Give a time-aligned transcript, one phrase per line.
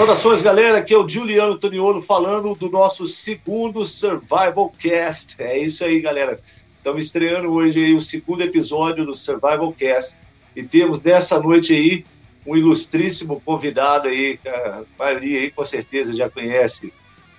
[0.00, 0.78] Saudações, galera.
[0.78, 5.36] Aqui é o Juliano Toniolo falando do nosso segundo Survival Cast.
[5.38, 6.40] É isso aí, galera.
[6.78, 10.18] Estamos estreando hoje aí o segundo episódio do Survival Cast.
[10.56, 12.06] E temos nessa noite aí
[12.46, 16.94] um ilustríssimo convidado aí, a maioria aí com certeza já conhece.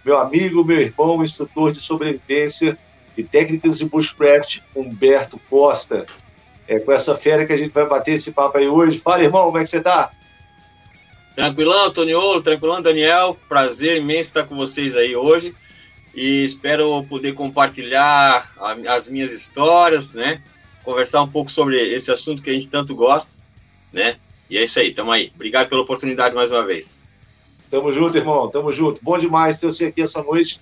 [0.06, 2.78] Meu amigo, meu irmão, instrutor de sobrevivência
[3.18, 6.06] e técnicas de bushcraft, Humberto Costa.
[6.68, 9.00] É com essa fera que a gente vai bater esse papo aí hoje.
[9.00, 10.12] Fala, irmão, como é que você tá?
[11.36, 13.38] Tranquilão, Toniolo, tranquilão, Daniel.
[13.48, 15.56] Prazer imenso estar com vocês aí hoje.
[16.14, 18.52] E espero poder compartilhar
[18.88, 20.42] as minhas histórias, né?
[20.84, 23.42] Conversar um pouco sobre esse assunto que a gente tanto gosta,
[23.94, 24.18] né?
[24.50, 25.32] E é isso aí, tamo aí.
[25.34, 27.06] Obrigado pela oportunidade mais uma vez.
[27.70, 29.00] Tamo junto, irmão, tamo junto.
[29.02, 30.60] Bom demais ter você aqui essa noite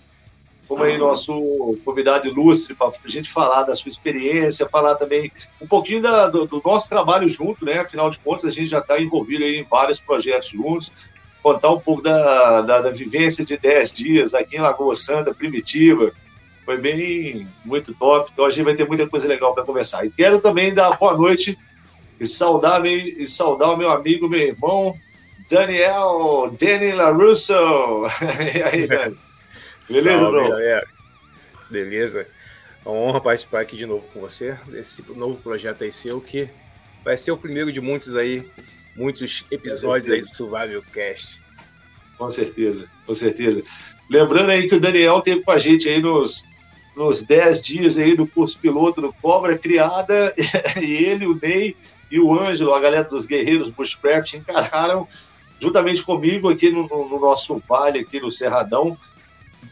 [0.70, 5.66] como aí nosso convidado ilustre para a gente falar da sua experiência, falar também um
[5.66, 7.80] pouquinho da, do, do, nosso trabalho junto, né?
[7.80, 10.92] Afinal de contas, a gente já está envolvido em vários projetos juntos,
[11.42, 16.12] contar um pouco da, da, da, vivência de 10 dias aqui em Lagoa Santa, primitiva.
[16.64, 18.30] Foi bem, muito top.
[18.32, 20.06] Então a gente vai ter muita coisa legal para conversar.
[20.06, 21.58] E quero também dar boa noite
[22.20, 24.94] e saudar, e saudar o meu amigo, meu irmão,
[25.50, 27.54] Daniel, Danny LaRusso.
[28.54, 29.29] e aí, Dani?
[29.90, 30.88] Beleza, Salve, galera.
[31.70, 32.28] Beleza?
[32.86, 36.48] É uma honra participar aqui de novo com você, desse novo projeto aí seu, que
[37.04, 38.48] vai ser o primeiro de muitos aí,
[38.96, 41.42] muitos episódios aí do Survival Cast.
[42.18, 43.64] Com certeza, com certeza.
[44.10, 46.46] Lembrando aí que o Daniel teve com a gente aí nos,
[46.96, 50.34] nos 10 dias aí do curso piloto do Cobra Criada,
[50.82, 51.76] e ele, o Ney
[52.12, 55.08] e o Ângelo, a galera dos Guerreiros Bushcraft, encararam
[55.60, 58.98] juntamente comigo aqui no, no nosso vale, aqui no Cerradão,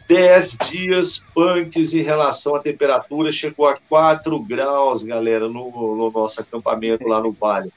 [0.08, 6.40] 10 dias punks em relação à temperatura, chegou a 4 graus, galera, no, no nosso
[6.40, 7.70] acampamento lá no Vale.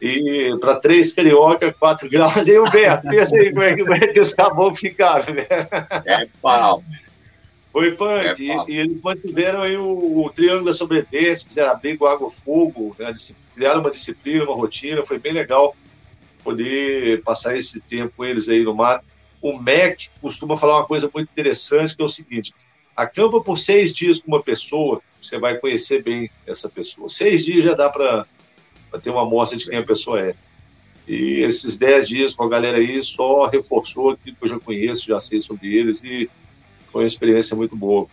[0.00, 2.48] E para três carioca, 4 graus.
[2.48, 5.46] E o Beto, pensa aí como é, como é que os caboclos ficaram, né?
[6.06, 6.82] É pau.
[7.70, 8.26] Foi punk.
[8.26, 12.96] É e, e, eles mantiveram aí o, o triângulo da sobrevivência, fizeram abrigo, água, fogo,
[12.98, 13.12] né?
[13.54, 15.76] criaram uma disciplina, uma rotina, foi bem legal
[16.42, 19.04] poder passar esse tempo com eles aí no mato
[19.40, 22.52] o MEC costuma falar uma coisa muito interessante, que é o seguinte:
[22.94, 27.08] acampa por seis dias com uma pessoa, você vai conhecer bem essa pessoa.
[27.08, 28.26] Seis dias já dá para
[29.02, 30.34] ter uma amostra de quem a pessoa é.
[31.08, 35.06] E esses dez dias com a galera aí só reforçou aquilo que eu já conheço,
[35.06, 36.30] já sei sobre eles, e
[36.92, 38.06] foi uma experiência muito boa.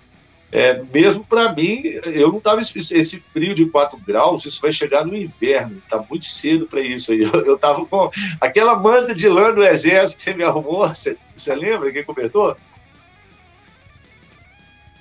[0.49, 5.05] É, mesmo para mim, eu não estava esse frio de 4 graus, isso vai chegar
[5.05, 7.19] no inverno, está muito cedo para isso aí.
[7.45, 8.09] Eu, estava com
[8.39, 12.55] aquela manta de lã do exército que você me arrumou, você, você lembra quem comentou?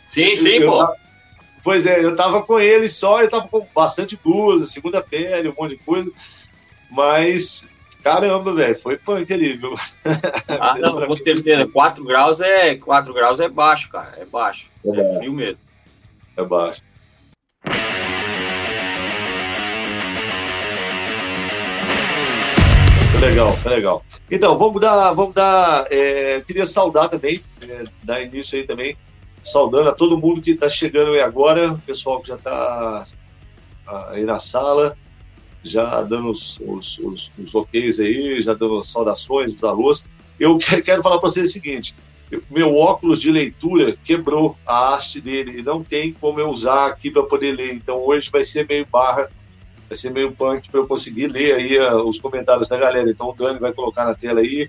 [0.04, 0.82] Sim, sim, eu, pô.
[0.82, 0.88] Eu,
[1.62, 5.54] pois é, eu estava com ele só, ele estava com bastante blusa, segunda pele, um
[5.56, 6.10] monte de coisa,
[6.90, 7.64] mas
[8.06, 9.74] Caramba, velho, foi punk ali, viu?
[10.46, 11.66] Ah, não, com certeza.
[11.66, 14.16] 4 graus é 4 graus é baixo, cara.
[14.16, 14.70] É baixo.
[14.84, 15.58] É, é frio mesmo.
[16.36, 16.80] É baixo.
[23.10, 24.04] Foi legal, foi legal.
[24.30, 25.12] Então, vamos dar.
[25.12, 28.96] Vamos dar é, queria saudar também, é, dar início aí também,
[29.42, 33.04] saudando a todo mundo que está chegando aí agora, o pessoal que já está
[33.84, 34.96] ah, aí na sala
[35.70, 40.06] já dando os, os, os, os ok's aí, já dando saudações da luz.
[40.38, 41.94] Eu quero falar para vocês o seguinte:
[42.50, 47.10] meu óculos de leitura quebrou a haste dele e não tem como eu usar aqui
[47.10, 47.74] para poder ler.
[47.74, 49.28] Então hoje vai ser meio barra,
[49.88, 53.08] vai ser meio punk para eu conseguir ler aí uh, os comentários da galera.
[53.08, 54.64] Então o Dani vai colocar na tela aí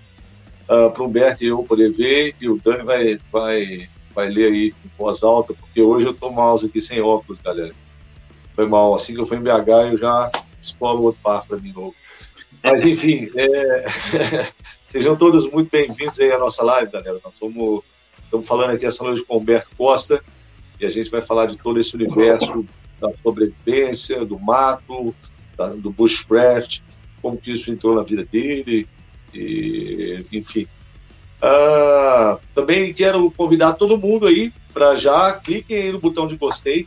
[0.68, 4.28] uh, ah, para o Humberto e eu poder ver e o Dani vai, vai, vai
[4.28, 7.74] ler aí em voz alta, porque hoje eu tô mouse aqui sem óculos, galera.
[8.52, 8.94] Foi mal.
[8.94, 10.30] Assim que eu fui em BH, eu já
[10.60, 11.94] escola o outro par para mim novo.
[12.62, 13.84] Mas, enfim, é...
[14.86, 17.18] sejam todos muito bem-vindos aí à nossa live, galera.
[17.24, 20.22] Nós estamos, falando aqui essa noite com o Humberto Costa
[20.80, 22.66] e a gente vai falar de todo esse universo
[23.00, 25.14] da sobrevivência, do mato,
[25.56, 26.80] da, do bushcraft,
[27.22, 28.86] como que isso entrou na vida dele,
[29.34, 30.66] e, enfim.
[31.40, 36.86] Uh, também quero convidar todo mundo aí para já cliquem aí no botão de gostei,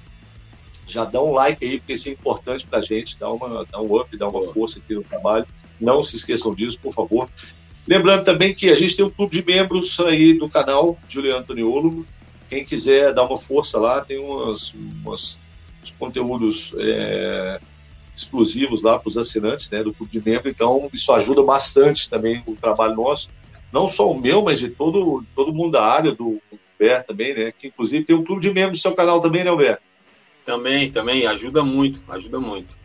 [0.91, 3.81] já dá um like aí, porque isso é importante para a gente, dá, uma, dá
[3.81, 5.45] um up, dá uma força aqui no trabalho.
[5.79, 7.29] Não se esqueçam disso, por favor.
[7.88, 12.05] Lembrando também que a gente tem um clube de membros aí do canal, Juliano Antoniolo.
[12.49, 15.39] Quem quiser dar uma força lá, tem umas, umas
[15.81, 17.59] uns conteúdos é,
[18.15, 20.49] exclusivos lá para os assinantes né, do clube de membro.
[20.49, 23.29] Então, isso ajuda bastante também o trabalho nosso.
[23.71, 27.53] Não só o meu, mas de todo, todo mundo da área, do Humberto também, né?
[27.57, 29.81] Que inclusive tem um clube de membros do seu canal também, né, Humberto?
[30.45, 32.77] Também, também, ajuda muito, ajuda muito.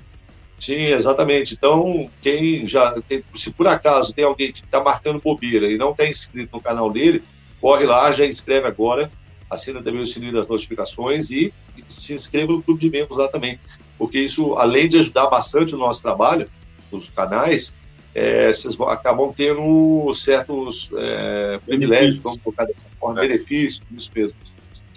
[0.58, 1.54] Sim, exatamente.
[1.54, 5.90] Então, quem já tem, se por acaso tem alguém que está marcando bobeira e não
[5.90, 7.22] está inscrito no canal dele,
[7.60, 9.10] corre lá, já inscreve agora,
[9.50, 13.28] assina também o sininho das notificações e, e se inscreva no clube de membros lá
[13.28, 13.58] também,
[13.98, 16.48] porque isso, além de ajudar bastante o nosso trabalho,
[16.90, 17.76] os canais,
[18.14, 23.28] é, vocês acabam tendo certos é, privilégios, vamos colocar dessa forma, é.
[23.28, 24.36] benefícios, isso mesmo,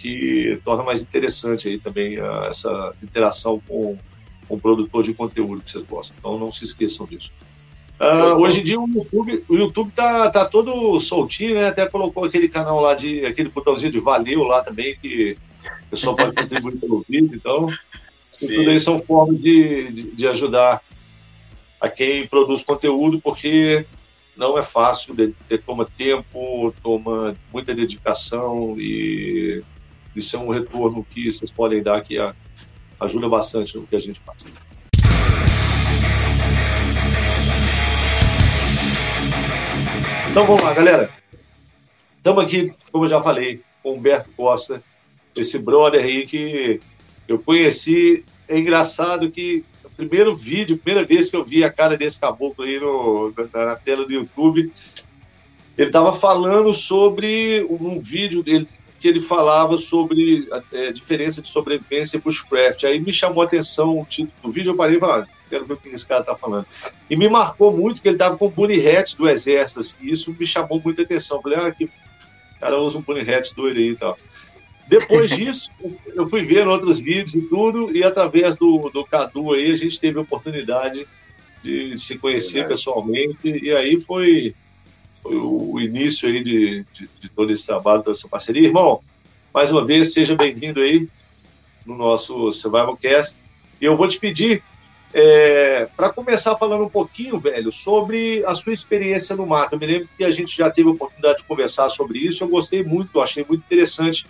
[0.00, 3.98] que torna mais interessante aí também uh, essa interação com,
[4.48, 6.16] com o produtor de conteúdo que vocês gostam.
[6.18, 7.30] Então não se esqueçam disso.
[8.00, 11.68] Uh, hoje em dia o YouTube, o YouTube tá, tá todo soltinho, né?
[11.68, 15.36] Até colocou aquele canal lá de aquele botãozinho de valeu lá também, que
[15.86, 17.32] o pessoal pode contribuir pelo vídeo.
[17.34, 20.80] Então, tudo isso são formas de, de, de, ajudar
[21.78, 23.84] a quem produz conteúdo, porque
[24.34, 25.14] não é fácil,
[25.66, 29.62] toma tempo, toma muita dedicação e
[30.14, 32.16] isso é um retorno que vocês podem dar que
[32.98, 34.52] ajuda bastante no que a gente faz.
[40.30, 41.10] Então vamos lá, galera.
[42.16, 44.82] Estamos aqui, como eu já falei, com Humberto Costa,
[45.34, 46.80] esse brother aí que
[47.26, 48.24] eu conheci.
[48.46, 52.64] É engraçado que o primeiro vídeo, primeira vez que eu vi a cara desse caboclo
[52.64, 54.72] aí no, na, na tela do YouTube,
[55.78, 58.68] ele estava falando sobre um vídeo dele
[59.00, 62.84] que ele falava sobre a é, diferença de sobrevivência e bushcraft.
[62.84, 65.64] Aí me chamou a atenção o título do vídeo, eu parei e falei, ah, quero
[65.64, 66.66] ver o que esse cara está falando.
[67.08, 70.12] E me marcou muito que ele estava com o bunny hat do exército, assim, e
[70.12, 71.38] isso me chamou muita atenção.
[71.38, 71.90] Eu falei, ah, que
[72.60, 74.18] cara usa um bunny hat doido aí e tal.
[74.86, 75.70] Depois disso,
[76.14, 79.98] eu fui vendo outros vídeos e tudo, e através do, do Cadu aí, a gente
[79.98, 81.08] teve a oportunidade
[81.62, 84.54] de se conhecer pessoalmente, e aí foi
[85.24, 88.66] o início aí de, de, de todo esse trabalho, dessa parceria.
[88.66, 89.00] Irmão,
[89.52, 91.08] mais uma vez, seja bem-vindo aí
[91.84, 93.40] no nosso Survival Cast.
[93.80, 94.62] E eu vou te pedir
[95.12, 99.74] é, para começar falando um pouquinho, velho, sobre a sua experiência no mato.
[99.74, 102.44] Eu me lembro que a gente já teve a oportunidade de conversar sobre isso.
[102.44, 104.26] Eu gostei muito, achei muito interessante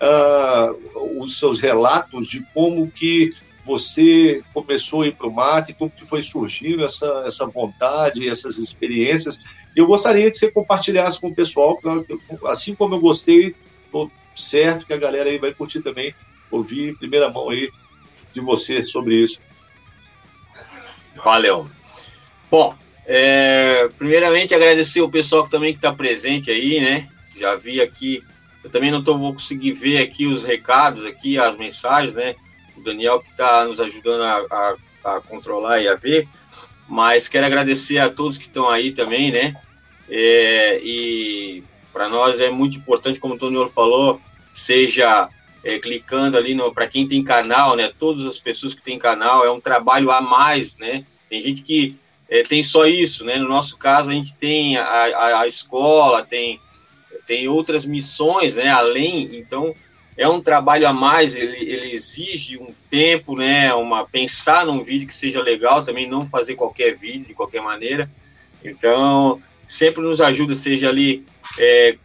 [0.00, 3.34] uh, os seus relatos de como que
[3.66, 8.28] você começou a ir para o mato e como que foi surgindo essa, essa vontade,
[8.28, 9.38] essas experiências.
[9.74, 11.80] Eu gostaria que você compartilhasse com o pessoal,
[12.46, 13.54] assim como eu gostei,
[13.84, 16.14] estou certo que a galera aí vai curtir também,
[16.50, 17.70] ouvir em primeira mão aí
[18.32, 19.40] de você sobre isso.
[21.24, 21.68] Valeu.
[22.50, 22.76] Bom,
[23.06, 27.08] é, primeiramente agradecer o pessoal que também que está presente aí, né?
[27.36, 28.22] Já vi aqui,
[28.62, 32.34] eu também não tô, vou conseguir ver aqui os recados aqui, as mensagens, né?
[32.76, 36.28] O Daniel que está nos ajudando a, a, a controlar e a ver.
[36.88, 39.56] Mas quero agradecer a todos que estão aí também, né?
[40.08, 44.20] É, e para nós é muito importante, como o Tony falou,
[44.52, 45.28] seja
[45.62, 47.90] é, clicando ali para quem tem canal, né?
[47.98, 51.04] Todas as pessoas que têm canal é um trabalho a mais, né?
[51.28, 51.96] Tem gente que
[52.28, 53.38] é, tem só isso, né?
[53.38, 56.60] No nosso caso a gente tem a, a, a escola, tem
[57.26, 58.68] tem outras missões, né?
[58.68, 59.74] Além, então
[60.16, 63.74] é um trabalho a mais, ele, ele exige um tempo, né?
[63.74, 68.08] Uma pensar num vídeo que seja legal, também não fazer qualquer vídeo de qualquer maneira.
[68.64, 71.24] Então sempre nos ajuda, seja ali
[71.58, 71.96] é,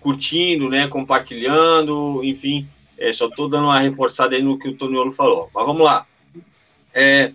[0.00, 0.86] curtindo, né?
[0.86, 2.68] Compartilhando, enfim.
[2.98, 5.50] É, só estou dando uma reforçada aí no que o Toniolo falou.
[5.52, 6.06] Mas vamos lá.
[6.94, 7.32] É,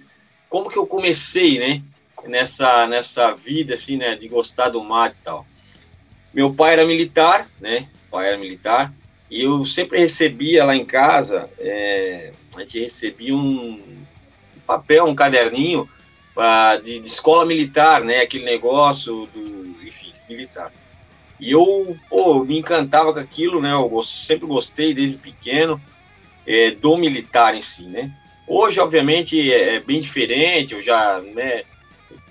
[0.50, 1.84] como que eu comecei, né?
[2.26, 4.16] Nessa, nessa vida, assim, né?
[4.16, 5.46] De gostar do mar e tal.
[6.34, 7.88] Meu pai era militar, né?
[8.10, 8.94] Pai era militar.
[9.32, 13.82] E eu sempre recebia lá em casa, é, a gente recebia um
[14.68, 15.90] papel, um caderninho
[16.36, 18.20] pra, de, de, escola militar, né?
[18.20, 20.70] Aquele negócio do, enfim, militar.
[21.40, 23.72] E eu, pô, me encantava com aquilo, né?
[23.72, 25.82] Eu sempre gostei desde pequeno
[26.46, 28.12] é, do militar em si, né?
[28.46, 30.74] Hoje, obviamente, é, é bem diferente.
[30.74, 31.64] Eu já, né?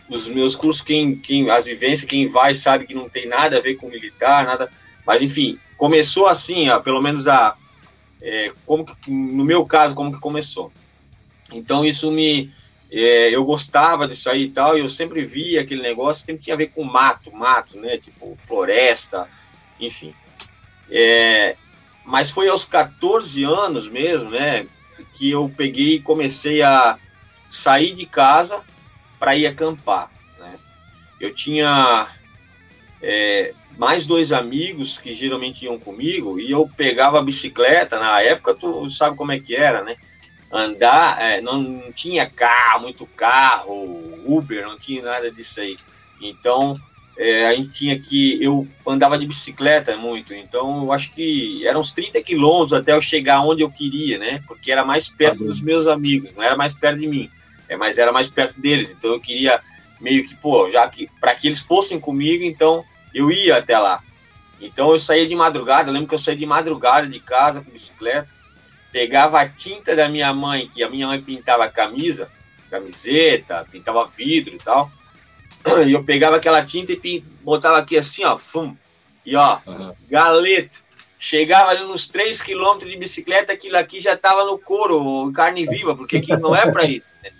[0.06, 3.60] Os meus cursos, quem, quem, as vivências, quem vai sabe que não tem nada a
[3.60, 4.70] ver com militar, nada.
[5.06, 7.56] Mas enfim, começou assim, ó, pelo menos a
[8.20, 10.70] é, como que, no meu caso como que começou.
[11.50, 12.52] Então isso me
[12.92, 16.52] é, eu gostava disso aí e tal, e eu sempre via aquele negócio que tinha
[16.52, 17.96] a ver com mato, mato, né?
[17.96, 19.26] Tipo floresta,
[19.80, 20.14] enfim.
[20.90, 21.56] É,
[22.04, 24.66] mas foi aos 14 anos mesmo, né?
[25.14, 26.98] Que eu peguei e comecei a
[27.48, 28.62] sair de casa
[29.18, 30.10] para ir acampar.
[30.38, 30.58] Né?
[31.18, 32.06] Eu tinha
[33.00, 38.52] é, mais dois amigos que geralmente iam comigo e eu pegava a bicicleta, na época
[38.52, 39.96] tu sabe como é que era, né?
[40.52, 43.72] Andar, é, não, não, tinha carro, muito carro,
[44.26, 45.78] Uber, não tinha nada disso aí.
[46.20, 46.78] Então,
[47.16, 51.80] é, a gente tinha que, eu andava de bicicleta muito, então eu acho que eram
[51.80, 54.44] uns 30 quilômetros até eu chegar onde eu queria, né?
[54.46, 57.30] Porque era mais perto dos meus amigos, não era mais perto de mim.
[57.66, 59.58] é, mas era mais perto deles, então eu queria
[59.98, 64.02] meio que, pô, já que para que eles fossem comigo, então eu ia até lá.
[64.60, 67.70] Então eu saía de madrugada, eu lembro que eu saía de madrugada de casa com
[67.70, 68.28] bicicleta,
[68.92, 72.30] pegava a tinta da minha mãe, que a minha mãe pintava camisa,
[72.70, 74.90] camiseta, pintava vidro e tal.
[75.86, 78.74] E eu pegava aquela tinta e botava aqui assim, ó, fum,
[79.26, 79.92] e ó, uhum.
[80.08, 80.82] galeto.
[81.18, 85.94] Chegava ali nos 3 quilômetros de bicicleta, aquilo aqui já tava no couro, carne viva,
[85.94, 87.30] porque aqui não é para isso, né?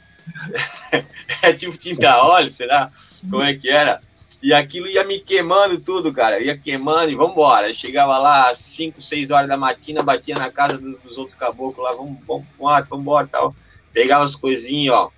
[1.42, 2.90] é tipo tinta óleo, será?
[3.30, 4.02] Como é que era?
[4.42, 6.40] E aquilo ia me queimando tudo, cara.
[6.40, 7.68] Ia queimando e vambora.
[7.68, 11.84] Eu chegava lá às 5, 6 horas da matina, batia na casa dos outros caboclos
[11.84, 13.54] lá, vamos, vamos pro vambora tal.
[13.92, 15.10] Pegava as coisinhas, ó.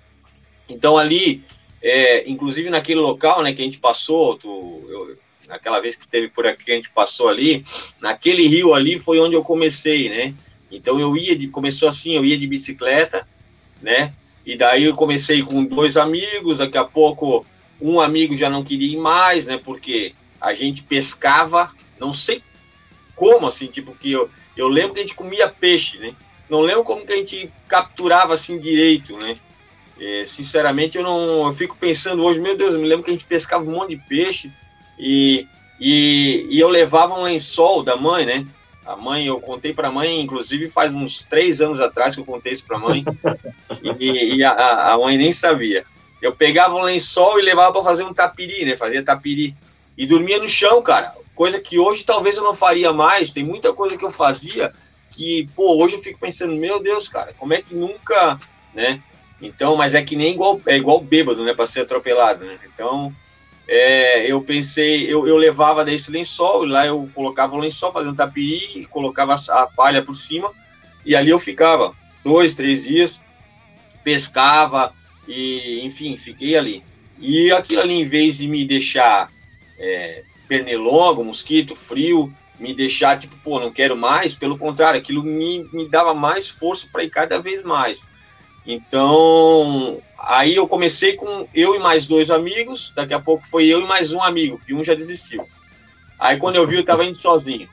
[0.67, 1.43] Então ali,
[1.81, 6.27] é, inclusive naquele local, né, que a gente passou, tu, eu, naquela vez que teve
[6.27, 7.63] por aqui, a gente passou ali,
[8.01, 10.33] naquele rio ali foi onde eu comecei, né?
[10.71, 13.27] Então eu ia de, começou assim, eu ia de bicicleta,
[13.81, 14.13] né?
[14.45, 17.45] E daí eu comecei com dois amigos, daqui a pouco
[17.83, 19.57] um amigo já não queria ir mais, né?
[19.57, 22.41] Porque a gente pescava, não sei
[23.15, 26.15] como, assim, tipo, que eu, eu lembro que a gente comia peixe, né?
[26.49, 29.37] Não lembro como que a gente capturava assim direito, né?
[29.99, 31.47] É, sinceramente, eu não.
[31.47, 33.95] Eu fico pensando hoje, meu Deus, eu me lembro que a gente pescava um monte
[33.95, 34.51] de peixe
[34.97, 35.47] e,
[35.79, 38.45] e, e eu levava um lençol da mãe, né?
[38.85, 42.25] A mãe, eu contei para a mãe, inclusive faz uns três anos atrás que eu
[42.25, 43.05] contei isso para a mãe,
[43.99, 45.85] e, e a, a, mãe nem sabia.
[46.23, 48.77] Eu pegava um lençol e levava para fazer um tapiri, né?
[48.77, 49.53] Fazia tapiri.
[49.97, 51.13] E dormia no chão, cara.
[51.35, 53.33] Coisa que hoje talvez eu não faria mais.
[53.33, 54.71] Tem muita coisa que eu fazia
[55.11, 58.39] que, pô, hoje eu fico pensando, meu Deus, cara, como é que nunca,
[58.73, 59.01] né?
[59.41, 61.53] Então, mas é que nem igual, é igual bêbado, né?
[61.53, 62.57] Para ser atropelado, né?
[62.73, 63.13] Então,
[63.67, 68.09] é, eu pensei, eu, eu levava desse lençol, e lá eu colocava o lençol, fazia
[68.09, 70.53] um tapiri, colocava a palha por cima,
[71.05, 73.21] e ali eu ficava dois, três dias,
[74.05, 74.93] pescava,
[75.27, 76.83] e enfim, fiquei ali.
[77.19, 79.31] E aquilo ali, em vez de me deixar
[79.77, 85.67] é, pernilongo, mosquito, frio, me deixar tipo, pô, não quero mais, pelo contrário, aquilo me,
[85.71, 88.07] me dava mais força para ir cada vez mais.
[88.65, 93.81] Então, aí eu comecei com eu e mais dois amigos, daqui a pouco foi eu
[93.81, 95.45] e mais um amigo, que um já desistiu.
[96.19, 97.67] Aí quando eu vi, eu estava indo sozinho.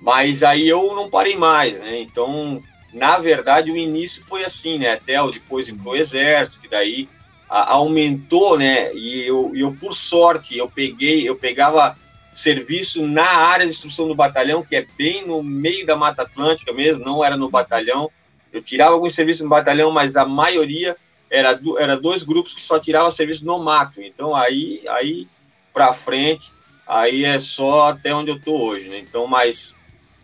[0.00, 2.00] Mas aí eu não parei mais, né?
[2.00, 2.62] Então,
[2.94, 4.92] na verdade, o início foi assim, né?
[4.92, 7.08] Até eu depois ir pro exército, que daí
[7.48, 8.94] a, aumentou, né?
[8.94, 11.96] E eu, eu, por sorte, eu peguei, eu pegava
[12.32, 16.72] serviço na área de instrução do batalhão, que é bem no meio da Mata Atlântica
[16.72, 18.10] mesmo, não era no batalhão.
[18.52, 20.96] Eu tirava alguns serviços no batalhão, mas a maioria
[21.28, 24.00] era, era dois grupos que só tiravam serviço no mato.
[24.00, 25.26] Então aí, aí
[25.72, 26.52] para frente,
[26.86, 28.98] aí é só até onde eu tô hoje, né?
[28.98, 29.76] Então, mas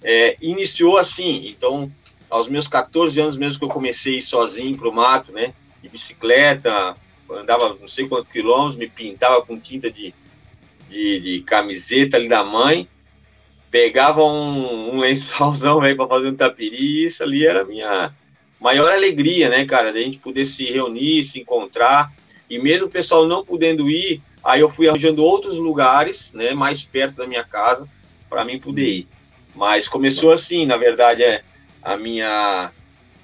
[0.02, 1.48] é, iniciou assim.
[1.48, 1.90] Então,
[2.30, 5.52] aos meus 14 anos mesmo que eu comecei sozinho pro mato, né?
[5.82, 6.96] De bicicleta,
[7.30, 10.14] andava não sei quantos quilômetros, me pintava com tinta de,
[10.88, 12.88] de, de camiseta ali da mãe
[13.70, 18.12] pegava um, um lençolzão para fazer um tapiri, e isso ali era a minha
[18.60, 22.12] maior alegria, né, cara, da gente poder se reunir, se encontrar,
[22.48, 26.82] e mesmo o pessoal não podendo ir, aí eu fui arranjando outros lugares, né, mais
[26.82, 27.88] perto da minha casa,
[28.28, 29.08] para mim poder ir.
[29.54, 31.42] Mas começou assim, na verdade, é
[31.82, 32.70] a minha,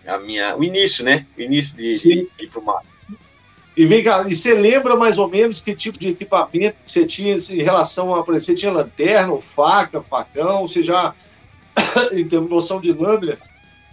[0.07, 2.97] a minha, o início, né, o início de, de ir pro mato.
[3.77, 7.37] E vem cá, e você lembra mais ou menos que tipo de equipamento você tinha
[7.37, 11.15] em relação a, você tinha lanterna, faca, facão, você já,
[12.13, 13.37] em termos de noção de lâmina,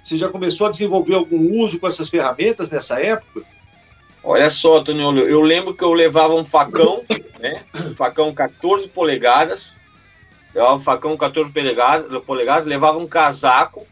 [0.02, 3.42] você já começou a desenvolver algum uso com essas ferramentas nessa época?
[4.24, 7.04] Olha só, Toniolo, eu lembro que eu levava um facão,
[7.40, 7.64] né?
[7.76, 9.82] Um facão 14 polegadas,
[10.56, 13.86] levava um facão 14 polegadas, polegadas, levava um casaco,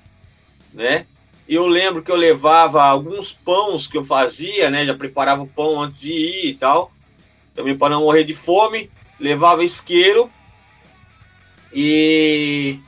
[0.74, 1.06] né?
[1.48, 4.86] E eu lembro que eu levava alguns pães que eu fazia, né?
[4.86, 6.92] Já preparava o pão antes de ir e tal.
[7.54, 8.90] Também para não morrer de fome.
[9.20, 10.30] Levava isqueiro.
[11.74, 12.80] E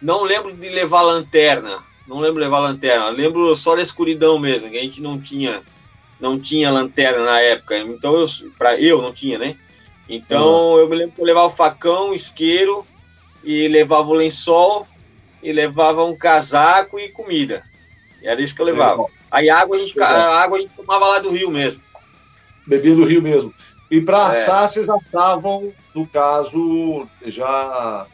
[0.00, 1.80] não lembro de levar lanterna.
[2.06, 3.10] Não lembro de levar lanterna.
[3.10, 5.62] Lembro só da escuridão mesmo, que a gente não tinha
[6.18, 7.78] não tinha lanterna na época.
[7.78, 8.26] Então eu
[8.56, 9.56] para eu não tinha, né?
[10.08, 10.78] Então uhum.
[10.78, 12.86] eu me lembro que eu levava o facão, isqueiro
[13.44, 14.86] e levava o lençol
[15.42, 17.62] e levava um casaco e comida.
[18.22, 19.06] Era isso que eu levava.
[19.30, 21.82] Aí água a gente, a água a gente tomava lá do rio mesmo.
[22.66, 23.52] Bebia do rio mesmo.
[23.90, 24.26] E para é.
[24.26, 28.06] assar, vocês assavam, no caso, já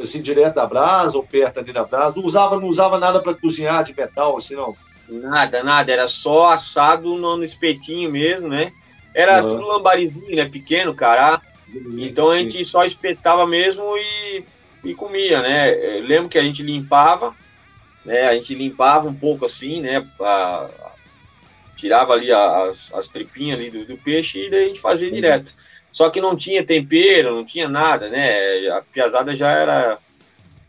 [0.00, 2.16] assim, direto da brasa ou perto ali da brasa.
[2.16, 4.76] Não usava, não usava nada para cozinhar de metal, assim, não?
[5.08, 5.92] Nada, nada.
[5.92, 8.72] Era só assado no, no espetinho mesmo, né?
[9.14, 9.50] Era uhum.
[9.50, 10.48] tudo lambarizinho, né?
[10.48, 11.40] Pequeno, cará.
[11.98, 14.44] Então a gente só espetava mesmo e,
[14.84, 15.98] e comia, né?
[15.98, 17.34] Eu lembro que a gente limpava,
[18.04, 18.28] né?
[18.28, 20.06] A gente limpava um pouco assim, né?
[20.20, 20.68] A,
[21.76, 25.54] tirava ali as, as tripinhas ali do, do peixe e daí a gente fazia direto.
[25.90, 28.68] Só que não tinha tempero, não tinha nada, né?
[28.68, 29.98] A piazada já era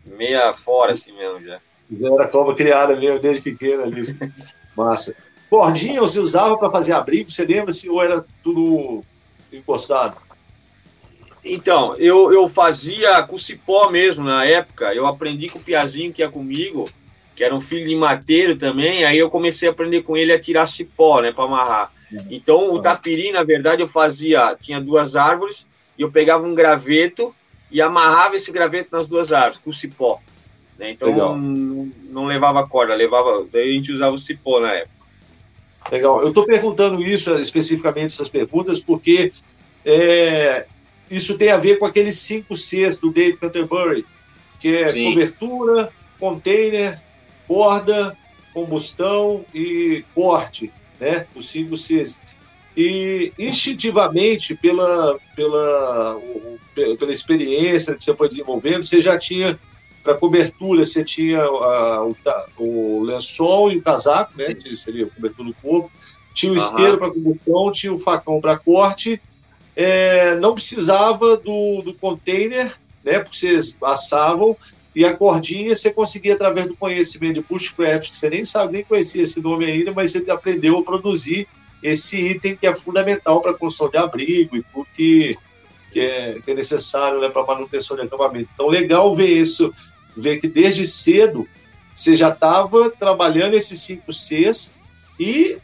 [0.06, 1.60] meia fora assim mesmo já.
[1.92, 4.04] Já era cobra criada mesmo desde pequena ali.
[4.76, 5.16] Massa.
[5.50, 9.04] Cordinha você usava para fazer abrigo, você lembra se ou era tudo
[9.52, 10.18] encostado?
[11.46, 14.94] Então, eu, eu fazia com cipó mesmo na época.
[14.96, 16.90] Eu aprendi com o Piazinho que ia comigo,
[17.36, 19.06] que era um filho de mateiro também.
[19.06, 21.92] Aí eu comecei a aprender com ele a tirar cipó, né, para amarrar.
[22.32, 24.56] Então, o tapiri, na verdade, eu fazia.
[24.60, 27.36] Tinha duas árvores e eu pegava um graveto
[27.72, 30.20] e amarrava esse graveto nas duas árvores com cipó.
[30.80, 30.92] Né?
[30.92, 33.46] Então, não, não, levava corda, levava.
[33.52, 34.96] Daí a gente usava o cipó na época.
[35.92, 36.22] Legal.
[36.22, 39.32] Eu estou perguntando isso especificamente, essas perguntas, porque
[39.86, 40.66] é,
[41.10, 44.06] isso tem a ver com aqueles cinco Cs do Dave Canterbury,
[44.60, 45.10] que é Sim.
[45.10, 47.00] cobertura, container,
[47.48, 48.18] corda,
[48.54, 51.28] combustão e corte, né?
[51.36, 52.20] Os cinco Cs.
[52.76, 56.20] E instintivamente, pela, pela,
[56.74, 59.58] pela experiência que você foi desenvolvendo, você já tinha
[60.04, 62.16] para cobertura, você tinha a, o,
[62.58, 64.54] o, lençol e o casaco, né?
[64.54, 65.92] Que seria a cobertura do corpo.
[66.34, 69.22] Tinha o isqueiro para combustão, tinha o facão para corte
[69.76, 74.56] é, não precisava do, do container, né, porque vocês assavam,
[74.96, 78.84] e a cordinha você conseguia através do conhecimento de bushcraft, que você nem sabe, nem
[78.84, 81.48] conhecia esse nome ainda, mas você aprendeu a produzir
[81.84, 85.36] esse item que é fundamental para a construção de abrigo e tudo que,
[85.92, 88.50] que, é, que é necessário né, para manutenção de acampamento.
[88.54, 89.74] Então, legal ver isso,
[90.16, 91.46] ver que desde cedo
[91.94, 94.74] você já estava trabalhando esses cinco Cs
[95.20, 95.58] e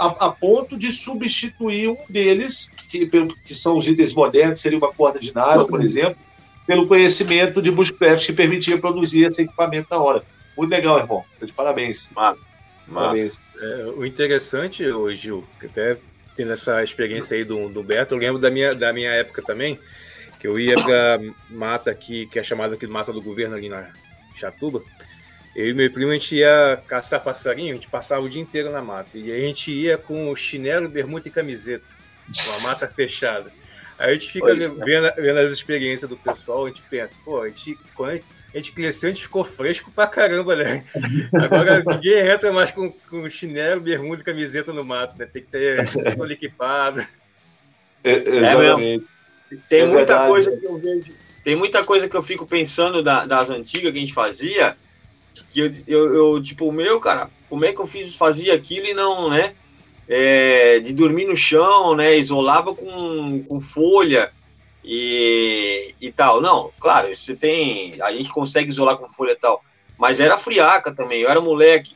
[0.00, 3.06] a, a, ponto de substituir um deles, que,
[3.44, 6.16] que são os itens modernos, seria uma corda de nada, por exemplo,
[6.66, 10.22] pelo conhecimento de bushcraft que permitia produzir esse equipamento na hora.
[10.56, 11.22] Muito legal, irmão.
[11.42, 12.10] De parabéns.
[12.88, 13.38] Mas.
[13.60, 15.98] É, o interessante, hoje, Gil, que até
[16.34, 19.78] tendo essa experiência aí do, do Beto, eu lembro da minha, da minha época também,
[20.38, 23.68] que eu ia para mata aqui, que é chamada aqui de mata do governo ali
[23.68, 23.90] na
[24.34, 24.82] Chatuba,
[25.54, 28.70] eu e meu primo, a gente ia caçar passarinho, a gente passava o dia inteiro
[28.70, 29.18] na mata.
[29.18, 31.84] E a gente ia com chinelo, bermuda e camiseta,
[32.26, 33.50] com a mata fechada.
[33.98, 37.48] Aí a gente fica vendo, vendo, as experiências do pessoal, a gente pensa, pô, a
[37.48, 40.84] gente, quando a gente cresceu, a gente ficou fresco pra caramba, né?
[41.34, 45.26] Agora ninguém entra mais com, com chinelo, bermuda e camiseta no mato, né?
[45.26, 45.84] Tem que ter
[46.16, 47.04] todo equipado.
[48.02, 49.04] É, exatamente.
[49.52, 50.28] É tem é muita verdade.
[50.28, 51.12] coisa que eu vejo.
[51.42, 54.76] Tem muita coisa que eu fico pensando da, das antigas que a gente fazia
[55.50, 58.94] que eu, eu, eu, tipo, meu, cara, como é que eu fiz, fazia aquilo e
[58.94, 59.54] não, né?
[60.08, 62.16] É, de dormir no chão, né?
[62.16, 64.32] Isolava com, com folha
[64.84, 66.40] e, e tal.
[66.40, 68.00] Não, claro, você tem.
[68.02, 69.64] A gente consegue isolar com folha e tal.
[69.98, 71.94] Mas era friaca também, eu era moleque.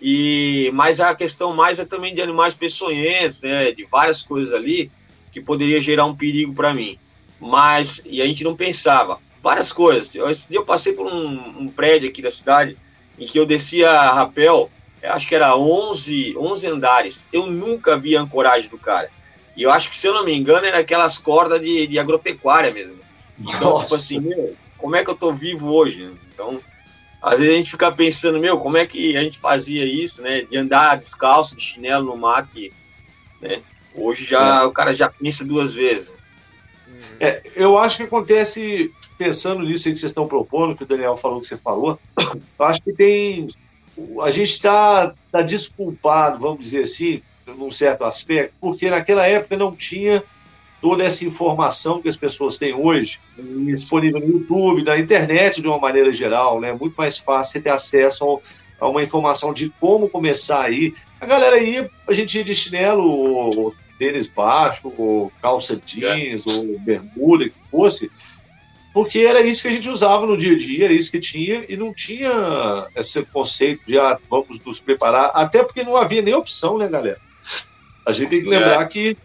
[0.00, 3.70] E, mas a questão mais é também de animais peçonhentos, né?
[3.72, 4.90] De várias coisas ali
[5.30, 6.98] que poderia gerar um perigo para mim.
[7.40, 10.14] Mas, e a gente não pensava várias coisas.
[10.14, 12.76] Esse dia eu passei por um, um, prédio aqui da cidade
[13.18, 14.70] em que eu descia a rapel,
[15.02, 17.26] acho que era 11, 11 andares.
[17.32, 19.10] Eu nunca vi a ancoragem do cara.
[19.56, 22.70] E eu acho que, se eu não me engano, era aquelas cordas de, de agropecuária
[22.70, 22.96] mesmo.
[23.38, 26.10] Então, tipo assim, meu, como é que eu tô vivo hoje?
[26.32, 26.60] Então,
[27.20, 30.42] às vezes a gente fica pensando, meu, como é que a gente fazia isso, né?
[30.42, 32.58] De andar descalço, de chinelo no mato,
[33.40, 33.60] né?
[33.94, 34.64] Hoje já é.
[34.64, 36.12] o cara já pensa duas vezes.
[37.20, 41.16] É, eu acho que acontece pensando nisso aí que vocês estão propondo, que o Daniel
[41.16, 41.98] falou que você falou,
[42.58, 43.48] eu acho que tem.
[44.22, 49.74] A gente está tá desculpado, vamos dizer assim, num certo aspecto, porque naquela época não
[49.74, 50.22] tinha
[50.80, 53.20] toda essa informação que as pessoas têm hoje
[53.66, 56.72] disponível no YouTube, na internet de uma maneira geral, né?
[56.72, 58.40] Muito mais fácil você ter acesso
[58.80, 60.92] a uma informação de como começar aí.
[61.20, 66.50] A galera ia, a gente ia de chinelo, tênis baixo, ou calça jeans, é.
[66.50, 68.10] ou bermuda, que fosse,
[68.92, 71.64] porque era isso que a gente usava no dia a dia, era isso que tinha,
[71.68, 76.34] e não tinha esse conceito de ah, vamos nos preparar, até porque não havia nem
[76.34, 77.20] opção, né, galera?
[78.04, 78.86] A gente tem que lembrar é.
[78.86, 79.16] que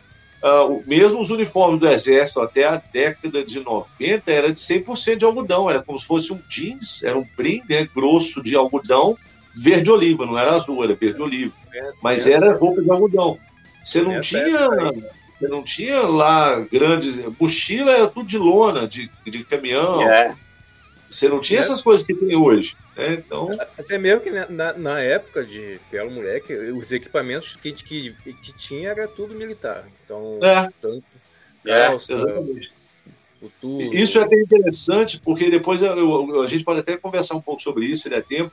[0.43, 5.25] uh, mesmo os uniformes do Exército até a década de 90 era de 100% de
[5.25, 9.17] algodão, era como se fosse um jeans, era um brim né, grosso de algodão,
[9.55, 13.39] verde oliva, não era azul, era verde oliva, é, mas era roupa de algodão.
[13.87, 14.67] Você não tinha
[15.39, 17.15] você não tinha lá grandes.
[17.39, 20.01] Mochila era tudo de lona, de, de caminhão.
[20.01, 20.35] É.
[21.07, 21.61] Você não tinha é.
[21.61, 22.75] essas coisas que tem hoje.
[22.97, 23.13] Né?
[23.13, 23.49] Então...
[23.77, 28.89] Até mesmo que na, na época de Belo Moleque, os equipamentos que, que, que tinha
[28.89, 29.87] era tudo militar.
[30.03, 30.69] Então, é.
[30.81, 31.03] tanto
[31.65, 32.71] é, calça, exatamente.
[33.93, 37.61] Isso é até interessante, porque depois eu, eu, a gente pode até conversar um pouco
[37.61, 38.51] sobre isso, se der tempo,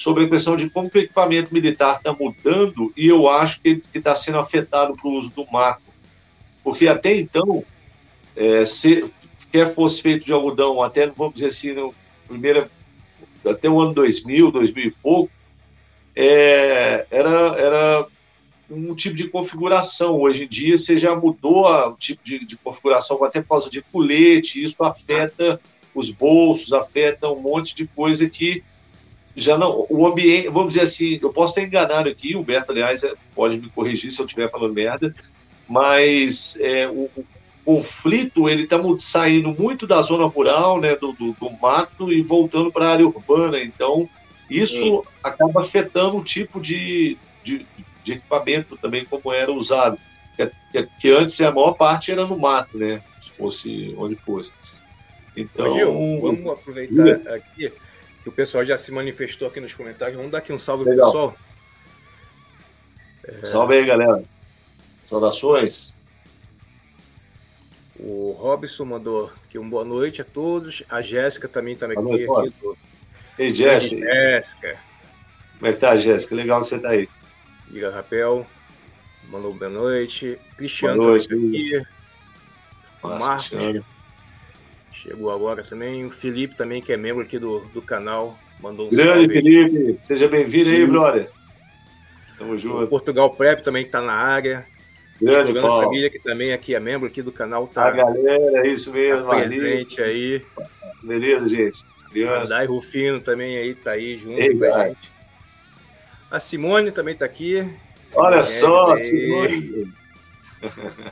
[0.00, 4.14] sobre a questão de como o equipamento militar está mudando e eu acho que está
[4.14, 5.82] sendo afetado para o uso do mato.
[6.64, 7.62] Porque até então,
[8.34, 9.04] é, se
[9.52, 11.94] quer fosse feito de algodão, até, vamos dizer assim, no
[12.26, 12.66] primeiro,
[13.44, 15.30] até o ano 2000, 2000 e pouco,
[16.16, 18.06] é, era, era
[18.70, 20.18] um tipo de configuração.
[20.18, 23.82] Hoje em dia, você já mudou o tipo de, de configuração, até por causa de
[23.82, 25.60] colete, isso afeta
[25.94, 28.64] os bolsos, afeta um monte de coisa que
[29.34, 29.86] já não.
[29.88, 33.58] O ambiente, vamos dizer assim, eu posso estar enganado aqui, o Humberto, aliás, é, pode
[33.58, 35.14] me corrigir se eu estiver falando merda,
[35.68, 37.24] mas é, o, o,
[37.64, 42.72] conflito ele está saindo muito da zona rural, né, do, do, do mato e voltando
[42.72, 43.60] para a área urbana.
[43.60, 44.08] Então,
[44.48, 47.64] isso acaba afetando o tipo de, de,
[48.02, 49.98] de, equipamento também, como era usado.
[50.36, 53.02] Que, que, que, antes a maior parte era no mato, né?
[53.20, 54.52] Se fosse onde fosse.
[55.36, 55.72] Então.
[55.74, 57.70] Gil, vamos aproveitar aqui
[58.22, 60.16] que o pessoal já se manifestou aqui nos comentários.
[60.16, 61.36] Vamos dar aqui um salve pro pessoal.
[63.24, 63.44] É...
[63.44, 64.22] Salve aí, galera.
[65.04, 65.94] Saudações.
[67.98, 70.82] O Robson mandou aqui um boa noite a todos.
[70.88, 71.98] A Jéssica também está aqui.
[71.98, 72.76] aqui do...
[73.38, 74.06] Ei, Jéssica.
[74.06, 74.78] Jéssica.
[75.58, 76.34] Como é que tá, Jéssica?
[76.34, 77.08] Legal que você tá aí.
[77.70, 78.46] Liga Rapel.
[79.28, 80.38] Mandou boa noite.
[80.56, 81.86] Cristiano boa noite, aqui.
[83.02, 83.48] Nossa, Marcos.
[83.48, 83.84] Cristiano.
[85.02, 86.04] Chegou agora também.
[86.04, 88.38] O Felipe também, que é membro aqui do, do canal.
[88.60, 89.28] Mandou um Grande salve.
[89.28, 89.98] Felipe.
[90.02, 91.30] Seja bem-vindo aí, brother.
[92.38, 92.84] Tamo junto.
[92.84, 94.66] O Portugal Prep também está na área.
[95.20, 95.86] Grande Paulo.
[95.86, 97.66] Família, que também aqui é membro aqui do canal.
[97.66, 99.26] Tá a galera, é isso mesmo.
[99.26, 100.44] Tá presente aí.
[101.02, 101.82] Beleza, gente.
[102.10, 102.50] Criança.
[102.50, 105.12] Dai Rufino também aí, tá aí junto Ei, com a gente.
[106.30, 107.60] A Simone também tá aqui.
[108.04, 109.04] Simone Olha só, aí.
[109.04, 109.92] Simone.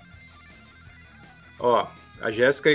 [1.59, 1.87] Ó,
[2.21, 2.71] a Jéssica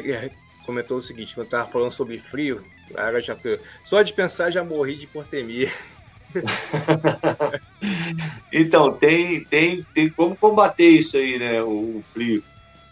[0.65, 2.63] comentou o seguinte, quando tava falando sobre frio,
[2.95, 3.37] a já
[3.83, 5.71] só de pensar já morri de hipotermia.
[8.51, 12.43] então, tem, tem, tem como combater isso aí, né, o, o frio.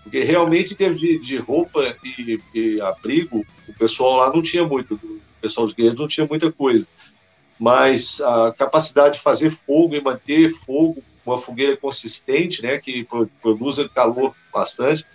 [0.03, 4.95] Porque realmente, termos de, de roupa e, e, abrigo, o pessoal lá não tinha muito,
[4.95, 6.87] o pessoal dos guerreiros não tinha muita coisa.
[7.59, 13.07] Mas a capacidade de fazer fogo e manter fogo, uma fogueira consistente, né, que
[13.41, 15.05] produza calor bastante,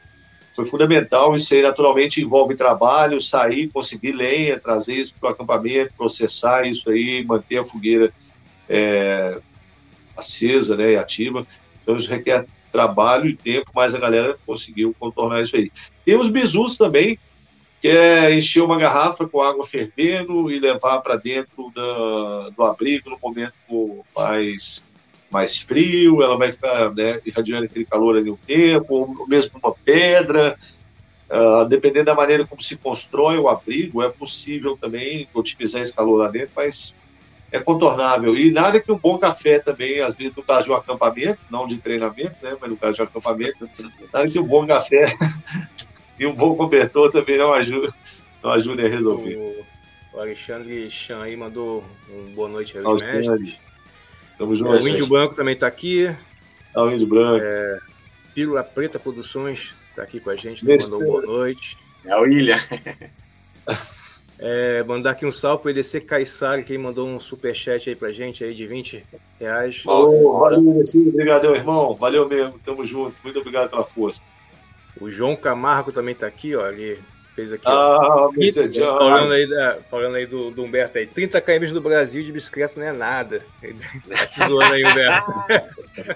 [0.56, 1.36] foi fundamental.
[1.36, 6.90] Isso aí naturalmente envolve trabalho, sair, conseguir lenha, trazer isso para o acampamento, processar isso
[6.90, 8.10] aí, manter a fogueira
[8.68, 9.38] é,
[10.16, 11.46] acesa né, e ativa.
[11.82, 15.70] Então isso requer trabalho e tempo, mas a galera conseguiu contornar isso aí.
[16.04, 17.18] Tem os bisus também,
[17.80, 23.10] que é encher uma garrafa com água fervendo e levar para dentro da, do abrigo
[23.10, 24.82] no momento mais,
[25.30, 29.74] mais frio, ela vai ficar né, irradiando aquele calor ali um tempo, ou mesmo uma
[29.84, 30.58] pedra.
[31.28, 36.18] Uh, dependendo da maneira como se constrói o abrigo, é possível também otimizar esse calor
[36.18, 36.94] lá dentro, mas
[37.50, 38.36] é contornável.
[38.36, 41.66] E nada que um bom café também, às vezes no caso de um acampamento, não
[41.66, 43.68] de treinamento, né, mas no caso de um acampamento,
[44.12, 45.06] nada que um bom café
[46.18, 47.92] e um bom cobertor também não ajuda,
[48.42, 49.36] não ajuda a resolver.
[49.36, 53.65] O, Alexandre Chan aí mandou um boa noite aos mestres.
[54.38, 54.74] Tamo junto.
[54.74, 56.06] É, o Índio Branco também está aqui.
[56.06, 57.44] É o Índio Branco.
[57.44, 57.78] É,
[58.34, 61.78] Pílula Preta Produções está aqui com a gente, mandou boa noite.
[62.04, 62.58] É o William.
[64.38, 68.12] É, mandar aqui um salve para o EDC Caissara, que mandou um superchat aí pra
[68.12, 69.02] gente aí de 20
[69.40, 69.82] reais.
[69.86, 71.94] Oh, valeu, EDC, obrigadão, irmão.
[71.94, 73.14] Valeu mesmo, tamo junto.
[73.24, 74.22] Muito obrigado pela força.
[75.00, 76.68] O João Camargo também tá aqui, ó.
[76.68, 76.98] Ele
[77.36, 77.64] fez aqui.
[77.66, 78.68] Ah, Mr.
[78.70, 78.98] John.
[78.98, 81.06] Falando aí, da, falando aí do, do, Humberto aí.
[81.06, 83.44] 30 km do Brasil de bicicleta não é nada.
[84.08, 85.32] Tá zoando aí, Humberto.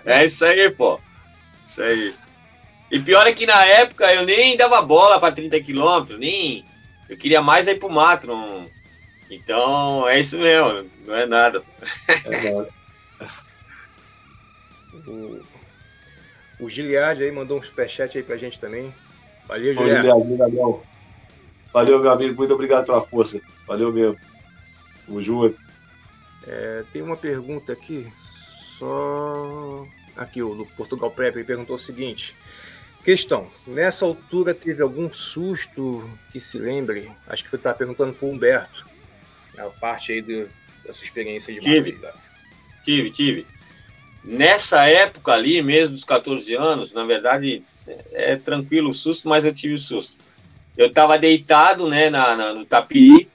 [0.07, 0.99] é isso aí, pô.
[1.63, 2.15] Isso aí.
[2.91, 6.65] E pior é que na época eu nem dava bola para 30 km, nem
[7.09, 8.27] eu queria mais ir pro mato.
[8.27, 8.67] Não...
[9.31, 11.63] Então, é isso mesmo, não é nada.
[12.09, 12.69] É nada.
[15.07, 15.41] o,
[16.59, 18.93] o Giliard aí mandou um superchat aí pra gente também.
[19.47, 20.09] Valeu, Giliard.
[20.27, 20.90] Giliard
[21.73, 22.37] Valeu, meu amigo.
[22.37, 23.41] Muito obrigado pela força.
[23.67, 24.19] Valeu mesmo.
[25.07, 25.59] Tamo junto.
[26.47, 28.07] É, tem uma pergunta aqui.
[28.79, 29.87] Só.
[30.17, 32.35] Aqui, o do Portugal Prep perguntou o seguinte:
[33.05, 37.11] Questão: nessa altura teve algum susto que se lembre?
[37.27, 38.87] Acho que você estava perguntando para o Humberto,
[39.57, 40.49] a parte aí do,
[40.85, 41.99] da sua experiência de tive,
[42.85, 43.47] tive, tive.
[44.23, 49.47] Nessa época ali, mesmo dos 14 anos, na verdade é, é tranquilo o susto, mas
[49.47, 50.19] eu tive o susto.
[50.81, 53.29] Eu estava deitado, né, na, na, no tapiri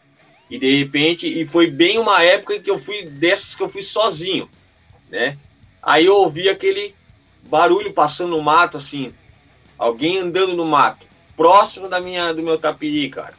[0.50, 3.84] e de repente, e foi bem uma época que eu fui dessas que eu fui
[3.84, 4.50] sozinho,
[5.12, 5.38] né?
[5.80, 6.96] Aí eu ouvi aquele
[7.44, 9.14] barulho passando no mato, assim,
[9.78, 11.06] Alguém andando no mato,
[11.36, 13.36] próximo da minha, do meu tapiri, cara.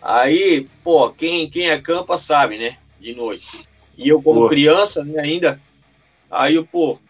[0.00, 2.78] Aí, pô, quem, quem acampa sabe, né?
[3.00, 3.66] De noite.
[3.96, 5.60] E eu, como criança, né, ainda,
[6.30, 7.00] aí eu, pô,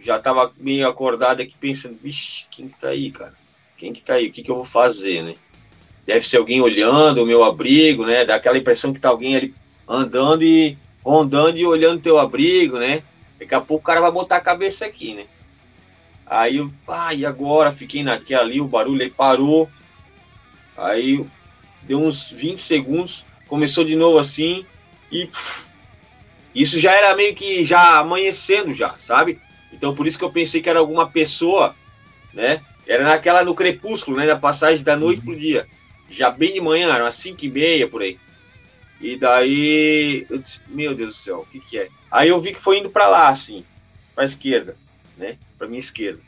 [0.00, 3.34] já tava meio acordado aqui pensando, vixe, quem que tá aí, cara?
[3.76, 4.28] Quem que tá aí?
[4.28, 5.34] O que que eu vou fazer, né?
[6.06, 8.24] Deve ser alguém olhando o meu abrigo, né?
[8.24, 9.54] Dá aquela impressão que tá alguém ali
[9.88, 13.02] andando e rondando e olhando teu abrigo, né?
[13.38, 15.26] Daqui a pouco o cara vai botar a cabeça aqui, né?
[16.24, 17.72] Aí eu, ah, e agora?
[17.72, 19.68] Fiquei naquela ali, o barulho aí parou.
[20.76, 21.24] Aí
[21.82, 24.66] deu uns 20 segundos, começou de novo assim
[25.10, 25.70] e pff,
[26.54, 29.40] isso já era meio que já amanhecendo já, sabe?
[29.72, 31.74] Então por isso que eu pensei que era alguma pessoa,
[32.32, 32.60] né?
[32.86, 34.26] Era naquela no crepúsculo, né?
[34.26, 35.66] Da passagem da noite pro dia.
[36.08, 38.18] Já bem de manhã, eram umas 5 e meia por aí.
[39.00, 41.88] E daí eu disse, meu Deus do céu, o que que é?
[42.10, 43.64] Aí eu vi que foi indo para lá, assim,
[44.14, 44.76] pra esquerda,
[45.16, 45.36] né?
[45.58, 46.20] Pra minha esquerda.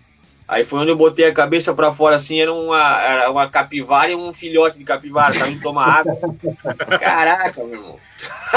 [0.47, 4.11] Aí foi onde eu botei a cabeça para fora, assim, era uma, era uma capivara
[4.11, 6.17] e um filhote de capivara, tava indo tomar água.
[6.99, 8.01] Caraca, meu irmão.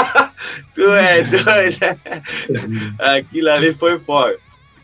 [0.74, 2.00] tu é doido.
[2.98, 4.38] Aquilo ali foi foda.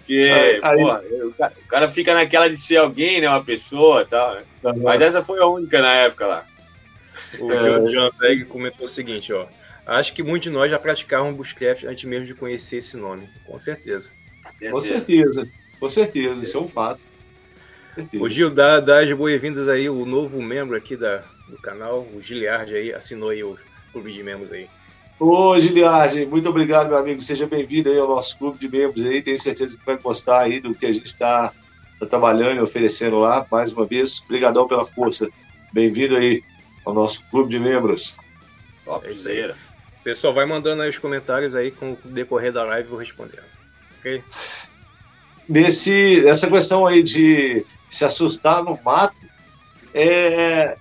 [0.09, 0.83] Porque, aí, aí...
[1.23, 3.29] o, cara, o, cara, fica naquela de ser alguém, né?
[3.29, 4.37] Uma pessoa e tal.
[4.37, 4.43] Né?
[4.83, 6.47] Mas essa foi a única na época lá.
[7.39, 7.81] O é.
[7.91, 9.47] John Peg comentou o seguinte, ó.
[9.85, 13.29] Acho que muitos de nós já praticavam bushcraft antes mesmo de conhecer esse nome.
[13.45, 14.11] Com certeza.
[14.71, 15.47] Com certeza.
[15.79, 17.01] Com certeza, isso é um fato.
[18.15, 22.23] O Gil, dá, dá as boas-vindas aí, o novo membro aqui da, do canal, o
[22.23, 23.59] Giliard aí, assinou aí o
[23.93, 24.69] clube de membros aí.
[25.21, 27.21] Ô, Giliard, muito obrigado, meu amigo.
[27.21, 29.21] Seja bem-vindo aí ao nosso clube de membros aí.
[29.21, 31.53] Tenho certeza que vai gostar aí do que a gente está
[31.99, 33.45] tá trabalhando e oferecendo lá.
[33.51, 35.29] Mais uma vez, obrigadão pela força.
[35.73, 36.43] Bem-vindo aí
[36.85, 38.17] ao nosso clube de membros.
[38.85, 39.57] Topzera.
[39.65, 39.69] É
[40.05, 43.45] Pessoal, vai mandando aí os comentários aí com o decorrer da live, vou respondendo.
[43.99, 44.23] Ok?
[45.49, 49.17] Nesse, essa questão aí de se assustar no mato,
[49.93, 50.79] é,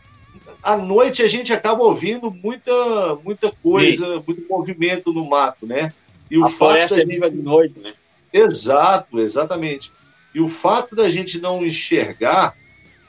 [0.68, 4.24] à noite a gente acaba ouvindo muita, muita coisa, Sim.
[4.28, 5.94] muito movimento no mato, né?
[6.30, 7.94] E o a floresta é viva de noite, né?
[8.34, 9.94] Exato, exatamente.
[10.36, 12.54] E o fato da gente não enxergar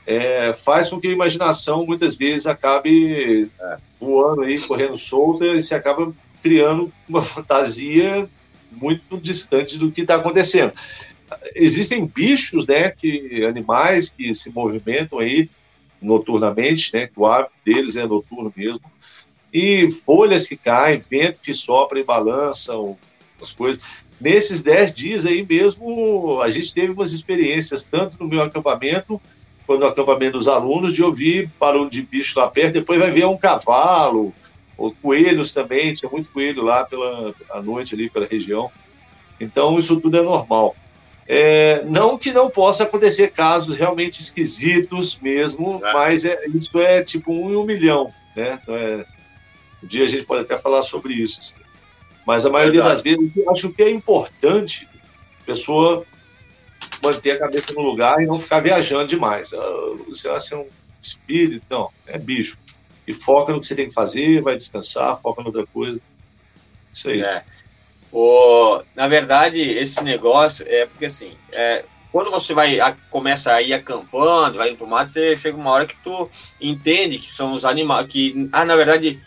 [0.07, 5.61] é, faz com que a imaginação muitas vezes acabe é, voando aí, correndo solta, e
[5.61, 8.29] se acaba criando uma fantasia
[8.71, 10.73] muito distante do que está acontecendo.
[11.57, 15.51] Existem bichos, né, que animais que se movimentam aí
[16.01, 18.83] noturnamente, né, o hábito deles é noturno mesmo,
[19.53, 22.97] e folhas que caem, vento que sopra e balançam,
[23.41, 23.83] as coisas.
[24.21, 29.21] Nesses dez dias aí mesmo, a gente teve umas experiências, tanto no meu acampamento,
[29.67, 33.27] quanto no acampamento dos alunos, de ouvir barulho de bicho lá perto, depois vai ver
[33.27, 34.35] um cavalo,
[34.77, 38.71] ou coelhos também, tinha muito coelho lá pela noite ali pela região.
[39.41, 40.75] Então, isso tudo é normal.
[41.31, 45.93] É, não que não possa acontecer casos realmente esquisitos mesmo, é.
[45.93, 48.59] mas é, isso é tipo um em um milhão, né?
[48.63, 49.05] Então é,
[49.83, 51.39] um dia a gente pode até falar sobre isso.
[51.39, 51.55] Assim.
[52.27, 52.95] Mas a maioria Verdade.
[52.95, 54.89] das vezes, eu acho que é importante
[55.43, 56.07] a pessoa
[57.03, 59.53] manter a cabeça no lugar e não ficar viajando demais.
[59.53, 60.67] Ah, você vai ser um
[61.03, 62.57] espírito, não, é bicho.
[63.07, 66.01] E foca no que você tem que fazer, vai descansar, foca em outra coisa.
[66.93, 67.21] Isso aí.
[67.21, 67.45] É.
[68.13, 73.63] O, na verdade, esse negócio é porque assim, é, quando você vai a, começa a
[73.63, 76.29] ir acampando, vai indo pro mato, você chega uma hora que tu
[76.61, 79.21] entende que são os animais que ah, na verdade,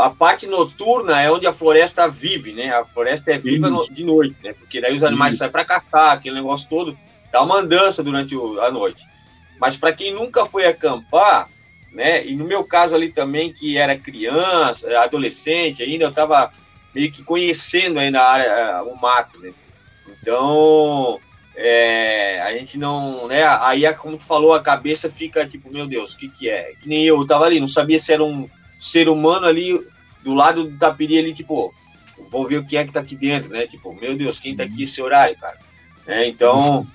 [0.00, 2.74] a parte noturna é onde a floresta vive, né?
[2.74, 4.52] A floresta é viva no, de noite, né?
[4.52, 6.98] Porque daí os animais saem para caçar, aquele negócio todo,
[7.30, 9.04] dá uma andança durante o, a noite.
[9.60, 11.48] Mas para quem nunca foi acampar,
[11.92, 12.26] né?
[12.26, 16.50] E no meu caso ali também, que era criança, adolescente ainda, eu tava
[16.94, 19.52] meio que conhecendo aí na área é, o mato, né?
[20.20, 21.20] Então,
[21.56, 23.44] é, a gente não, né?
[23.62, 26.72] Aí, como tu falou, a cabeça fica tipo, meu Deus, o que que é?
[26.80, 28.48] Que nem eu, eu tava ali, não sabia se era um
[28.78, 29.78] ser humano ali
[30.22, 31.72] do lado do tapiri ali, tipo,
[32.30, 33.66] vou ver o que é que tá aqui dentro, né?
[33.66, 35.58] Tipo, meu Deus, quem tá aqui esse horário, cara?
[36.06, 36.86] É, então,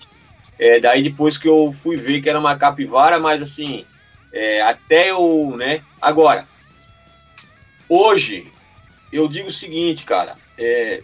[0.58, 3.86] é, daí depois que eu fui ver que era uma capivara, mas assim,
[4.34, 5.82] é, até eu, né?
[6.02, 6.48] Agora,
[7.88, 8.52] hoje,
[9.16, 11.02] eu digo o seguinte, cara, é,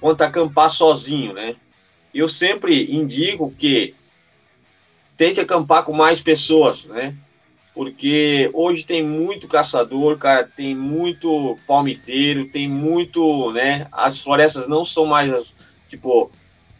[0.00, 1.56] quanto a acampar sozinho, né?
[2.14, 3.94] Eu sempre indico que
[5.16, 7.16] tente acampar com mais pessoas, né?
[7.74, 13.86] Porque hoje tem muito caçador, cara, tem muito palmiteiro, tem muito, né?
[13.92, 15.54] As florestas não são mais as,
[15.88, 16.30] tipo,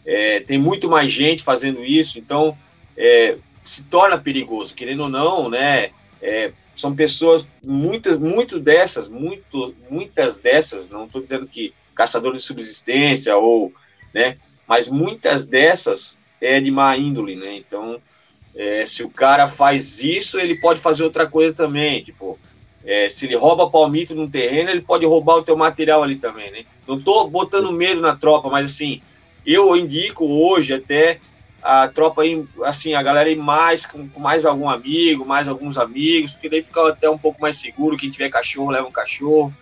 [0.05, 2.57] é, tem muito mais gente fazendo isso, então
[2.95, 5.89] é, se torna perigoso, querendo ou não, né?
[6.21, 12.47] É, são pessoas, muitas, muito dessas, muito, muitas dessas, não estou dizendo que caçadores de
[12.47, 13.73] subsistência ou,
[14.13, 14.37] né,
[14.67, 17.55] mas muitas dessas é de má índole, né?
[17.55, 17.99] Então,
[18.55, 22.37] é, se o cara faz isso, ele pode fazer outra coisa também, tipo,
[22.85, 26.51] é, se ele rouba palmito no terreno, ele pode roubar o teu material ali também,
[26.51, 26.63] né?
[26.87, 29.01] Não tô botando medo na tropa, mas assim,
[29.45, 31.19] eu indico hoje até
[31.61, 35.77] a tropa ir, assim, a galera ir mais com, com, mais algum amigo, mais alguns
[35.77, 37.97] amigos, porque daí fica até um pouco mais seguro.
[37.97, 39.53] Quem tiver cachorro, leva um cachorro,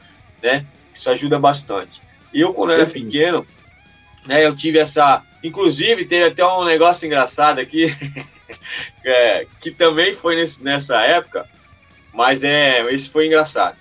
[0.41, 0.65] né?
[0.93, 2.01] Isso ajuda bastante.
[2.34, 3.45] Eu, quando era pequeno,
[4.25, 5.23] né, eu tive essa.
[5.43, 7.86] Inclusive, teve até um negócio engraçado aqui,
[9.05, 11.47] é, que também foi nesse, nessa época,
[12.13, 13.77] mas é, esse foi engraçado.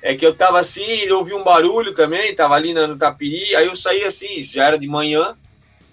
[0.00, 3.54] É que eu tava assim, eu ouvi um barulho também, tava ali no, no Tapiri,
[3.54, 5.36] aí eu saí assim, já era de manhã,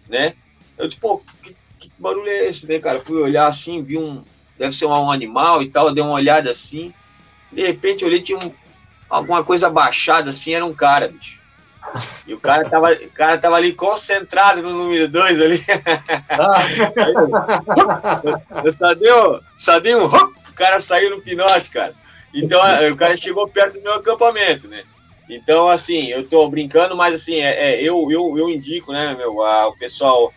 [0.07, 0.33] né?
[0.77, 1.55] Eu disse, pô, que,
[1.99, 3.01] que barulho é esse, né, cara?
[3.01, 4.23] Fui olhar assim, vi um.
[4.57, 6.93] Deve ser um animal e tal, eu dei uma olhada assim.
[7.51, 8.51] De repente eu olhei, tinha um,
[9.09, 11.39] alguma coisa baixada assim, era um cara, bicho.
[12.27, 15.65] E o cara tava, o cara tava ali concentrado no número 2 ali.
[16.29, 16.61] Ah.
[18.63, 20.05] eu só deu, só dei um.
[20.05, 21.93] O cara saiu no pinote, cara.
[22.33, 22.59] Então
[22.91, 24.83] o cara chegou perto do meu acampamento, né?
[25.29, 29.43] Então, assim, eu tô brincando, mas assim, é, é eu, eu, eu indico, né, meu,
[29.43, 30.33] a, o pessoal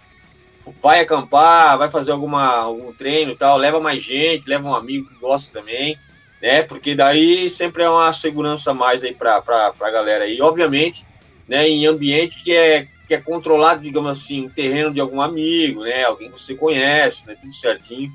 [0.82, 5.08] vai acampar, vai fazer alguma, algum treino e tal, leva mais gente, leva um amigo
[5.08, 5.98] que gosta também,
[6.40, 6.62] né?
[6.62, 10.26] Porque daí sempre é uma segurança a mais aí pra, pra, pra galera.
[10.26, 11.04] E obviamente,
[11.48, 15.82] né, em ambiente que é, que é controlado, digamos assim, um terreno de algum amigo,
[15.84, 16.04] né?
[16.04, 17.36] Alguém que você conhece, né?
[17.40, 18.10] Tudo certinho,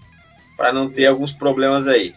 [0.56, 2.14] para não ter alguns problemas aí.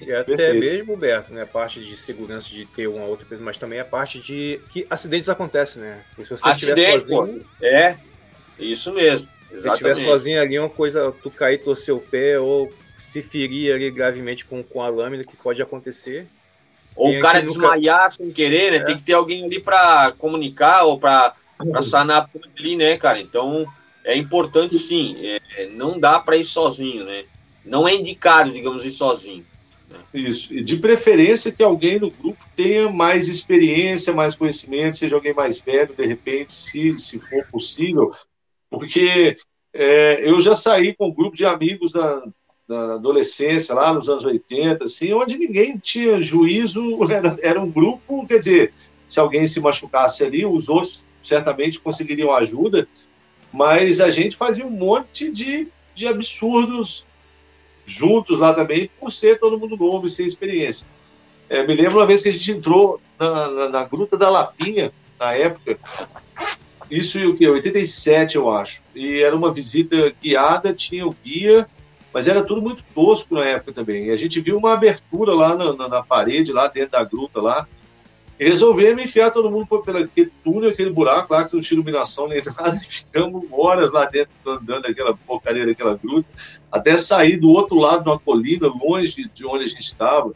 [0.00, 0.60] E até Perfeito.
[0.60, 3.84] mesmo, Beto, né, a parte de segurança de ter uma outra pessoa, mas também a
[3.84, 6.00] parte de que acidentes acontecem, né?
[6.10, 7.44] Porque se você estiver sozinho.
[7.44, 7.96] Pô, é,
[8.58, 9.26] isso mesmo.
[9.50, 13.74] Se você estiver sozinho ali, uma coisa, tu cair, torcer o pé ou se ferir
[13.74, 16.26] ali gravemente com, com a lâmina, que pode acontecer.
[16.94, 18.10] Ou o cara desmaiar nunca...
[18.10, 18.76] sem querer, né?
[18.78, 18.84] É.
[18.84, 21.34] Tem que ter alguém ali para comunicar ou para
[21.82, 23.20] sanar ali, né, cara?
[23.20, 23.66] Então,
[24.04, 25.16] é importante sim.
[25.56, 27.24] É, não dá para ir sozinho, né?
[27.64, 29.44] Não é indicado, digamos, ir sozinho.
[30.12, 30.52] Isso.
[30.52, 35.60] E de preferência que alguém no grupo tenha mais experiência, mais conhecimento, seja alguém mais
[35.60, 38.12] velho, de repente, se, se for possível.
[38.70, 39.36] Porque
[39.74, 42.22] é, eu já saí com um grupo de amigos da
[42.94, 48.38] adolescência, lá nos anos 80, assim, onde ninguém tinha juízo, era, era um grupo, quer
[48.38, 48.72] dizer,
[49.08, 52.88] se alguém se machucasse ali, os outros certamente conseguiriam ajuda,
[53.52, 57.04] mas a gente fazia um monte de, de absurdos
[57.84, 60.86] juntos lá também, por ser todo mundo novo e sem experiência.
[61.48, 64.92] É, me lembro uma vez que a gente entrou na, na, na Gruta da Lapinha,
[65.18, 65.76] na época,
[66.90, 67.46] isso e o que?
[67.46, 68.82] 87, eu acho.
[68.94, 71.66] E era uma visita guiada, tinha o guia,
[72.12, 74.06] mas era tudo muito tosco na época também.
[74.06, 77.40] E a gente viu uma abertura lá na, na, na parede, lá dentro da gruta
[77.40, 77.66] lá,
[78.40, 82.26] e resolvemos enfiar todo mundo por aquele túnel, aquele buraco lá, que não tinha iluminação
[82.26, 86.26] nem nada, e ficamos horas lá dentro, andando aquela porcaria daquela gruta,
[86.72, 90.32] até sair do outro lado de uma colina, longe de onde a gente estava.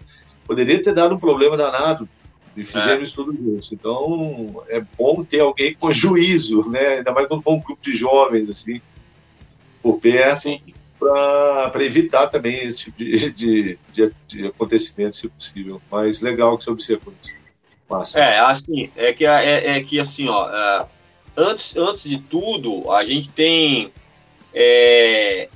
[0.46, 2.06] Poderia ter dado um problema danado,
[2.56, 3.02] e fizemos é.
[3.02, 3.72] isso tudo juntos.
[3.72, 6.98] Então, é bom ter alguém com juízo, né?
[6.98, 8.80] Ainda mais quando for um grupo de jovens, assim,
[9.82, 10.48] por perto,
[10.98, 15.80] para evitar também esse tipo de, de, de, de acontecimento, se possível.
[15.90, 17.34] Mas legal que você observou isso.
[17.88, 18.20] Massa.
[18.20, 20.86] É, assim, é que, é, é que assim, ó, é,
[21.36, 23.92] antes, antes de tudo, a gente tem,
[24.54, 25.48] é,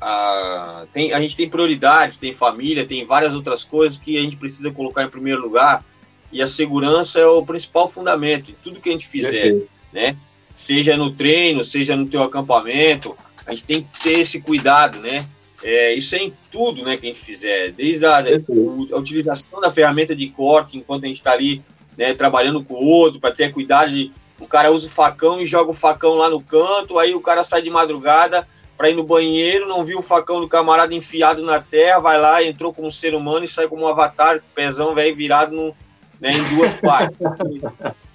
[0.00, 4.36] a, tem, a gente tem prioridades, tem família, tem várias outras coisas que a gente
[4.36, 5.84] precisa colocar em primeiro lugar,
[6.32, 10.16] e a segurança é o principal fundamento de tudo que a gente fizer, né?
[10.50, 13.16] Seja no treino, seja no teu acampamento,
[13.46, 15.26] a gente tem que ter esse cuidado, né?
[15.62, 19.70] É, isso é em tudo né, que a gente fizer, desde a, a utilização da
[19.70, 21.62] ferramenta de corte enquanto a gente está ali
[21.96, 24.10] né, trabalhando com o outro, para ter cuidado de.
[24.40, 27.44] O cara usa o facão e joga o facão lá no canto, aí o cara
[27.44, 31.60] sai de madrugada para ir no banheiro, não viu o facão do camarada enfiado na
[31.60, 35.14] terra, vai lá, entrou como um ser humano e sai como um avatar, pezão velho
[35.14, 35.76] virado no,
[36.22, 37.16] né, em duas partes.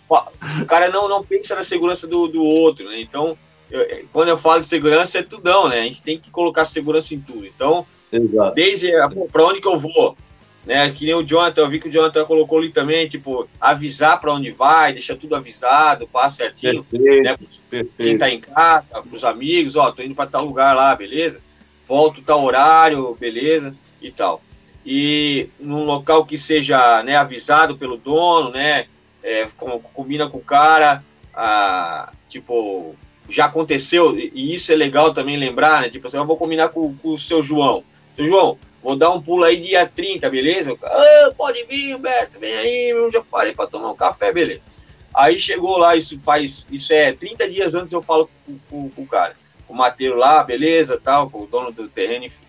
[0.10, 3.02] o cara não, não pensa na segurança do, do outro, né?
[3.02, 3.38] Então,
[3.70, 5.82] eu, quando eu falo de segurança, é tudão, né?
[5.82, 7.46] A gente tem que colocar segurança em tudo.
[7.46, 8.56] Então, Exato.
[8.56, 8.90] desde
[9.30, 10.18] para onde que eu vou,
[10.66, 10.90] né?
[10.90, 14.34] Que nem o Jonathan, eu vi que o Jonathan colocou ali também, tipo, avisar para
[14.34, 17.38] onde vai, deixar tudo avisado, passa certinho, perfeito, né?
[17.70, 17.92] Perfeito.
[17.98, 21.42] Quem tá em casa, pros amigos, ó, tô indo para tal lugar lá, beleza?
[21.86, 23.76] Volto tal horário, beleza?
[24.02, 24.42] E tal.
[24.90, 28.86] E num local que seja né, avisado pelo dono, né?
[29.22, 29.46] É,
[29.94, 32.96] combina com o cara, ah, tipo,
[33.28, 35.90] já aconteceu, e isso é legal também lembrar, né?
[35.90, 37.84] Tipo assim, eu vou combinar com, com o seu João.
[38.16, 40.74] Seu João, vou dar um pulo aí dia 30, beleza?
[40.82, 44.70] Ah, pode vir, Humberto, vem aí, eu já parei para tomar um café, beleza.
[45.14, 49.02] Aí chegou lá, isso faz, isso é 30 dias antes eu falo com, com, com
[49.02, 49.36] o cara,
[49.68, 52.48] com o mateiro lá, beleza, tal, com o dono do terreno, enfim.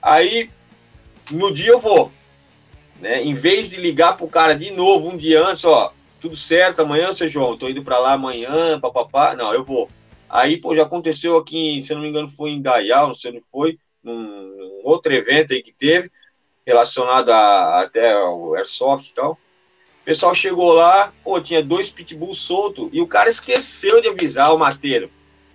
[0.00, 0.50] Aí,
[1.30, 2.10] no dia eu vou.
[3.00, 3.22] né?
[3.22, 7.12] Em vez de ligar pro cara de novo um dia antes, ó, tudo certo, amanhã,
[7.12, 9.34] seu João, tô indo para lá amanhã, papapá.
[9.34, 9.88] Não, eu vou.
[10.28, 13.30] Aí, pô, já aconteceu aqui, se eu não me engano, foi em Dayal, não sei
[13.30, 16.10] onde foi, num, outro evento aí que teve,
[16.66, 19.32] relacionado a, até ao Airsoft e tal.
[19.32, 24.54] O pessoal chegou lá, pô, tinha dois pitbulls soltos e o cara esqueceu de avisar
[24.54, 25.10] o mateiro,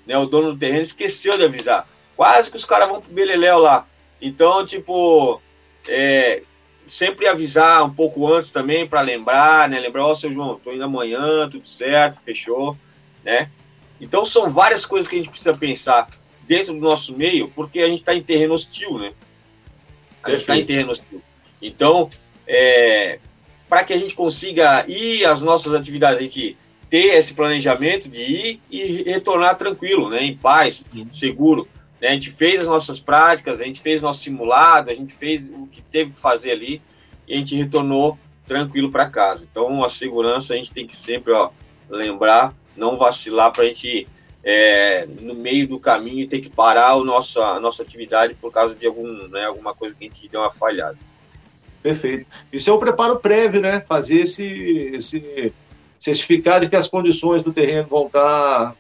[0.05, 0.17] né?
[0.17, 1.87] O dono do terreno esqueceu de avisar.
[2.15, 3.87] Quase que os caras vão pro Beleléu lá.
[4.21, 5.41] Então, tipo,
[5.89, 6.43] é,
[6.87, 9.79] sempre avisar um pouco antes também para lembrar, né?
[9.79, 12.77] Lembrar, ó, oh, seu João, tô indo amanhã, tudo certo, fechou,
[13.23, 13.49] né?
[14.01, 16.07] Então são várias coisas que a gente precisa pensar
[16.47, 19.13] dentro do nosso meio, porque a gente está em terreno hostil, né?
[20.23, 21.21] A gente está em terreno hostil.
[21.61, 22.09] Então,
[22.47, 23.19] é,
[23.67, 26.57] para que a gente consiga ir às nossas atividades, a gente
[26.89, 30.23] ter esse planejamento de ir e retornar tranquilo, né?
[30.23, 31.67] Em paz, seguro.
[32.01, 32.09] Né?
[32.09, 35.67] A gente fez as nossas práticas, a gente fez nosso simulado, a gente fez o
[35.67, 36.81] que teve que fazer ali
[37.27, 39.47] e a gente retornou tranquilo para casa.
[39.49, 41.51] Então, a segurança a gente tem que sempre ó,
[41.89, 44.07] lembrar, não vacilar para a gente,
[44.43, 48.75] é, no meio do caminho, ter que parar o nosso, a nossa atividade por causa
[48.75, 50.97] de algum, né, alguma coisa que a gente deu uma falhada.
[51.81, 52.25] Perfeito.
[52.51, 53.79] Isso é o preparo prévio, né?
[53.79, 54.43] Fazer esse,
[54.93, 55.53] esse
[55.97, 58.75] certificar de que as condições do terreno vão estar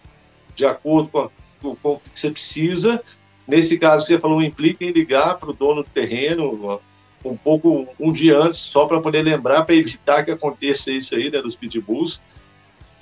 [0.55, 1.29] de acordo com a
[1.63, 3.01] o que você precisa.
[3.47, 6.79] Nesse caso que você falou, implica em ligar para o dono do terreno
[7.25, 11.29] um pouco um dia antes, só para poder lembrar, para evitar que aconteça isso aí,
[11.29, 12.21] né, dos pitbulls.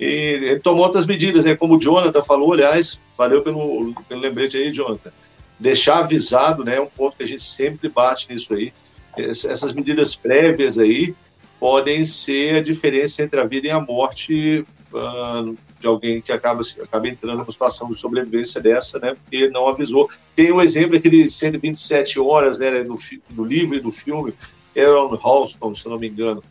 [0.00, 4.56] E ele tomou outras medidas, né, como o Jonathan falou, aliás, valeu pelo, pelo lembrete
[4.56, 5.10] aí, Jonathan.
[5.58, 8.72] Deixar avisado, né, é um ponto que a gente sempre bate nisso aí.
[9.16, 11.14] Essas medidas prévias aí
[11.58, 16.60] podem ser a diferença entre a vida e a morte uh, de alguém que acaba,
[16.82, 20.08] acaba entrando numa situação de sobrevivência dessa, né, porque não avisou.
[20.34, 22.84] Tem o um exemplo aquele 127 horas, né,
[23.30, 24.34] no livro e no filme,
[24.76, 26.42] Aaron Halston, se não me engano,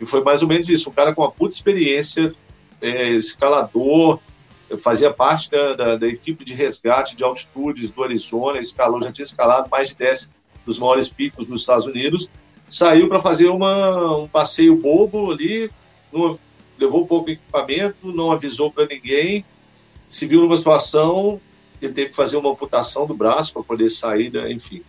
[0.00, 2.34] e foi mais ou menos isso, um cara com uma puta experiência,
[2.80, 4.18] é, escalador,
[4.78, 9.24] fazia parte da, da, da, equipe de resgate de altitudes do Arizona, escalou, já tinha
[9.24, 10.32] escalado mais de 10
[10.64, 12.30] dos maiores picos nos Estados Unidos,
[12.68, 15.70] saiu para fazer uma, um passeio bobo ali,
[16.12, 16.38] numa,
[16.80, 19.44] levou pouco equipamento, não avisou para ninguém,
[20.08, 21.40] se viu numa situação,
[21.80, 24.50] ele teve que fazer uma amputação do braço para poder sair, né?
[24.50, 24.82] enfim.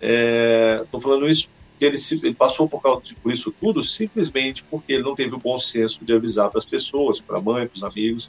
[0.00, 4.64] Estou é, falando isso porque ele, ele, passou por, causa de, por isso tudo simplesmente
[4.64, 7.68] porque ele não teve o bom senso de avisar para as pessoas, para a mãe,
[7.68, 8.28] para os amigos.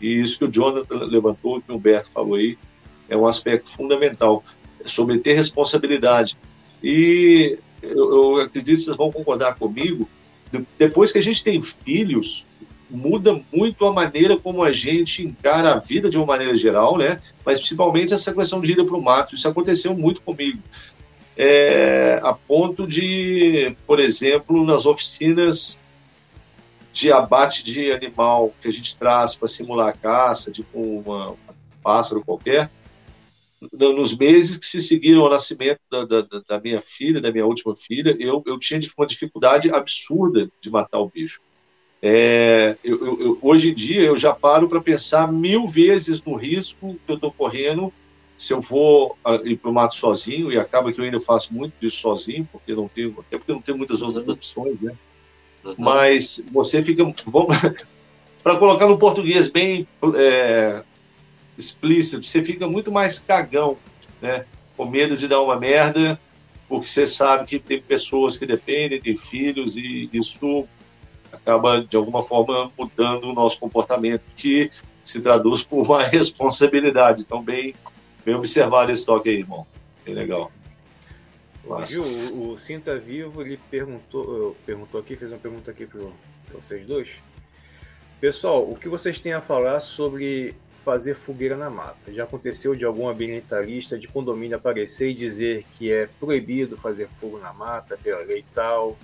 [0.00, 2.56] E isso que o Jonathan levantou, que o Humberto falou aí,
[3.06, 4.42] é um aspecto fundamental
[4.86, 6.38] sobre ter responsabilidade.
[6.82, 10.08] E eu, eu acredito que vocês vão concordar comigo
[10.78, 12.46] depois que a gente tem filhos,
[12.88, 17.20] muda muito a maneira como a gente encara a vida de uma maneira geral, né?
[17.44, 19.34] Mas principalmente essa questão de ida para o mato.
[19.34, 20.60] Isso aconteceu muito comigo.
[21.36, 25.80] É, a ponto de, por exemplo, nas oficinas
[26.92, 31.36] de abate de animal que a gente traz para simular a caça, tipo uma, um
[31.82, 32.70] pássaro qualquer,
[33.72, 37.74] nos meses que se seguiram ao nascimento da, da, da, minha filha, da minha última
[37.76, 41.40] filha, eu, eu tinha uma dificuldade absurda de matar o bicho.
[42.02, 46.98] É, eu, eu, hoje em dia, eu já paro para pensar mil vezes no risco
[47.04, 47.92] que eu estou correndo
[48.36, 51.54] se eu vou ah, ir para o mato sozinho, e acaba que eu ainda faço
[51.54, 54.94] muito disso sozinho, porque não tenho, até porque não tenho muitas outras opções, né?
[55.64, 55.74] Uhum.
[55.78, 57.02] Mas você fica.
[58.42, 60.82] para colocar no português bem é,
[61.56, 63.76] explícito, você fica muito mais cagão,
[64.20, 64.44] né?
[64.76, 66.18] Com medo de dar uma merda,
[66.68, 70.66] porque você sabe que tem pessoas que dependem, tem filhos, e isso
[71.32, 74.70] acaba, de alguma forma, mudando o nosso comportamento, que
[75.04, 77.22] se traduz por uma responsabilidade.
[77.22, 77.74] Então, bem,
[78.24, 79.66] bem observado esse toque aí, irmão.
[80.04, 80.50] Bem legal.
[81.86, 86.00] Viu, o, o Sinta Vivo, ele perguntou, perguntou aqui, fez uma pergunta aqui para
[86.60, 87.10] vocês dois.
[88.20, 90.54] Pessoal, o que vocês têm a falar sobre
[90.86, 92.12] fazer fogueira na mata.
[92.12, 97.40] Já aconteceu de algum ambientalista de condomínio aparecer e dizer que é proibido fazer fogo
[97.40, 98.96] na mata pela lei tal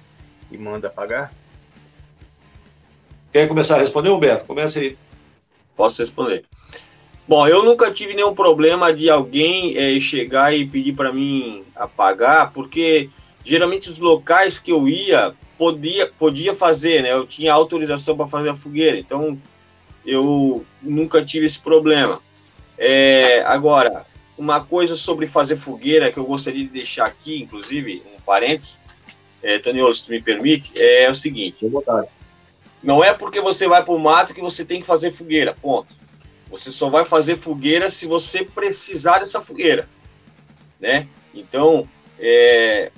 [0.48, 1.34] e manda apagar?
[3.32, 4.44] Quer começar a responder, Humberto?
[4.44, 4.96] Começa aí.
[5.74, 6.44] Posso responder.
[7.26, 12.52] Bom, eu nunca tive nenhum problema de alguém é, chegar e pedir para mim apagar,
[12.52, 13.10] porque
[13.44, 17.12] geralmente os locais que eu ia podia, podia fazer, né?
[17.12, 19.36] Eu tinha autorização para fazer a fogueira, então
[20.04, 22.20] eu nunca tive esse problema.
[22.76, 28.20] É, agora, uma coisa sobre fazer fogueira que eu gostaria de deixar aqui, inclusive, um
[28.20, 28.80] parênteses,
[29.42, 31.66] é, Toniolo, se tu me permite, é o seguinte:
[32.82, 35.94] não é porque você vai para o mato que você tem que fazer fogueira, ponto.
[36.50, 39.88] Você só vai fazer fogueira se você precisar dessa fogueira,
[40.78, 41.08] né?
[41.34, 41.88] Então,
[42.18, 42.92] é,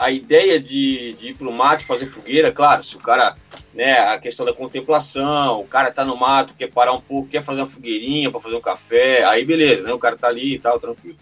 [0.00, 3.36] a ideia de, de ir para o mato fazer fogueira, claro, se o cara,
[3.74, 7.44] né, a questão da contemplação, o cara tá no mato, quer parar um pouco, quer
[7.44, 10.58] fazer uma fogueirinha para fazer um café, aí beleza, né, o cara tá ali e
[10.58, 11.18] tal, tranquilo.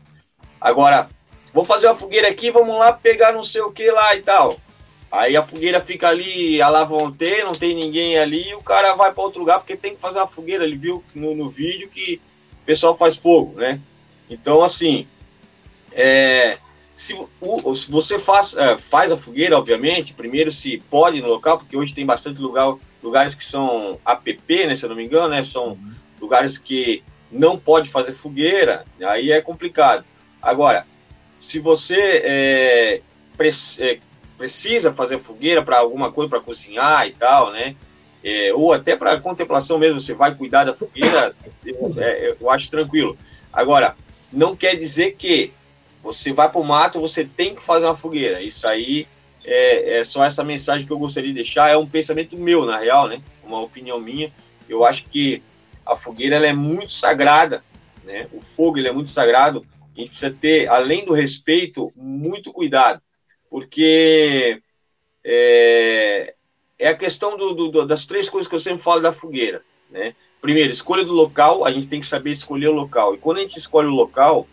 [0.61, 1.09] Agora,
[1.53, 4.57] vou fazer uma fogueira aqui, vamos lá pegar não sei o que lá e tal.
[5.11, 9.24] Aí a fogueira fica ali, a lavonte, não tem ninguém ali, o cara vai para
[9.24, 10.62] outro lugar porque tem que fazer uma fogueira.
[10.62, 12.20] Ele viu no, no vídeo que
[12.62, 13.81] o pessoal faz fogo, né?
[14.31, 15.09] Então, assim,
[15.93, 16.59] é,
[16.99, 21.57] se, o, se você faz, é, faz a fogueira, obviamente, primeiro se pode no local,
[21.57, 25.28] porque hoje tem bastante lugar, lugares que são APP, né, se eu não me engano,
[25.28, 25.94] né, são uhum.
[26.20, 30.05] lugares que não pode fazer fogueira, aí é complicado.
[30.42, 30.84] Agora,
[31.38, 33.01] se você é,
[33.36, 33.99] pre é,
[34.36, 37.76] precisa fazer fogueira para alguma coisa, para cozinhar e tal, né,
[38.24, 41.32] é, ou até para contemplação mesmo, você vai cuidar da fogueira,
[41.64, 43.16] eu, é, eu acho tranquilo.
[43.53, 43.94] Agora,
[44.32, 45.53] não quer dizer que
[46.09, 48.40] você vai para o mato, você tem que fazer uma fogueira.
[48.40, 49.06] Isso aí
[49.44, 51.70] é, é, só essa mensagem que eu gostaria de deixar.
[51.70, 53.20] É um pensamento meu, na real, né?
[53.44, 54.32] Uma opinião minha.
[54.68, 55.42] Eu acho que
[55.84, 57.62] a fogueira ela é muito sagrada,
[58.04, 58.26] né?
[58.32, 59.66] O fogo ele é muito sagrado.
[59.94, 63.02] A gente precisa ter, além do respeito, muito cuidado,
[63.50, 64.62] porque
[65.24, 66.34] é,
[66.78, 70.14] é a questão do, do, das três coisas que eu sempre falo da fogueira, né?
[70.40, 71.66] Primeiro, escolha do local.
[71.66, 73.14] A gente tem que saber escolher o local.
[73.14, 74.46] E quando a gente escolhe o local,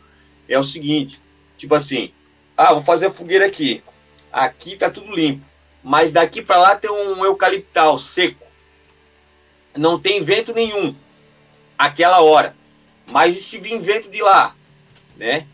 [0.47, 1.21] é o seguinte:
[1.57, 2.11] Tipo assim,
[2.57, 3.83] ah, vou fazer a fogueira aqui.
[4.31, 5.45] Aqui tá tudo limpo.
[5.83, 8.45] Mas daqui para lá tem um eucaliptal seco.
[9.77, 10.95] Não tem vento nenhum.
[11.77, 12.55] Aquela hora.
[13.11, 14.55] Mas e se vir vento de lá?
[15.15, 15.45] Né?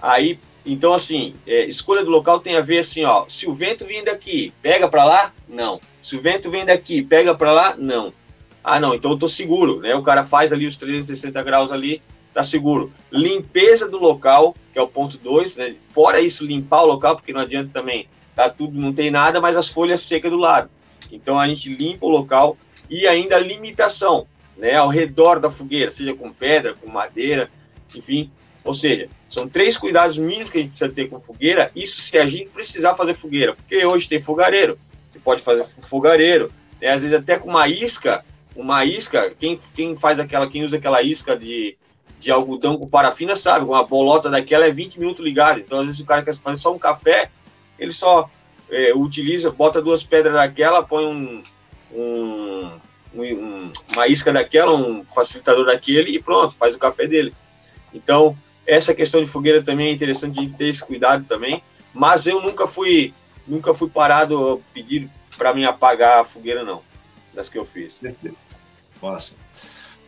[0.00, 3.26] Aí, então assim, é, escolha do local tem a ver assim, ó.
[3.28, 5.32] Se o vento vem daqui, pega para lá?
[5.48, 5.80] Não.
[6.00, 7.76] Se o vento vem daqui, pega para lá?
[7.76, 8.12] Não.
[8.62, 9.94] Ah, não, então eu tô seguro, né?
[9.94, 12.00] O cara faz ali os 360 graus ali,
[12.34, 12.92] tá seguro.
[13.10, 15.74] Limpeza do local, que é o ponto 2, né?
[15.88, 19.56] Fora isso, limpar o local, porque não adianta também, tá tudo, não tem nada, mas
[19.56, 20.68] as folhas secas do lado.
[21.12, 22.58] Então a gente limpa o local
[22.90, 24.26] e ainda limitação,
[24.56, 24.74] né?
[24.74, 27.48] Ao redor da fogueira, seja com pedra, com madeira,
[27.94, 28.30] enfim.
[28.64, 31.70] Ou seja, são três cuidados mínimos que a gente precisa ter com fogueira.
[31.76, 34.78] Isso se a gente precisar fazer fogueira, porque hoje tem fogareiro,
[35.08, 36.88] você pode fazer fogareiro, né?
[36.88, 38.24] às vezes até com uma isca,
[38.56, 41.76] uma isca, quem, quem faz aquela, quem usa aquela isca de
[42.24, 43.66] de algodão com parafina, sabe?
[43.66, 45.60] Uma bolota daquela é 20 minutos ligada.
[45.60, 47.30] Então, às vezes, o cara quer fazer só um café,
[47.78, 48.30] ele só
[48.70, 51.42] é, utiliza, bota duas pedras daquela, põe um,
[51.92, 52.70] um,
[53.14, 57.34] um, uma isca daquela, um facilitador daquele e pronto, faz o café dele.
[57.92, 61.62] Então, essa questão de fogueira também é interessante a gente ter esse cuidado também.
[61.92, 63.12] Mas eu nunca fui,
[63.46, 66.82] nunca fui parado pedir para mim apagar a fogueira, não,
[67.34, 68.00] das que eu fiz.
[69.00, 69.34] Nossa.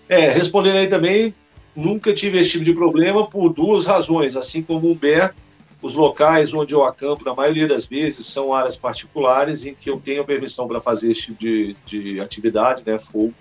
[0.09, 1.35] É, respondendo aí também,
[1.77, 4.37] nunca tive esse tipo de problema por duas razões.
[4.37, 5.37] Assim como o Humberto,
[5.83, 10.01] os locais onde eu acampo, na maioria das vezes, são áreas particulares em que eu
[10.01, 13.35] tenho permissão para fazer esse tipo de, de atividade, né, fogo.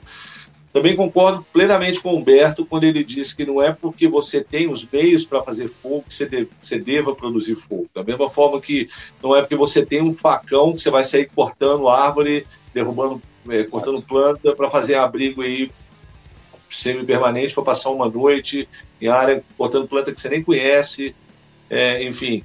[0.76, 4.70] Também concordo plenamente com o Humberto quando ele diz que não é porque você tem
[4.70, 7.88] os meios para fazer fogo que você, você deva produzir fogo.
[7.96, 8.90] Da mesma forma que
[9.24, 13.64] não é porque você tem um facão que você vai sair cortando árvore, derrubando, é,
[13.64, 15.72] cortando planta para fazer abrigo aí
[16.76, 18.68] semi-permanente para passar uma noite
[19.02, 21.16] em área cortando planta que você nem conhece.
[21.70, 22.44] É, enfim,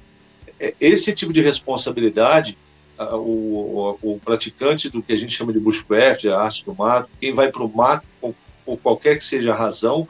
[0.59, 2.57] é, esse tipo de responsabilidade,
[2.97, 7.09] o, o, o, praticante do que a gente chama de bushcraft, a arte do mato,
[7.19, 10.07] quem vai para o mato, por, por, qualquer que seja a razão,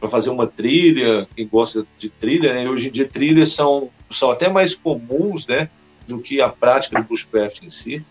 [0.00, 2.68] para fazer uma trilha, quem gosta de trilha, né?
[2.68, 5.70] hoje em dia trilhas são, são até mais comuns né,
[6.06, 8.04] do que a prática do bushcraft em si.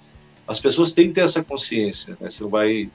[0.48, 2.30] As pessoas têm que ter essa consciência, né?
[2.30, 2.90] Você não vai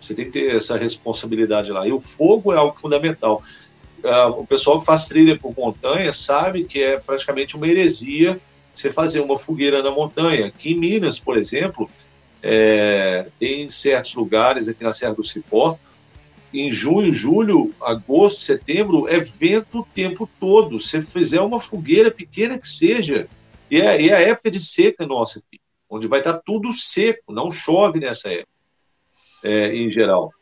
[0.00, 1.86] você tem que ter essa responsabilidade lá.
[1.86, 3.42] E o fogo é algo fundamental.
[3.98, 8.40] Uh, o pessoal que faz trilha por montanha sabe que é praticamente uma heresia
[8.72, 10.46] você fazer uma fogueira na montanha.
[10.46, 11.90] Aqui em Minas, por exemplo,
[12.40, 15.76] é, em certos lugares, aqui na Serra do Cipó,
[16.54, 20.78] em junho, julho, agosto, setembro, é vento o tempo todo.
[20.78, 23.26] Se fizer uma fogueira pequena que seja,
[23.68, 27.50] e é, é a época de seca nossa aqui, onde vai estar tudo seco, não
[27.50, 28.57] chove nessa época
[29.42, 30.32] é, em geral.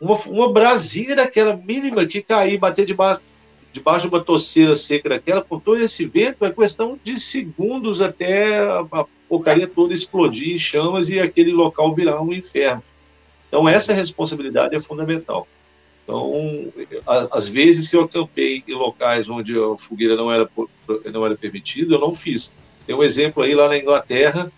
[0.00, 3.20] Uma, uma brasinha daquela mínima que cair, bater debaixo,
[3.72, 8.58] debaixo de uma torceira seca daquela, com todo esse vento, é questão de segundos até
[8.58, 12.82] a, porcaria toda explodir em chamas e aquele local virar um inferno.
[13.48, 15.48] Então, essa responsabilidade é fundamental.
[16.04, 16.72] Então,
[17.06, 20.48] às vezes que eu acampei em locais onde a fogueira não era,
[21.12, 22.52] não era permitida, eu não fiz.
[22.86, 24.52] Tem um exemplo aí lá na Inglaterra,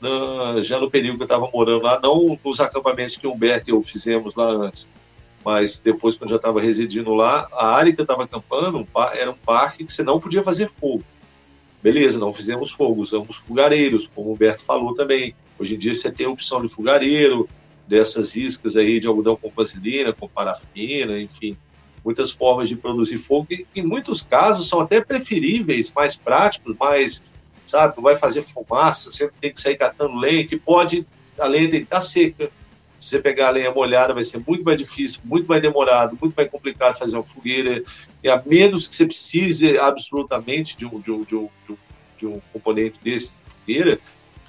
[0.00, 3.72] na, já no período que eu estava morando lá, não nos acampamentos que Humberto e
[3.72, 4.88] eu fizemos lá antes,
[5.44, 9.30] mas depois que eu já estava residindo lá, a área que eu estava acampando era
[9.30, 11.04] um parque que você não podia fazer fogo.
[11.82, 15.34] Beleza, não fizemos fogo, usamos fogareiros, como o Humberto falou também.
[15.58, 17.48] Hoje em dia você tem a opção de fogareiro,
[17.90, 21.56] dessas iscas aí de algodão com vaselina, com parafina, enfim,
[22.04, 27.24] muitas formas de produzir fogo, que em muitos casos são até preferíveis, mais práticos, mais,
[27.70, 31.06] sabe, vai fazer fumaça, você tem que sair catando lenha, que pode,
[31.38, 32.50] a lenha tem que estar seca,
[32.98, 36.34] se você pegar a lenha molhada, vai ser muito mais difícil, muito mais demorado, muito
[36.36, 37.82] mais complicado fazer uma fogueira.
[38.22, 41.76] E a menos que você precise absolutamente de um, de um, de um, de um,
[42.18, 43.98] de um componente desse de fogueira,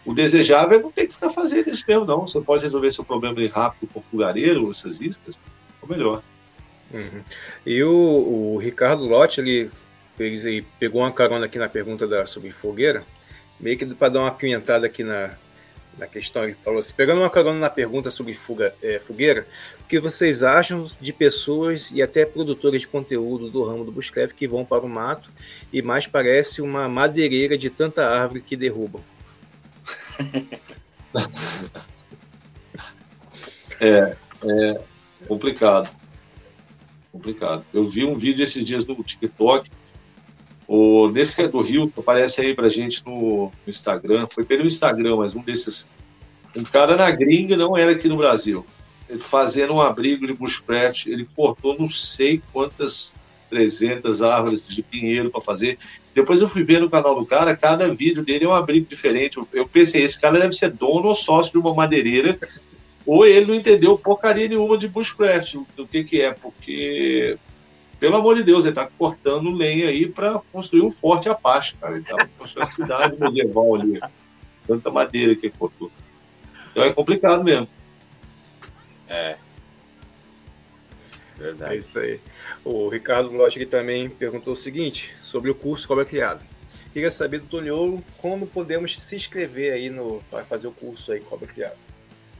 [0.05, 2.27] o desejável é não ter que ficar fazendo isso mesmo, não.
[2.27, 5.39] Você pode resolver seu problema rápido com fogareiro, essas iscas,
[5.81, 6.21] ou melhor.
[6.93, 7.21] Uhum.
[7.65, 9.71] E o, o, Ricardo Lotti, ele
[10.15, 13.03] fez aí, pegou uma carona aqui na pergunta da, sobre fogueira,
[13.59, 15.31] meio que para dar uma apimentada aqui na,
[15.97, 19.45] na questão, ele falou assim, pegando uma carona na pergunta sobre fuga, é, fogueira,
[19.81, 24.33] o que vocês acham de pessoas e até produtores de conteúdo do ramo do bushcraft
[24.35, 25.29] que vão para o mato
[25.71, 29.03] e mais parece uma madeireira de tanta árvore que derrubam?
[33.79, 34.81] é, é
[35.27, 35.89] complicado.
[37.11, 37.65] Complicado.
[37.73, 39.69] Eu vi um vídeo esses dias no TikTok
[40.73, 44.65] o, nesse que é do Rio, aparece aí pra gente no, no, Instagram, foi pelo
[44.65, 45.85] Instagram, mas um desses.
[46.55, 48.65] Um cara na gringa, não era aqui no Brasil.
[49.09, 53.13] Ele fazendo um abrigo de bushcraft, ele cortou não sei quantas
[53.49, 55.77] 300 árvores de pinheiro para fazer.
[56.15, 59.37] Depois eu fui ver no canal do cara, cada vídeo dele é um abrigo diferente.
[59.51, 62.39] Eu, pensei, esse cara deve ser dono ou sócio de uma madeireira,
[63.05, 67.37] ou ele não entendeu porcaria nenhuma de bushcraft, do que que é, porque
[68.01, 71.93] pelo amor de Deus, ele está cortando lenha aí para construir um forte Apache, cara.
[71.93, 73.99] Ele está construindo a cidade medieval ali.
[74.65, 75.91] Tanta madeira que ele cortou.
[76.71, 77.67] Então é complicado mesmo.
[79.07, 79.37] É.
[81.37, 81.75] Verdade.
[81.75, 82.19] É isso aí.
[82.65, 86.43] O Ricardo Bloch também perguntou o seguinte sobre o curso Cobra Criado.
[86.91, 91.19] Queria saber do Toniolo como podemos se inscrever aí no para fazer o curso aí
[91.19, 91.77] Cobra Criado.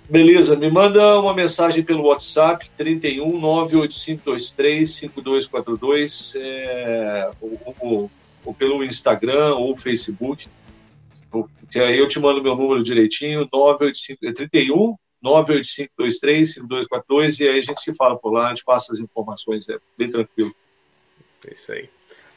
[0.10, 8.12] Beleza, me manda uma mensagem pelo WhatsApp, 31 98523 5242, é, ou, ou,
[8.44, 10.48] ou, pelo Instagram ou Facebook,
[11.72, 17.62] que aí eu te mando meu número direitinho, 985, 31 98523 5242, e aí a
[17.62, 20.54] gente se fala por lá, a gente passa as informações, é bem tranquilo.
[21.48, 21.90] É isso aí.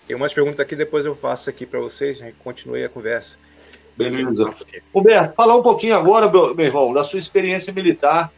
[0.07, 3.37] Tem umas perguntas aqui, depois eu faço aqui para vocês, a gente continue a conversa.
[3.97, 4.53] Beleza.
[4.93, 8.33] Roberto, falar um pouquinho agora, meu, meu, irmão, da sua experiência militar.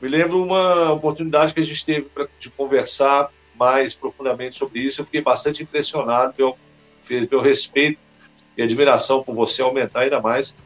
[0.00, 5.00] Me lembro uma oportunidade que a gente teve para de conversar mais profundamente sobre isso.
[5.00, 6.56] Eu fiquei bastante impressionado, meu,
[7.02, 7.98] fez meu respeito
[8.56, 10.56] e admiração por você aumentar ainda mais.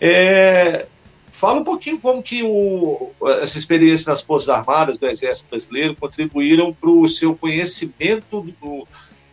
[0.00, 0.86] É,
[1.30, 3.10] fala um pouquinho como que o,
[3.40, 8.86] essa experiência nas Forças Armadas do Exército Brasileiro contribuíram para o seu conhecimento do,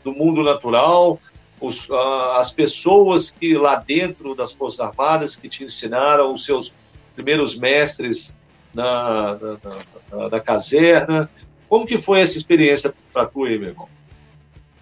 [0.04, 1.20] do mundo natural,
[1.66, 6.74] os, as pessoas que lá dentro das Forças Armadas que te ensinaram, os seus
[7.14, 8.36] primeiros mestres
[8.74, 9.78] na, na,
[10.12, 11.30] na, na caserna.
[11.68, 13.90] Como que foi essa experiência para tu aí, meu irmão?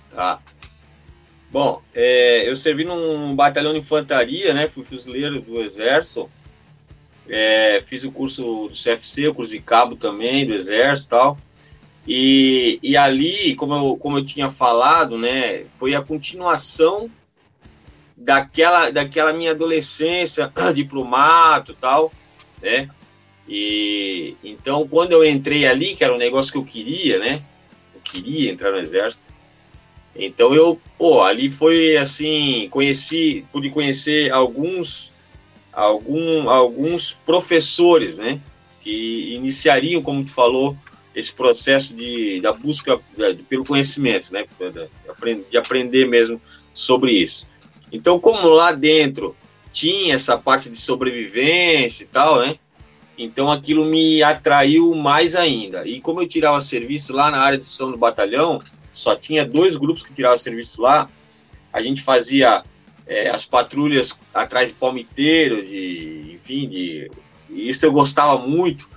[0.10, 0.40] Tá.
[1.52, 4.68] Bom, é, eu servi num batalhão de infantaria, né?
[4.68, 6.30] Fui fuzileiro do Exército.
[7.30, 11.38] É, fiz o curso do CFC, o curso de cabo também do Exército e tal.
[12.08, 17.10] E, e ali, como eu, como eu tinha falado, né, foi a continuação
[18.16, 22.12] daquela, daquela minha adolescência, diplomato tal,
[22.62, 22.90] né?
[23.48, 27.42] E então, quando eu entrei ali, que era um negócio que eu queria, né?
[27.94, 29.30] Eu queria entrar no exército.
[30.16, 35.12] Então eu, pô, ali foi assim, conheci, pude conhecer alguns
[35.74, 38.40] algum, alguns professores, né?
[38.82, 40.78] Que iniciariam, como tu falou,
[41.16, 44.46] esse processo de, da busca de, pelo conhecimento, né?
[44.60, 46.42] De, de aprender mesmo
[46.74, 47.48] sobre isso.
[47.92, 49.36] Então, como lá dentro
[49.72, 52.58] tinha essa parte de sobrevivência e tal, né?
[53.18, 55.88] Então aquilo me atraiu mais ainda.
[55.88, 58.62] E como eu tirava serviço lá na área de instrução do batalhão,
[58.92, 61.10] só tinha dois grupos que tiravam serviço lá.
[61.72, 62.64] A gente fazia
[63.06, 67.12] é, as patrulhas atrás de palmiteiros, de, enfim, de,
[67.50, 68.90] isso eu gostava muito.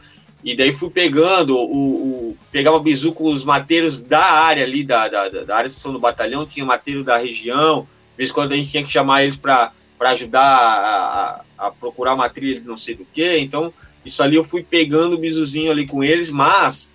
[0.47, 5.09] E daí fui pegando, o, o pegava bizu com os mateiros da área ali, da,
[5.09, 8.57] da, da área de do batalhão, tinha mateiro da região, de vez em quando a
[8.57, 12.77] gente tinha que chamar eles para ajudar a, a, a, procurar uma trilha de não
[12.77, 13.75] sei do que, então
[14.05, 16.93] isso ali eu fui pegando o bizuzinho ali com eles, mas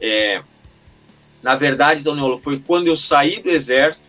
[0.00, 0.40] é,
[1.42, 4.04] na verdade, Toniolo, foi quando eu saí do exército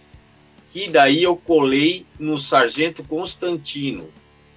[0.70, 4.08] que daí eu colei no Sargento Constantino.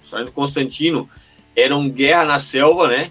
[0.05, 1.09] O Sargento Constantino
[1.57, 3.11] era um guerra na selva, né?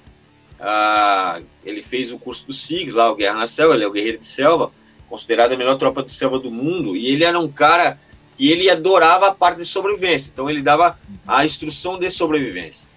[0.67, 3.91] Ah, ele fez o curso do SIGS lá, o Guerra na Selva, ele é o
[3.91, 4.71] guerreiro de selva,
[5.07, 7.99] considerado a melhor tropa de selva do mundo, e ele era um cara
[8.31, 10.31] que ele adorava a parte de sobrevivência.
[10.33, 12.89] Então ele dava a instrução de sobrevivência.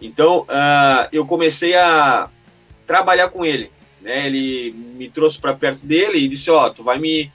[0.00, 2.30] Então uh, eu comecei a
[2.86, 3.72] trabalhar com ele.
[4.00, 4.28] Né?
[4.28, 7.28] Ele me trouxe para perto dele e disse: Ó, oh, tu vai me,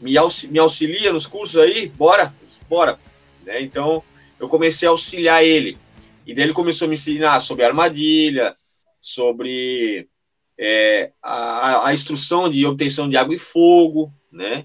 [0.00, 0.14] me,
[0.48, 1.88] me auxilia nos cursos aí?
[1.88, 2.32] Bora,
[2.68, 3.00] bora.
[3.44, 3.62] Né?
[3.62, 4.00] Então
[4.38, 5.76] eu comecei a auxiliar ele.
[6.24, 8.56] E daí ele começou a me ensinar sobre armadilha,
[9.02, 10.08] sobre
[10.56, 14.64] é, a, a, instrução de obtenção de água e fogo, né?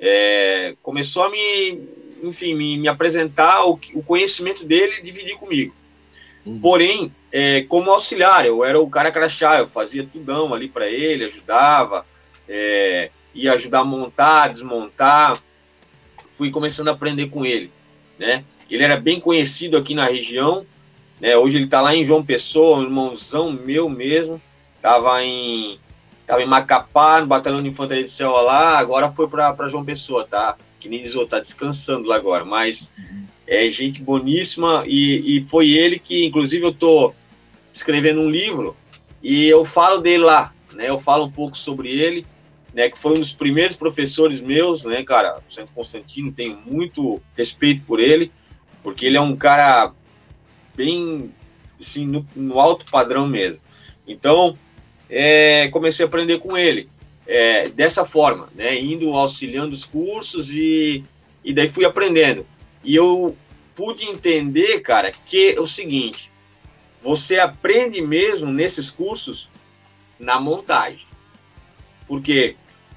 [0.00, 1.82] É, começou a me,
[2.22, 5.74] enfim, me, me apresentar o, o, conhecimento dele e dividir comigo.
[6.46, 6.58] Uhum.
[6.60, 11.26] Porém, é, como auxiliar, eu era o cara crachá, eu fazia tudão ali para ele,
[11.26, 12.06] ajudava,
[12.48, 15.38] é, ia ajudar a montar, desmontar.
[16.30, 17.70] Fui começando a aprender com ele,
[18.18, 18.44] né?
[18.70, 20.64] Ele era bem conhecido aqui na região,
[21.20, 21.36] né?
[21.36, 24.40] Hoje ele está lá em João Pessoa, um irmãozão meu mesmo.
[24.80, 25.78] Tava em,
[26.26, 30.24] tava em Macapá, no Batalhão de Infantaria de Céu lá, agora foi para João Pessoa,
[30.24, 30.56] tá?
[30.78, 32.44] Que nem diz, tá descansando lá agora.
[32.44, 33.24] Mas uhum.
[33.46, 37.12] é gente boníssima e, e foi ele que, inclusive, eu tô
[37.72, 38.76] escrevendo um livro
[39.22, 40.88] e eu falo dele lá, né?
[40.88, 42.24] Eu falo um pouco sobre ele,
[42.72, 42.88] né?
[42.88, 45.40] Que foi um dos primeiros professores meus, né, cara?
[45.48, 48.30] O Santo Constantino, tenho muito respeito por ele,
[48.82, 49.92] porque ele é um cara
[50.78, 51.34] bem,
[51.80, 53.60] assim, no, no alto padrão mesmo.
[54.06, 54.56] Então,
[55.10, 56.88] é, comecei a aprender com ele
[57.26, 58.78] é, dessa forma, né?
[58.78, 61.02] Indo auxiliando os cursos e,
[61.44, 62.46] e daí fui aprendendo.
[62.84, 63.36] E eu
[63.74, 66.30] pude entender, cara, que é o seguinte:
[67.00, 69.50] você aprende mesmo nesses cursos
[70.18, 71.06] na montagem.
[72.06, 72.54] Porque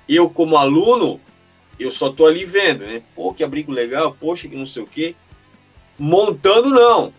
[0.07, 1.19] eu, como aluno,
[1.79, 3.01] eu só tô ali vendo, né?
[3.15, 5.15] Pô, que abrigo legal, poxa, que não sei o quê.
[5.97, 7.11] Montando, não.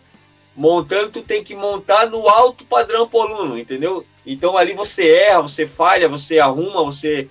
[0.55, 4.05] Montando, tu tem que montar no alto padrão pro aluno, entendeu?
[4.27, 7.29] Então ali você erra, você falha, você arruma, você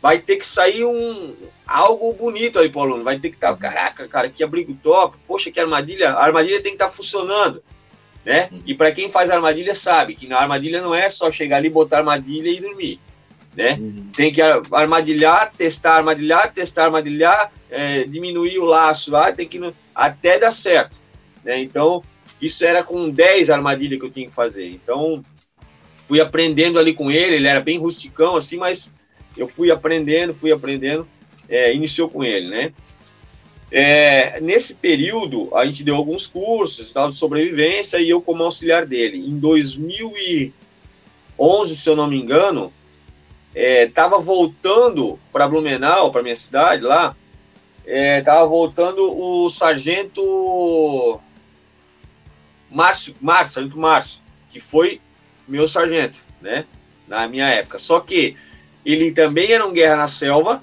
[0.00, 1.34] vai ter que sair um
[1.66, 3.04] algo bonito ali pro aluno.
[3.04, 6.62] Vai ter que estar, tá, caraca, cara, que abrigo top, poxa, que armadilha, a armadilha
[6.62, 7.62] tem que estar tá funcionando,
[8.24, 8.50] né?
[8.66, 11.98] E para quem faz armadilha sabe que na armadilha não é só chegar ali, botar
[11.98, 13.00] armadilha e dormir,
[13.56, 13.78] né?
[13.80, 14.10] Uhum.
[14.14, 19.60] Tem que armadilhar, testar, armadilhar, testar, armadilhar, é, diminuir o laço lá, tem que
[19.94, 21.00] até dar certo,
[21.44, 21.60] né?
[21.60, 22.02] Então
[22.40, 24.70] isso era com 10 armadilhas que eu tinha que fazer.
[24.70, 25.24] Então
[26.06, 28.92] fui aprendendo ali com ele, ele era bem rusticão assim, mas
[29.36, 31.08] eu fui aprendendo, fui aprendendo,
[31.48, 32.72] é, iniciou com ele, né?
[33.70, 38.86] É, nesse período, a gente deu alguns cursos tal, de sobrevivência e eu como auxiliar
[38.86, 39.18] dele.
[39.18, 42.72] Em 2011, se eu não me engano,
[43.54, 47.16] estava é, voltando para Blumenau, para minha cidade lá,
[47.84, 51.20] estava é, voltando o sargento
[52.74, 54.20] Márcio, Márcio, sargento Márcio,
[54.50, 55.00] que foi
[55.46, 56.66] meu sargento, né?
[57.06, 57.78] Na minha época.
[57.78, 58.36] Só que
[58.84, 60.62] ele também era um guerra na selva,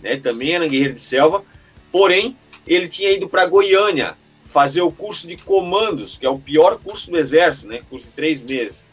[0.00, 0.16] né?
[0.16, 1.44] Também era um guerreiro de selva,
[1.90, 2.36] porém
[2.66, 7.10] ele tinha ido para Goiânia fazer o curso de comandos, que é o pior curso
[7.10, 7.80] do exército, né?
[7.90, 8.86] Curso de três meses.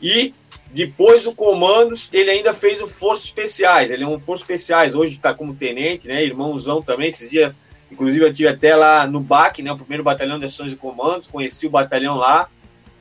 [0.00, 0.34] E
[0.72, 3.90] depois do comandos, ele ainda fez o Forças Especiais.
[3.90, 6.24] Ele é um Forças Especiais, hoje está como tenente, né?
[6.24, 7.08] Irmãozão também.
[7.08, 7.52] Esses dias,
[7.90, 9.72] inclusive, eu tive até lá no BAC, né?
[9.72, 11.26] O primeiro batalhão de ações e comandos.
[11.26, 12.48] Conheci o batalhão lá,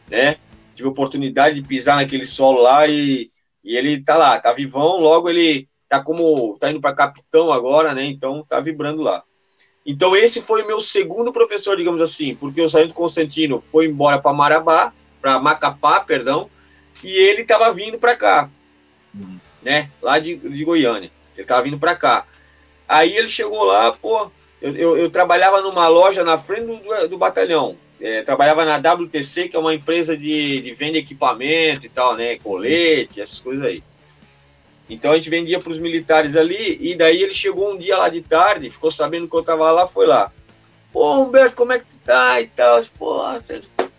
[0.10, 0.38] né?
[0.80, 3.30] tive a oportunidade de pisar naquele solo lá e,
[3.64, 7.94] e ele tá lá, tá vivão, logo ele tá como tá indo para capitão agora,
[7.94, 8.06] né?
[8.06, 9.24] Então tá vibrando lá.
[9.86, 14.20] Então esse foi o meu segundo professor, digamos assim, porque o Sargento Constantino foi embora
[14.20, 16.50] para Marabá, para Macapá, perdão,
[17.04, 18.50] e ele estava vindo para cá,
[19.14, 19.38] uhum.
[19.62, 19.90] né?
[20.02, 21.12] Lá de, de Goiânia.
[21.36, 22.26] Ele estava vindo para cá.
[22.88, 24.32] Aí ele chegou lá, pô,
[24.62, 29.50] eu, eu, eu, trabalhava numa loja na frente do, do batalhão é, trabalhava na WTC,
[29.50, 32.38] que é uma empresa de, de venda de equipamento e tal, né?
[32.38, 33.84] Colete, essas coisas aí.
[34.90, 38.10] Então a gente vendia para os militares ali, e daí ele chegou um dia lá
[38.10, 40.32] de tarde, ficou sabendo que eu tava lá, foi lá.
[40.92, 42.42] Pô, Humberto, como é que tu tá?
[42.42, 42.82] E tal.
[42.98, 43.22] Pô,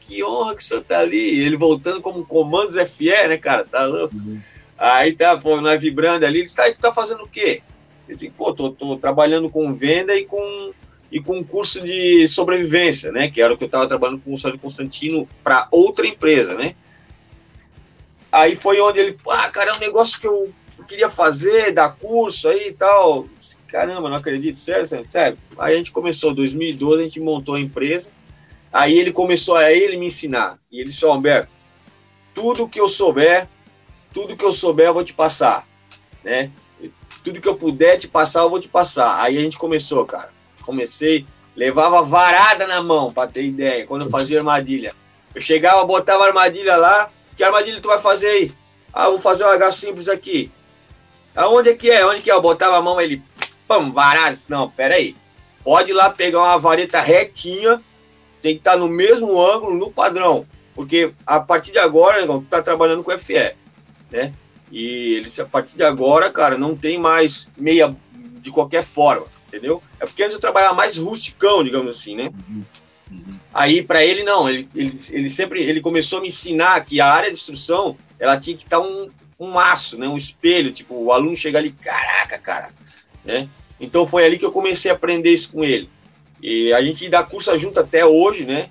[0.01, 1.41] que honra que o senhor tá ali.
[1.41, 3.65] Ele voltando como comandos FE, né, cara?
[3.65, 4.17] Tá louco.
[4.17, 4.41] Uhum.
[4.77, 6.39] Aí tá, pô, nós vibrando ali.
[6.39, 7.63] Ele disse, tá, e tu tá fazendo o quê?
[8.11, 10.73] Eu disse, pô, tô, tô trabalhando com venda e com
[11.13, 13.29] e com curso de sobrevivência, né?
[13.29, 16.75] Que era o que eu estava trabalhando com o Sérgio Constantino para outra empresa, né?
[18.31, 20.53] Aí foi onde ele, ah, cara, é um negócio que eu
[20.87, 23.27] queria fazer, dar curso aí e tal.
[23.67, 25.39] Caramba, não acredito, sério, sério, sério.
[25.59, 28.11] Aí a gente começou, em 2012, a gente montou a empresa.
[28.73, 30.59] Aí ele começou a ele me ensinar.
[30.71, 31.53] E ele disse, Humberto,
[32.35, 33.49] tudo que eu souber,
[34.13, 35.67] tudo que eu souber eu vou te passar,
[36.23, 36.51] né?
[37.23, 39.21] Tudo que eu puder te passar, eu vou te passar.
[39.21, 40.31] Aí a gente começou, cara
[40.71, 44.95] comecei, levava varada na mão, para ter ideia, quando eu fazia armadilha.
[45.35, 48.53] Eu chegava, botava a armadilha lá, que armadilha tu vai fazer aí?
[48.93, 50.51] Ah, vou fazer um H simples aqui.
[51.35, 52.05] Aonde é que é?
[52.07, 52.35] Onde que é?
[52.35, 53.23] Eu botava a mão, ele,
[53.67, 54.37] pam, varada.
[54.49, 55.15] Não, pera aí.
[55.63, 57.81] pode ir lá pegar uma vareta retinha,
[58.43, 60.47] tem que estar tá no mesmo ângulo, no padrão.
[60.75, 63.55] Porque a partir de agora, tu tá trabalhando com FE,
[64.11, 64.33] né?
[64.71, 67.95] E eles, a partir de agora, cara, não tem mais meia
[68.41, 69.83] de qualquer forma, entendeu?
[69.99, 72.31] É porque antes eu trabalhava mais rusticão, digamos assim, né?
[72.49, 72.63] Uhum.
[73.11, 73.39] Uhum.
[73.53, 74.49] Aí, para ele, não.
[74.49, 78.39] Ele, ele, ele sempre ele começou a me ensinar que a área de instrução ela
[78.39, 80.07] tinha que estar um, um maço, né?
[80.07, 80.73] um espelho.
[80.73, 82.71] Tipo, o aluno chega ali, caraca, cara.
[83.25, 83.49] Né?
[83.81, 85.89] Então, foi ali que eu comecei a aprender isso com ele.
[86.43, 88.71] E a gente dá curso junto até hoje, né?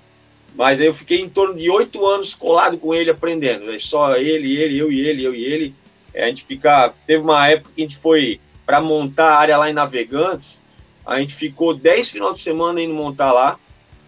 [0.54, 3.66] Mas aí eu fiquei em torno de oito anos colado com ele aprendendo.
[3.66, 3.78] Né?
[3.78, 5.74] Só ele, ele, eu e ele, eu e ele.
[6.12, 6.92] É, a gente fica.
[7.06, 10.62] Teve uma época que a gente foi para montar a área lá em Navegantes.
[11.04, 13.58] A gente ficou dez final de semana indo montar lá.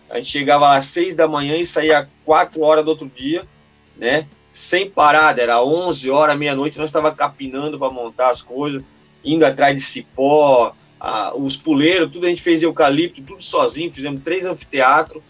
[0.09, 3.45] A gente chegava às seis da manhã e saía quatro horas do outro dia,
[3.97, 4.27] né?
[4.51, 8.83] Sem parada, era onze horas, meia-noite, nós estava capinando para montar as coisas,
[9.25, 13.91] indo atrás de cipó, a, os puleiros, tudo a gente fez de eucalipto, tudo sozinho,
[13.91, 15.23] fizemos três anfiteatros,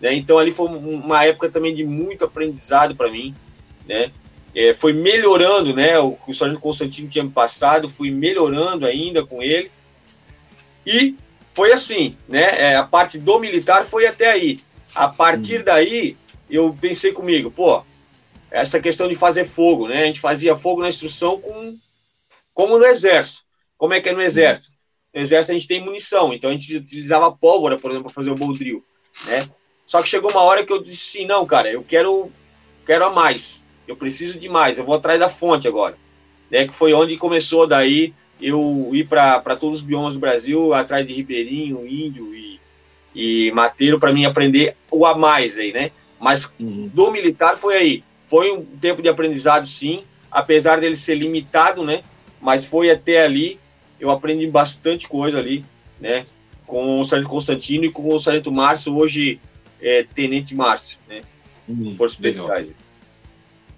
[0.00, 0.14] né?
[0.14, 3.34] Então ali foi uma época também de muito aprendizado para mim,
[3.86, 4.12] né?
[4.60, 6.00] É, foi melhorando, né?
[6.00, 9.70] O que o Sargento Constantino tinha passado, fui melhorando ainda com ele.
[10.84, 11.14] E
[11.52, 12.42] foi assim, né?
[12.60, 14.58] É, a parte do militar foi até aí.
[14.92, 15.64] A partir hum.
[15.64, 16.16] daí,
[16.50, 17.84] eu pensei comigo, pô,
[18.50, 20.02] essa questão de fazer fogo, né?
[20.02, 21.78] A gente fazia fogo na instrução com,
[22.52, 23.42] como no exército.
[23.76, 24.70] Como é que é no exército?
[25.14, 28.32] No exército a gente tem munição, então a gente utilizava pólvora, por exemplo, para fazer
[28.32, 28.84] o boldril,
[29.26, 29.48] né?
[29.86, 32.32] Só que chegou uma hora que eu disse assim, não, cara, eu quero,
[32.84, 35.96] quero a mais, eu preciso de mais, eu vou atrás da fonte agora,
[36.50, 36.66] né?
[36.66, 41.12] Que foi onde começou daí eu ir para todos os biomas do Brasil, atrás de
[41.14, 42.60] ribeirinho, índio e,
[43.14, 45.90] e mateiro, para mim aprender o a mais aí, né?
[46.20, 46.90] Mas uhum.
[46.92, 48.04] do militar foi aí.
[48.24, 52.02] Foi um tempo de aprendizado, sim, apesar dele ser limitado, né?
[52.40, 53.58] Mas foi até ali,
[53.98, 55.64] eu aprendi bastante coisa ali,
[55.98, 56.26] né?
[56.66, 59.40] Com o Sargento Constantino e com o Sargento Márcio, hoje
[59.80, 61.22] é Tenente Márcio, né?
[61.66, 62.72] Uhum, Forças Especiais.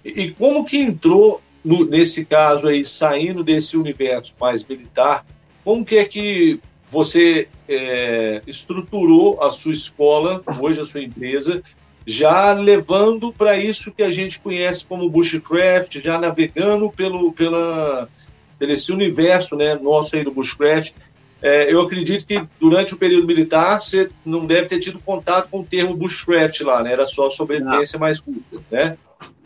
[0.03, 5.25] E, e como que entrou no, nesse caso aí, saindo desse universo mais militar,
[5.63, 11.63] como que é que você é, estruturou a sua escola, hoje a sua empresa,
[12.05, 18.09] já levando para isso que a gente conhece como bushcraft, já navegando pelo, pela,
[18.57, 20.93] pelo esse universo né, nosso aí do bushcraft.
[21.41, 25.61] É, eu acredito que durante o período militar você não deve ter tido contato com
[25.61, 26.91] o termo bushcraft lá, né?
[26.91, 28.95] Era só sobrevivência mais curta, né?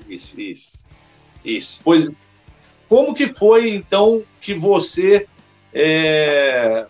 [0.10, 0.86] Isso, isso.
[1.44, 1.80] Isso.
[1.84, 2.10] Pois,
[2.88, 5.28] como que foi, então, que você
[5.74, 6.86] é,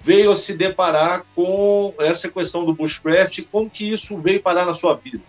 [0.00, 3.42] veio a se deparar com essa questão do bushcraft?
[3.50, 5.22] Como que isso veio parar na sua vida?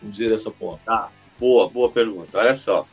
[0.00, 0.80] Vamos dizer dessa forma.
[0.84, 2.38] Tá, boa, boa pergunta.
[2.38, 2.86] Olha só.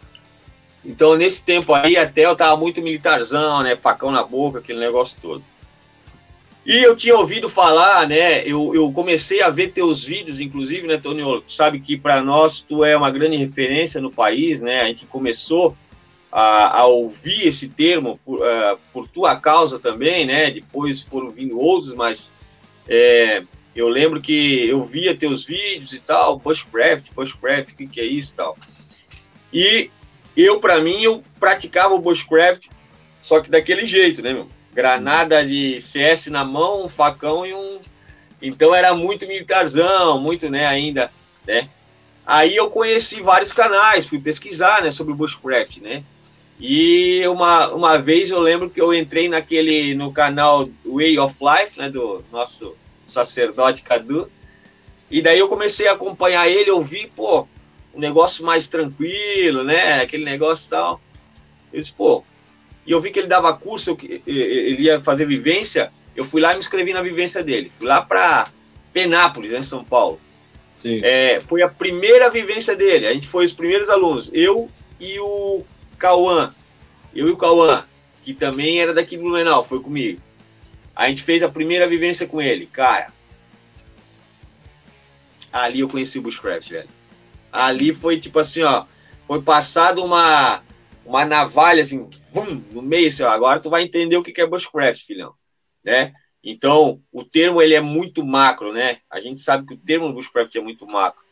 [0.83, 3.75] Então, nesse tempo aí, até eu tava muito militarzão, né?
[3.75, 5.43] Facão na boca, aquele negócio todo.
[6.67, 8.45] E eu tinha ouvido falar, né?
[8.45, 11.23] Eu, eu comecei a ver teus vídeos, inclusive, né, Tony?
[11.47, 14.81] Sabe que para nós tu é uma grande referência no país, né?
[14.81, 15.77] A gente começou
[16.29, 20.51] a, a ouvir esse termo por, uh, por, tua causa também, né?
[20.51, 22.33] Depois foram vindo outros, mas
[22.85, 23.43] é,
[23.73, 28.05] eu lembro que eu via teus vídeos e tal, bushcraft, bushcraft, o que, que é
[28.05, 28.57] isso e tal.
[29.53, 29.89] E
[30.35, 32.67] eu, para mim, eu praticava o bushcraft,
[33.21, 34.56] só que daquele jeito, né, meu?
[34.77, 37.79] Granada de CS na mão, um facão e um.
[38.39, 41.11] Então era muito militarzão, muito, né, ainda,
[41.47, 41.67] né?
[42.23, 46.03] Aí eu conheci vários canais, fui pesquisar, né, sobre bushcraft, né?
[46.59, 51.79] E uma, uma vez eu lembro que eu entrei naquele no canal Way of Life,
[51.79, 54.29] né, do nosso sacerdote Cadu.
[55.09, 57.47] E daí eu comecei a acompanhar ele, eu vi, pô,
[57.95, 60.01] um negócio mais tranquilo, né?
[60.01, 61.01] Aquele negócio tal.
[61.73, 62.23] Eu disse, pô,
[62.87, 66.51] e eu vi que ele dava curso, eu, ele ia fazer vivência, eu fui lá
[66.51, 67.69] e me inscrevi na vivência dele.
[67.69, 68.47] Fui lá para
[68.93, 70.19] Penápolis, em né, São Paulo.
[71.03, 73.05] É, foi a primeira vivência dele.
[73.05, 74.31] A gente foi os primeiros alunos.
[74.33, 74.71] Eu
[75.01, 75.65] e o
[75.97, 76.55] Cauã.
[77.13, 77.83] Eu e o Cauã,
[78.23, 80.21] que também era daqui do Blumenau, foi comigo.
[80.95, 82.67] A gente fez a primeira vivência com ele.
[82.67, 83.11] Cara,
[85.51, 86.89] ali eu conheci o Bushcraft, velho.
[87.51, 88.85] Ali foi tipo assim, ó.
[89.27, 90.61] Foi passado uma
[91.07, 94.45] uma navalha assim, vum, no meio, assim, ó, agora tu vai entender o que é
[94.45, 95.33] bushcraft, filhão,
[95.83, 96.13] né?
[96.43, 98.97] Então, o termo ele é muito macro, né?
[99.09, 101.23] A gente sabe que o termo bushcraft é muito macro.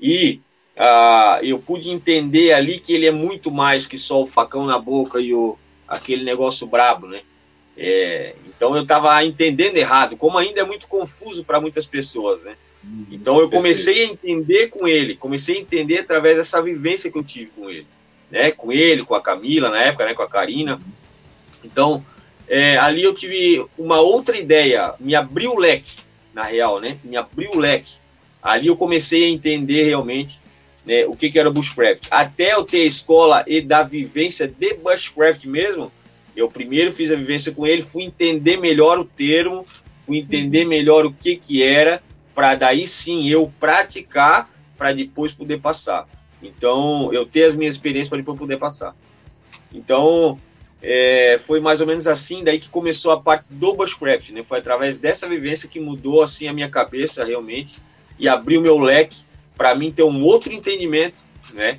[0.00, 0.40] E
[0.76, 4.78] uh, eu pude entender ali que ele é muito mais que só o facão na
[4.78, 5.56] boca e o,
[5.86, 7.22] aquele negócio brabo, né?
[7.76, 12.56] É, então eu estava entendendo errado, como ainda é muito confuso para muitas pessoas, né?
[12.84, 13.06] Uhum.
[13.10, 17.24] Então eu comecei a entender com ele, comecei a entender através dessa vivência que eu
[17.24, 17.86] tive com ele
[18.30, 20.80] né, com ele, com a Camila na época, né, com a Karina.
[21.64, 22.04] Então,
[22.48, 25.96] é, ali eu tive uma outra ideia, me abriu o leque,
[26.32, 26.96] na real, né?
[27.04, 27.94] Me abriu o leque.
[28.42, 30.40] Ali eu comecei a entender realmente
[30.84, 32.08] né, o que, que era bushcraft.
[32.10, 35.92] Até eu ter a escola e da vivência de bushcraft mesmo,
[36.34, 39.66] eu primeiro fiz a vivência com ele, fui entender melhor o termo,
[40.00, 42.02] fui entender melhor o que, que era,
[42.34, 46.08] para daí sim eu praticar, para depois poder passar.
[46.42, 48.94] Então, eu ter as minhas experiências para depois poder passar.
[49.72, 50.38] Então,
[50.82, 54.42] é, foi mais ou menos assim, daí que começou a parte do bushcraft, né?
[54.42, 57.78] Foi através dessa vivência que mudou assim a minha cabeça realmente
[58.18, 59.22] e abriu meu leque
[59.56, 61.22] para mim ter um outro entendimento,
[61.52, 61.78] né?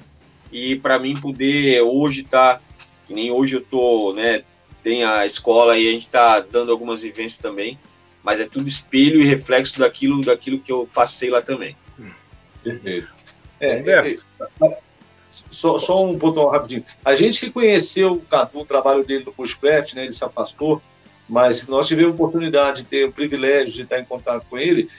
[0.51, 2.61] E para mim poder hoje tá
[3.07, 4.43] que nem hoje eu tô, né?
[4.83, 7.79] Tem a escola e a gente tá dando algumas vivências também,
[8.23, 11.75] mas é tudo espelho e reflexo daquilo daquilo que eu passei lá também.
[12.63, 13.07] Perfeito.
[13.61, 14.17] É, é,
[14.63, 14.77] é,
[15.49, 16.83] só, só um ponto rapidinho.
[17.05, 20.81] A gente que conheceu o Cadu, o trabalho dele no Bushcraft, né, ele se afastou,
[21.29, 24.89] mas nós tivemos a oportunidade de ter o privilégio de estar em contato com ele.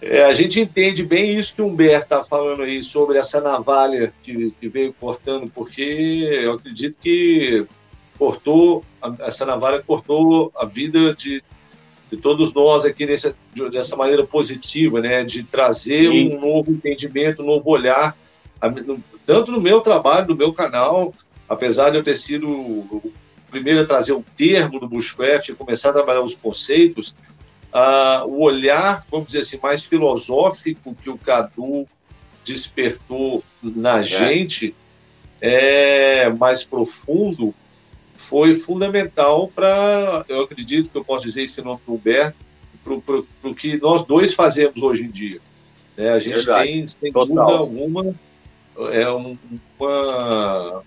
[0.00, 4.12] É, a gente entende bem isso que o Humberto está falando aí sobre essa navalha
[4.22, 7.66] que, que, veio cortando, porque eu acredito que
[8.18, 8.84] cortou,
[9.20, 11.42] essa navalha cortou a vida de,
[12.12, 13.34] de todos nós aqui nessa,
[13.72, 16.36] dessa maneira positiva, né, de trazer Sim.
[16.36, 18.14] um novo entendimento, um novo olhar
[19.26, 21.14] tanto no meu trabalho, no meu canal,
[21.48, 23.12] apesar de eu ter sido o
[23.50, 27.14] primeiro a trazer o termo do Bushcraft e começar a trabalhar os conceitos,
[27.72, 31.88] uh, o olhar, vamos dizer assim, mais filosófico que o Cadu
[32.44, 34.02] despertou na é.
[34.02, 34.74] gente,
[35.40, 37.54] é, mais profundo,
[38.22, 42.36] foi fundamental para, eu acredito que eu posso dizer esse nome para o Humberto,
[42.84, 45.40] para o que nós dois fazemos hoje em dia.
[45.96, 46.10] Né?
[46.10, 46.68] A gente Verdade.
[46.68, 48.14] tem, sem dúvida alguma,
[48.90, 50.82] é uma,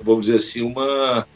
[0.00, 1.26] vamos dizer assim, uma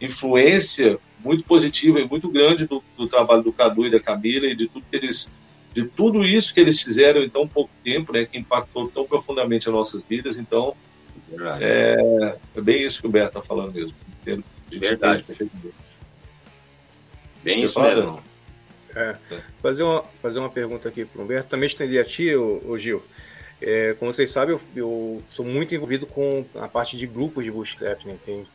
[0.00, 4.54] influência muito positiva e muito grande do, do, trabalho do Cadu e da Camila e
[4.54, 5.32] de tudo que eles
[5.72, 9.68] de tudo isso que eles fizeram em tão pouco tempo, né, que impactou tão profundamente
[9.68, 10.38] as nossas vidas.
[10.38, 10.72] Então,
[11.60, 13.96] é, é bem isso que o Beto está falando mesmo.
[14.22, 14.44] Entendo,
[14.78, 15.24] Verdade.
[17.42, 18.22] Bem isso mesmo.
[18.94, 19.16] É.
[19.60, 21.48] Fazer, uma, fazer uma pergunta aqui para o Humberto.
[21.48, 23.02] Também estender a ti, o, o Gil.
[23.60, 27.50] É, como vocês sabem, eu, eu, sou muito envolvido com a parte de grupos de
[27.50, 28.16] bushcraft, né?
[28.24, 28.46] Tem,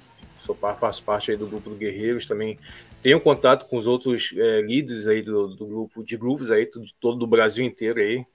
[0.41, 2.57] sou, faço parte aí do grupo do Guerreiros também.
[3.01, 6.93] Tenho contato com os outros é, líderes aí do, do, grupo, de grupos aí, de
[6.99, 8.25] todo do Brasil inteiro aí.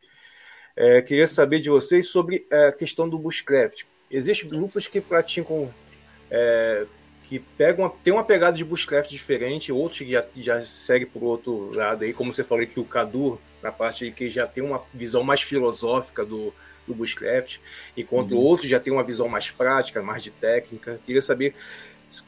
[0.76, 3.82] É, queria saber de vocês sobre a questão do bushcraft.
[4.11, 5.72] Existem grupos que praticam,
[7.29, 11.70] que pegam, tem uma pegada de bushcraft diferente, outros que já, já seguem por outro
[11.75, 15.22] lado aí, como você falou que o Cadu na parte que já tem uma visão
[15.22, 16.53] mais filosófica do,
[16.87, 17.57] do Bushcraft,
[17.97, 18.39] enquanto uhum.
[18.39, 21.01] outros já tem uma visão mais prática, mais de técnica.
[21.07, 21.55] Queria saber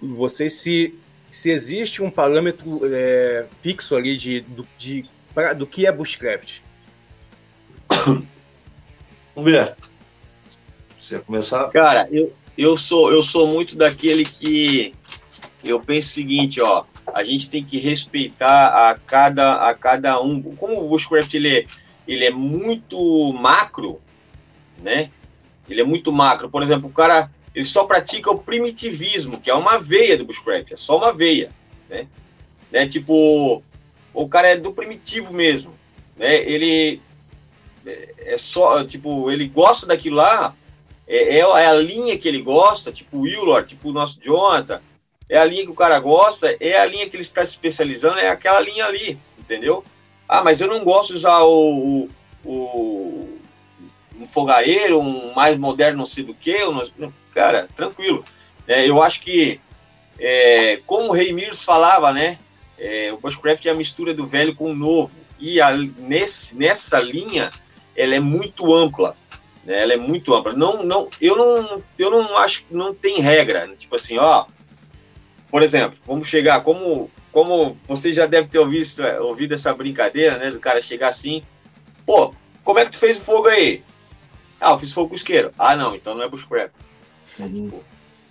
[0.00, 0.98] vocês se,
[1.30, 6.60] se existe um parâmetro é, fixo ali de, do, de, pra, do que é Bushcraft.
[9.36, 9.90] Humberto,
[10.98, 11.68] você começar?
[11.68, 14.92] Cara, eu, eu, sou, eu sou muito daquele que
[15.64, 16.84] eu penso o seguinte, ó,
[17.14, 20.40] a gente tem que respeitar a cada, a cada um.
[20.42, 21.66] Como o Bushcraft ele é,
[22.06, 24.00] ele é muito macro,
[24.82, 25.10] né?
[25.68, 26.48] Ele é muito macro.
[26.48, 30.72] Por exemplo, o cara ele só pratica o primitivismo, que é uma veia do Bushcraft,
[30.72, 31.50] é só uma veia,
[31.88, 32.06] né?
[32.70, 32.86] né?
[32.86, 33.62] Tipo,
[34.12, 35.72] o cara é do primitivo mesmo,
[36.16, 36.36] né?
[36.42, 37.00] Ele
[37.86, 40.54] é, é só, tipo, ele gosta daquilo lá,
[41.06, 44.80] é, é, a linha que ele gosta, tipo o Willard, tipo o nosso Jonathan,
[45.28, 48.18] é a linha que o cara gosta, é a linha que ele está se especializando,
[48.18, 49.84] é aquela linha ali, entendeu?
[50.28, 52.08] Ah, mas eu não gosto de usar o,
[52.44, 53.38] o,
[54.18, 56.56] um fogareiro, um mais moderno, não sei do que.
[57.32, 58.24] Cara, tranquilo.
[58.66, 59.60] É, eu acho que,
[60.18, 62.38] é, como o Rei Mirs falava, né?
[62.78, 65.16] É, o Bushcraft é a mistura do velho com o novo.
[65.38, 67.50] E a, nesse, nessa linha,
[67.96, 69.16] ela é muito ampla.
[69.66, 69.82] Né?
[69.82, 70.52] Ela é muito ampla.
[70.52, 73.68] Não, não, eu, não, eu não acho que não tem regra.
[73.76, 74.46] Tipo assim, ó,
[75.50, 78.86] por exemplo, vamos chegar, como, como você já deve ter ouvido,
[79.20, 80.50] ouvido essa brincadeira, né?
[80.52, 81.42] Do cara chegar assim,
[82.06, 83.82] pô, como é que tu fez o fogo aí?
[84.60, 85.52] Ah, eu fiz fogo com isqueiro.
[85.58, 86.74] Ah, não, então não é bushcraft.
[87.38, 87.82] Uhum.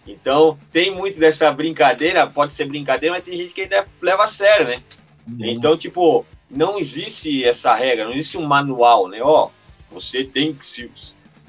[0.08, 4.28] Então, tem muito dessa brincadeira, pode ser brincadeira, mas tem gente que ainda leva a
[4.28, 4.82] sério, né?
[5.28, 5.38] Uhum.
[5.46, 9.20] Então, tipo, não existe essa regra, não existe um manual, né?
[9.22, 9.50] Ó,
[9.90, 10.90] você tem que se.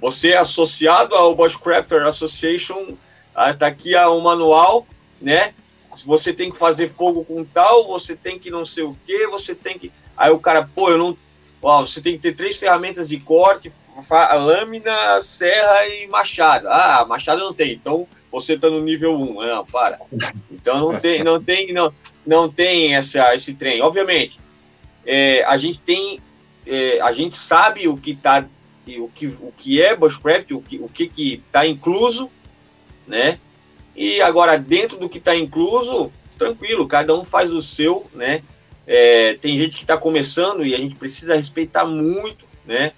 [0.00, 2.94] Você é associado ao Bushcrafter Association,
[3.34, 4.86] ah, tá aqui um manual,
[5.20, 5.54] né?
[6.04, 9.54] Você tem que fazer fogo com tal, você tem que não sei o que, você
[9.54, 9.90] tem que.
[10.16, 11.16] Aí o cara, pô, eu não.
[11.62, 13.72] Ó, você tem que ter três ferramentas de corte,
[14.34, 16.68] lâmina, serra e machado.
[16.68, 19.46] Ah, machado não tem, então você tá no nível 1.
[19.46, 19.98] Não, para.
[20.50, 21.92] Então não tem, não tem, não.
[22.26, 23.80] não tem essa, esse trem.
[23.80, 24.38] Obviamente,
[25.04, 26.20] é, a gente tem,
[26.66, 28.46] é, a gente sabe o que tá,
[28.98, 32.30] o que, o que é bushcraft, o que o que está incluso,
[33.06, 33.38] né?
[33.94, 38.42] E agora dentro do que está incluso, tranquilo, cada um faz o seu, né?
[38.86, 42.92] É, tem gente que está começando e a gente precisa respeitar muito, né?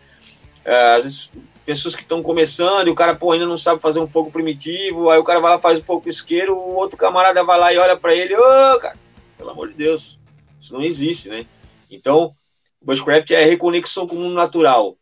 [0.96, 1.30] Vezes
[1.68, 5.10] pessoas que estão começando e o cara pô, ainda não sabe fazer um fogo primitivo,
[5.10, 7.76] aí o cara vai lá faz o fogo isqueiro, o outro camarada vai lá e
[7.76, 8.96] olha para ele, ô, oh, cara,
[9.36, 10.18] pelo amor de Deus,
[10.58, 11.44] isso não existe, né?
[11.90, 12.34] Então,
[12.82, 14.96] bushcraft é reconexão com o mundo natural,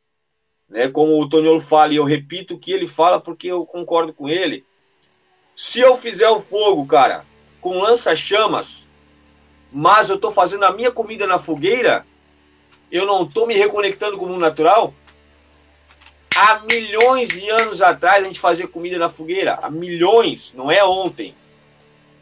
[0.69, 0.89] né?
[0.89, 4.29] Como o Toniolo fala e eu repito o que ele fala porque eu concordo com
[4.29, 4.65] ele.
[5.55, 7.25] Se eu fizer o fogo, cara,
[7.61, 8.91] com lança-chamas,
[9.73, 12.07] mas eu estou fazendo a minha comida na fogueira,
[12.91, 14.93] eu não estou me reconectando com o mundo natural?
[16.37, 19.59] Há milhões de anos atrás a gente fazia comida na fogueira.
[19.63, 21.35] Há milhões, não é ontem.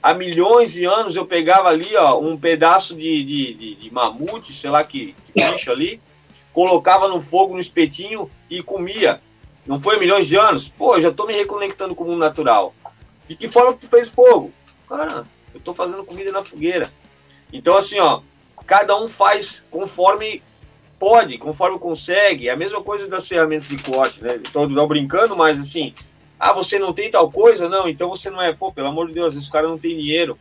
[0.01, 4.53] Há milhões de anos eu pegava ali ó, um pedaço de, de, de, de mamute,
[4.53, 6.01] sei lá que, que bicho ali,
[6.55, 9.21] colocava no fogo, no espetinho e comia.
[9.67, 10.69] Não foi milhões de anos?
[10.69, 12.73] Pô, já estou me reconectando com o mundo natural.
[13.29, 14.53] De que forma que tu fez fogo?
[14.89, 16.91] Cara, eu estou fazendo comida na fogueira.
[17.53, 18.21] Então, assim, ó,
[18.67, 20.43] cada um faz conforme
[20.99, 22.49] pode, conforme consegue.
[22.49, 24.37] É a mesma coisa das ferramentas de corte, né?
[24.37, 25.93] Estou brincando, mas assim,
[26.39, 27.69] ah, você não tem tal coisa?
[27.69, 28.53] Não, então você não é.
[28.53, 30.39] Pô, pelo amor de Deus, o cara não tem dinheiro,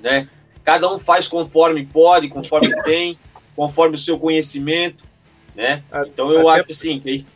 [0.00, 0.28] né?
[0.64, 3.18] Cada um faz conforme pode, conforme tem,
[3.56, 5.07] conforme o seu conhecimento,
[5.58, 5.82] né?
[6.06, 6.60] Então eu Até...
[6.60, 7.26] acho assim, que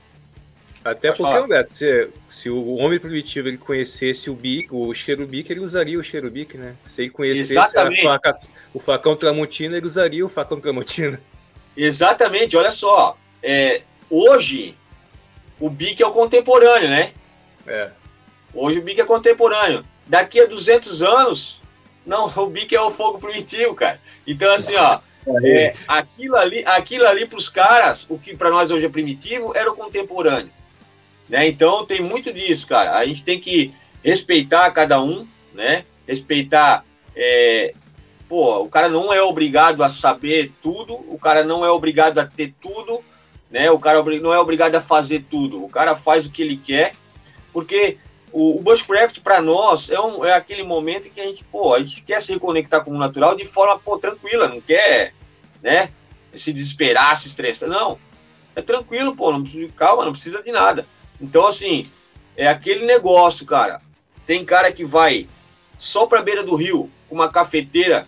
[0.84, 5.52] até Pode porque, André, se, se o homem primitivo ele conhecesse o bico, o cherubique,
[5.52, 6.74] ele usaria o cherubique, né?
[6.86, 7.54] Se ele conhecesse
[8.02, 8.40] faca,
[8.74, 11.20] o facão tramontina, ele usaria o facão tramontina.
[11.76, 13.16] Exatamente, olha só.
[13.40, 14.74] É, hoje,
[15.60, 17.12] o bique é o contemporâneo, né?
[17.64, 17.90] É.
[18.52, 19.84] Hoje o bique é contemporâneo.
[20.08, 21.62] Daqui a 200 anos,
[22.04, 24.00] não, o bique é o fogo primitivo, cara.
[24.26, 24.98] Então, assim, ó,
[25.44, 29.56] é, aquilo ali, aquilo ali para os caras, o que para nós hoje é primitivo,
[29.56, 30.50] era o contemporâneo.
[31.28, 31.48] Né?
[31.48, 32.96] Então, tem muito disso, cara.
[32.96, 35.84] A gente tem que respeitar cada um, né?
[36.06, 37.72] Respeitar é,
[38.28, 42.26] pô, o cara não é obrigado a saber tudo, o cara não é obrigado a
[42.26, 43.04] ter tudo,
[43.50, 43.70] né?
[43.70, 45.62] O cara não é obrigado a fazer tudo.
[45.62, 46.94] O cara faz o que ele quer,
[47.52, 47.98] porque
[48.32, 51.80] o, o bushcraft para nós é, um, é aquele momento que a gente, pô, a
[51.80, 55.14] gente quer se reconectar com o natural de forma, pô, tranquila, não quer,
[55.62, 55.90] né?
[56.34, 57.98] Se desesperar, se estressar, não.
[58.56, 60.86] É tranquilo, pô, não precisa, calma, não precisa de nada.
[61.20, 61.86] Então, assim,
[62.36, 63.80] é aquele negócio, cara.
[64.26, 65.26] Tem cara que vai
[65.78, 68.06] só pra beira do rio com uma cafeteira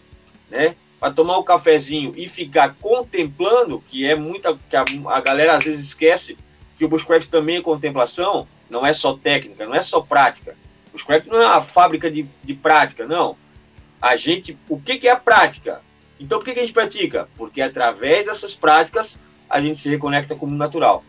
[0.54, 0.76] né?
[1.00, 4.56] Para tomar um cafezinho e ficar contemplando, que é muita.
[4.70, 6.38] que a, a galera às vezes esquece
[6.78, 10.56] que o Bushcraft também é contemplação, não é só técnica, não é só prática.
[10.88, 13.36] O Bushcraft não é uma fábrica de, de prática, não.
[14.00, 14.58] A gente.
[14.68, 15.82] O que, que é a prática?
[16.18, 17.28] Então por que, que a gente pratica?
[17.36, 21.04] Porque através dessas práticas a gente se reconecta com o mundo natural.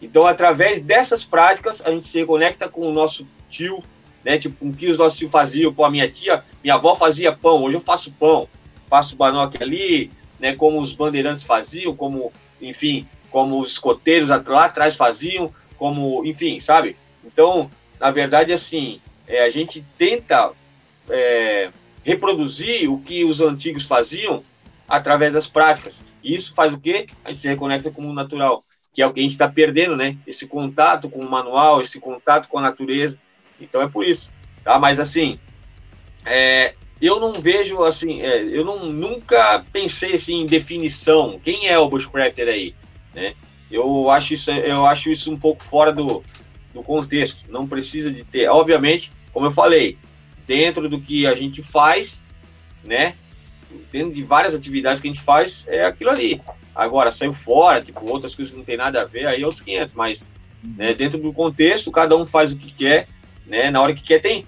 [0.00, 3.82] Então, através dessas práticas, a gente se reconecta com o nosso tio,
[4.22, 4.36] né?
[4.36, 5.72] Tipo, com o que os nossos tios faziam.
[5.72, 8.46] Pô, a minha tia, minha avó fazia pão, hoje eu faço pão
[8.88, 14.94] faço banoque ali, né, como os bandeirantes faziam, como, enfim, como os escoteiros lá atrás
[14.94, 16.96] faziam, como, enfim, sabe?
[17.24, 17.70] Então,
[18.00, 20.52] na verdade, assim, é, a gente tenta
[21.08, 21.70] é,
[22.04, 24.42] reproduzir o que os antigos faziam
[24.88, 26.04] através das práticas.
[26.22, 27.06] E isso faz o quê?
[27.24, 29.96] A gente se reconecta com o natural, que é o que a gente está perdendo,
[29.96, 30.16] né?
[30.26, 33.20] Esse contato com o manual, esse contato com a natureza.
[33.60, 34.30] Então é por isso,
[34.62, 34.78] tá?
[34.78, 35.38] Mas assim,
[36.24, 41.40] é, eu não vejo assim, é, eu não, nunca pensei assim em definição.
[41.42, 42.74] Quem é o bushcrafter aí,
[43.14, 43.34] né?
[43.70, 46.22] Eu acho isso, eu acho isso um pouco fora do,
[46.72, 47.50] do contexto.
[47.50, 49.98] Não precisa de ter, obviamente, como eu falei,
[50.46, 52.24] dentro do que a gente faz,
[52.84, 53.14] né?
[53.90, 56.40] Dentro de várias atividades que a gente faz, é aquilo ali.
[56.74, 59.62] Agora, saiu fora, tipo, outras coisas que não tem nada a ver, aí é outros
[59.62, 59.94] 500.
[59.94, 60.30] Mas,
[60.62, 63.08] né, dentro do contexto, cada um faz o que quer,
[63.46, 63.70] né?
[63.70, 64.20] Na hora que quer.
[64.20, 64.46] Tem,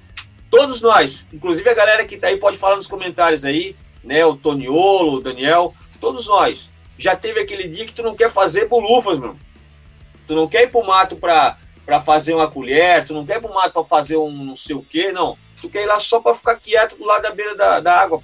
[0.50, 4.24] Todos nós, inclusive a galera que tá aí pode falar nos comentários aí, né?
[4.24, 6.70] O Toniolo, o Daniel, todos nós.
[6.98, 9.36] Já teve aquele dia que tu não quer fazer bolufas, meu.
[10.26, 11.56] Tu não quer ir pro mato pra,
[11.86, 14.76] pra fazer uma colher, tu não quer ir pro mato pra fazer um não sei
[14.76, 15.38] o quê, não.
[15.60, 18.22] Tu quer ir lá só pra ficar quieto do lado da beira da, da água,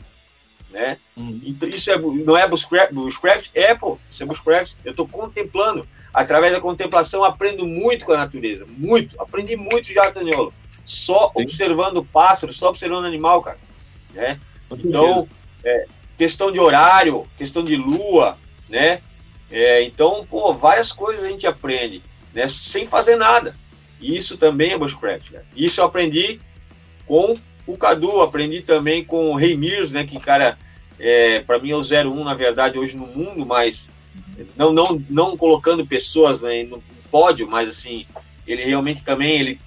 [0.70, 0.98] né?
[1.16, 1.40] Uhum.
[1.44, 3.50] Então, isso é, não é bushcraft, bushcraft?
[3.54, 4.74] É, pô, isso é bushcraft.
[4.84, 5.88] Eu tô contemplando.
[6.12, 8.66] Através da contemplação, aprendo muito com a natureza.
[8.68, 9.20] Muito.
[9.20, 10.52] Aprendi muito já, Taniolo
[10.84, 11.42] só Sim.
[11.42, 13.58] observando o pássaro, só observando o animal, cara.
[14.12, 14.38] Né?
[14.70, 15.26] Então,
[15.64, 15.86] é,
[16.16, 18.38] questão de horário, questão de lua,
[18.68, 19.00] né?
[19.50, 22.48] É, então, pô, várias coisas a gente aprende, né?
[22.48, 23.54] Sem fazer nada.
[24.00, 25.46] Isso também é bushcraft, cara.
[25.56, 26.40] Isso eu aprendi
[27.06, 27.34] com
[27.66, 30.04] o Cadu, aprendi também com o Rei Mirs, né?
[30.04, 30.58] Que, cara,
[30.98, 33.90] é, para mim é o 01, na verdade, hoje no mundo, mas
[34.56, 38.06] não, não, não colocando pessoas né, no pódio, mas assim,
[38.46, 39.60] ele realmente também, ele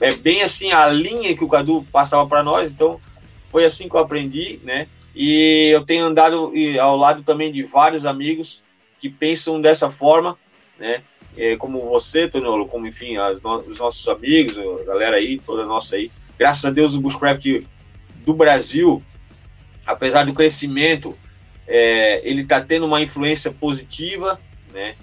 [0.00, 3.00] é bem assim a linha que o Cadu passava para nós, então
[3.48, 4.86] foi assim que eu aprendi, né?
[5.20, 8.62] E eu tenho andado ao lado também de vários amigos
[9.00, 10.38] que pensam dessa forma,
[10.78, 11.02] né?
[11.36, 15.96] É, como você, Tonolo, como enfim, as, os nossos amigos, a galera aí, toda nossa
[15.96, 16.08] aí.
[16.38, 17.64] Graças a Deus o Bushcraft
[18.24, 19.02] do Brasil,
[19.84, 21.18] apesar do crescimento,
[21.66, 24.40] é, ele está tendo uma influência positiva,
[24.72, 24.94] né?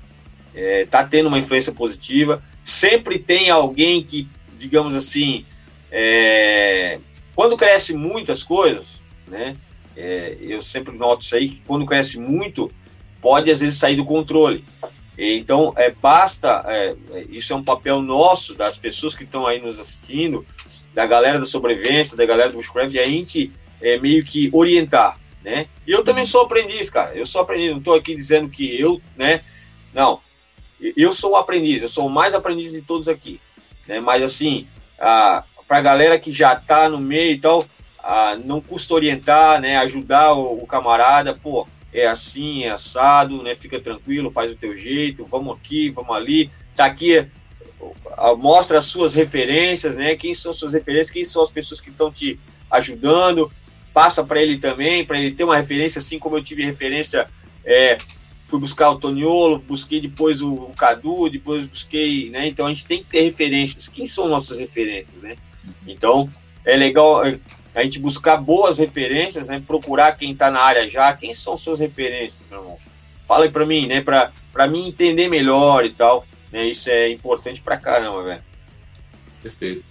[0.54, 2.42] Está é, tendo uma influência positiva.
[2.64, 5.46] Sempre tem alguém que, digamos assim,
[5.92, 7.00] é,
[7.36, 9.58] quando cresce muitas coisas, né?
[9.96, 12.72] É, eu sempre noto isso aí, que quando cresce muito,
[13.22, 14.64] pode às vezes sair do controle.
[15.18, 16.96] Então, é, basta, é,
[17.30, 20.46] isso é um papel nosso, das pessoas que estão aí nos assistindo,
[20.94, 23.52] da galera da sobrevivência, da galera do Bushcraft, a gente
[23.82, 25.68] é, meio que orientar, né?
[25.88, 29.02] E eu também sou aprendiz, cara, eu sou aprendiz, não estou aqui dizendo que eu,
[29.16, 29.42] né?
[29.94, 30.20] Não,
[30.80, 33.40] eu sou o aprendiz, eu sou o mais aprendiz de todos aqui,
[33.88, 34.00] né?
[34.00, 34.68] Mas assim,
[35.00, 35.44] a
[35.82, 37.66] galera que já está no meio e tal,
[38.46, 39.78] não custa orientar, né?
[39.78, 43.56] Ajudar o, o, camarada, pô, é assim, é assado, né?
[43.56, 47.26] Fica tranquilo, faz o teu jeito, vamos aqui, vamos ali, tá aqui,
[48.38, 50.16] mostra as suas referências, né?
[50.16, 53.52] Quem são suas referências, quem são as pessoas que estão te ajudando,
[53.94, 57.28] passa para ele também, para ele ter uma referência, assim como eu tive referência,
[57.64, 57.98] é,
[58.48, 62.48] fui buscar o Toniolo, busquei depois o, o Cadu, depois busquei, né?
[62.48, 63.88] Então a gente tem que ter referências.
[63.88, 65.36] Quem são nossas referências, né?
[65.88, 66.30] Então
[66.64, 67.22] é legal
[67.76, 69.62] a gente buscar boas referências, né?
[69.66, 72.78] Procurar quem está na área já, quem são suas referências, meu irmão.
[73.28, 74.02] Fala aí para mim, né?
[74.02, 76.66] Para para mim entender melhor e tal, né?
[76.66, 78.44] Isso é importante para caramba, velho.
[79.44, 79.84] Perfeito.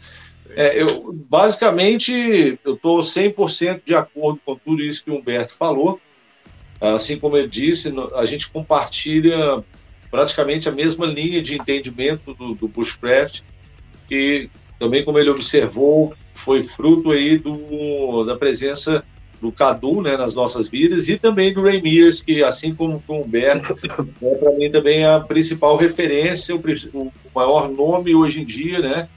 [0.56, 6.00] É, eu, basicamente, eu estou 100% de acordo com tudo isso que o Humberto falou.
[6.80, 9.62] Assim como ele disse, a gente compartilha
[10.10, 13.42] praticamente a mesma linha de entendimento do, do Bushcraft,
[14.08, 14.48] que
[14.78, 19.02] também, como ele observou, foi fruto aí do, da presença
[19.40, 23.12] do Cadu né, nas nossas vidas e também do Ray Mears, que assim como o
[23.14, 23.76] Humberto,
[24.22, 26.60] é para mim também a principal referência, o,
[26.94, 29.08] o, maior nome hoje em dia, né?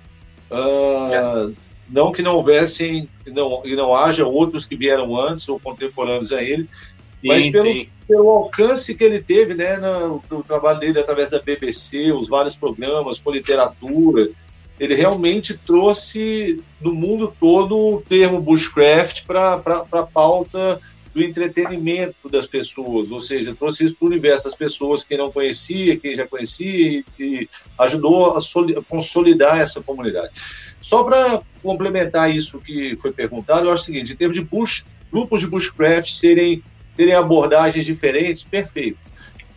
[0.52, 1.54] Uh,
[1.90, 6.44] não que não houvessem, não, e não haja outros que vieram antes ou contemporâneos a
[6.44, 11.30] ele, sim, mas pelo, pelo, alcance que ele teve, né, no, no, trabalho dele através
[11.30, 14.30] da BBC, os vários programas, com literatura,
[14.80, 20.80] ele realmente trouxe no mundo todo o termo bushcraft para a pauta
[21.18, 24.46] do entretenimento das pessoas, ou seja, trouxe isso para o universo.
[24.46, 27.50] Das pessoas, quem não conhecia, quem já conhecia, e, e
[27.80, 30.32] ajudou a, a, consolidar essa comunidade.
[30.80, 34.86] Só para complementar isso que foi perguntado, eu acho o seguinte, em termos de bush,
[35.12, 36.62] grupos de bushcraft serem,
[36.96, 39.00] terem abordagens diferentes, perfeito.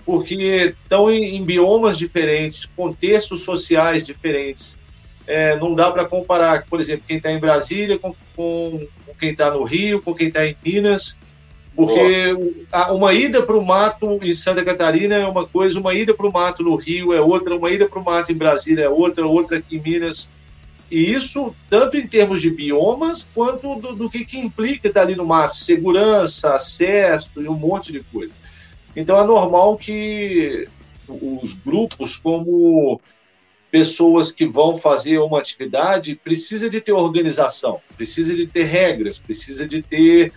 [0.06, 4.78] Porque estão em, em, biomas diferentes, contextos sociais diferentes,
[5.30, 9.30] é, não dá para comparar, por exemplo, quem está em Brasília com, com, com quem
[9.30, 11.16] está no Rio, com quem está em Minas,
[11.74, 12.36] porque
[12.90, 16.32] uma ida para o mato em Santa Catarina é uma coisa, uma ida para o
[16.32, 19.58] mato no Rio é outra, uma ida para o mato em Brasília é outra, outra
[19.58, 20.32] aqui em Minas.
[20.90, 25.14] E isso tanto em termos de biomas, quanto do, do que, que implica estar ali
[25.14, 28.34] no mato, segurança, acesso e um monte de coisa.
[28.96, 30.66] Então é normal que
[31.08, 33.00] os grupos, como
[33.70, 39.66] pessoas que vão fazer uma atividade precisa de ter organização, precisa de ter regras, precisa
[39.66, 40.32] de ter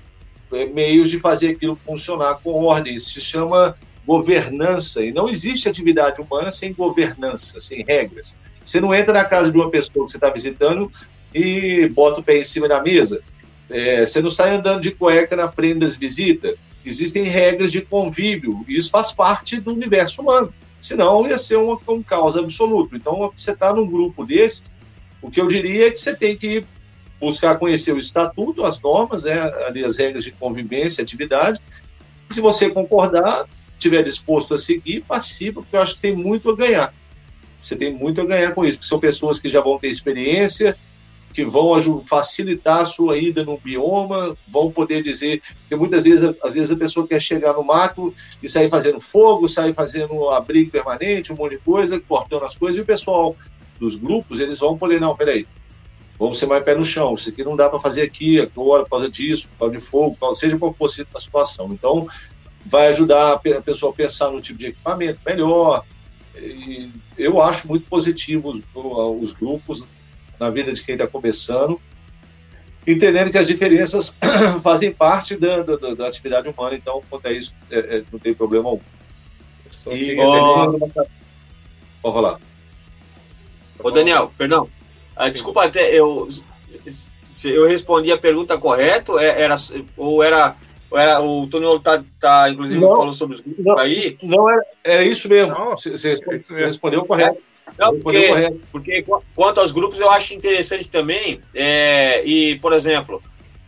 [0.51, 2.95] é, meios de fazer aquilo funcionar com ordem.
[2.95, 5.03] Isso se chama governança.
[5.03, 8.37] E não existe atividade humana sem governança, sem regras.
[8.63, 10.91] Você não entra na casa de uma pessoa que você está visitando
[11.33, 13.21] e bota o pé em cima da mesa.
[13.69, 16.55] É, você não sai andando de cueca na frente das visitas.
[16.85, 18.63] Existem regras de convívio.
[18.67, 20.53] Isso faz parte do universo humano
[20.83, 22.93] senão ia ser um, um caos absoluto.
[22.93, 24.65] Então, você está num grupo desses,
[25.21, 26.65] o que eu diria é que você tem que
[27.21, 31.57] buscar conhecer o estatuto, as normas, né, ali as regras de convivência, atividade.
[32.29, 36.55] se você concordar, estiver disposto a seguir, participa, porque eu acho que tem muito a
[36.55, 36.93] ganhar.
[37.61, 40.75] Você tem muito a ganhar com isso, porque são pessoas que já vão ter experiência,
[41.33, 46.53] que vão facilitar a sua ida no bioma, vão poder dizer, porque muitas vezes, às
[46.53, 51.33] vezes a pessoa quer chegar no mato e sair fazendo fogo, sair fazendo abrigo permanente,
[51.33, 53.35] um monte de coisa, cortando as coisas, e o pessoal
[53.79, 55.47] dos grupos, eles vão poder, não, peraí,
[56.19, 58.91] vamos ser mais pé no chão, isso aqui não dá para fazer aqui, agora, por
[58.91, 61.73] causa disso, por causa de fogo, seja qual fosse a situação.
[61.73, 62.07] Então,
[62.65, 65.83] vai ajudar a pessoa a pensar no tipo de equipamento melhor,
[66.37, 68.61] e eu acho muito positivo os,
[69.21, 69.85] os grupos
[70.43, 71.79] na vida de quem está começando.
[72.85, 74.15] entendendo que as diferenças
[74.61, 78.33] fazem parte da, da, da, atividade humana, então, quanto a isso, é, é, não tem
[78.33, 78.83] problema algum.
[79.91, 80.77] E, oh...
[82.01, 82.39] Pode falar.
[83.79, 84.69] Ô, Daniel, perdão.
[85.15, 86.27] Ah, desculpa até, eu,
[87.45, 89.55] eu respondi a pergunta correto, é, era,
[89.95, 90.55] ou era
[90.95, 94.15] era, o Tony tá, tá, inclusive, não, falou sobre os grupos não, aí.
[94.21, 95.55] Não, é, é isso mesmo.
[95.71, 96.13] Você, você
[96.53, 97.41] respondeu correto.
[97.77, 99.05] Não, porque, porque
[99.35, 103.21] quanto aos grupos eu acho interessante também, é, e por exemplo,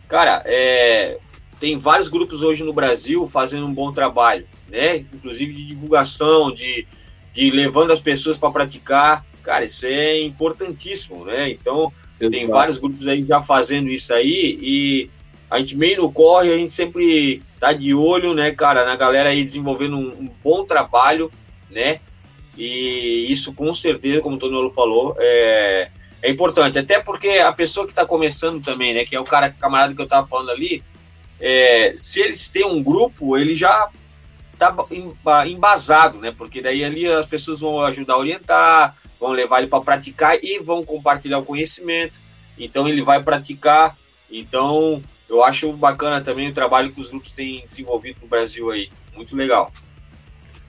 [0.08, 1.18] cara, é,
[1.58, 4.96] tem vários grupos hoje no Brasil fazendo um bom trabalho, né?
[4.96, 6.86] Inclusive de divulgação, de,
[7.32, 11.50] de levando as pessoas para praticar, cara, isso é importantíssimo, né?
[11.50, 12.30] Então Exato.
[12.30, 15.10] tem vários grupos aí já fazendo isso aí e
[15.50, 19.30] a gente meio no corre, a gente sempre tá de olho, né, cara, na galera
[19.30, 21.30] aí desenvolvendo um, um bom trabalho,
[21.70, 22.00] né?
[22.56, 25.90] E isso com certeza, como o Tonolo falou, é,
[26.22, 26.78] é importante.
[26.78, 29.04] Até porque a pessoa que está começando também, né?
[29.04, 30.82] Que é o cara, camarada que eu estava falando ali,
[31.40, 33.90] é, se eles têm um grupo, ele já
[34.58, 34.74] tá
[35.46, 36.34] embasado, né?
[36.36, 40.58] Porque daí ali as pessoas vão ajudar a orientar, vão levar ele para praticar e
[40.58, 42.18] vão compartilhar o conhecimento.
[42.58, 43.96] Então ele vai praticar.
[44.30, 48.90] Então eu acho bacana também o trabalho que os grupos têm desenvolvido no Brasil aí.
[49.14, 49.70] Muito legal.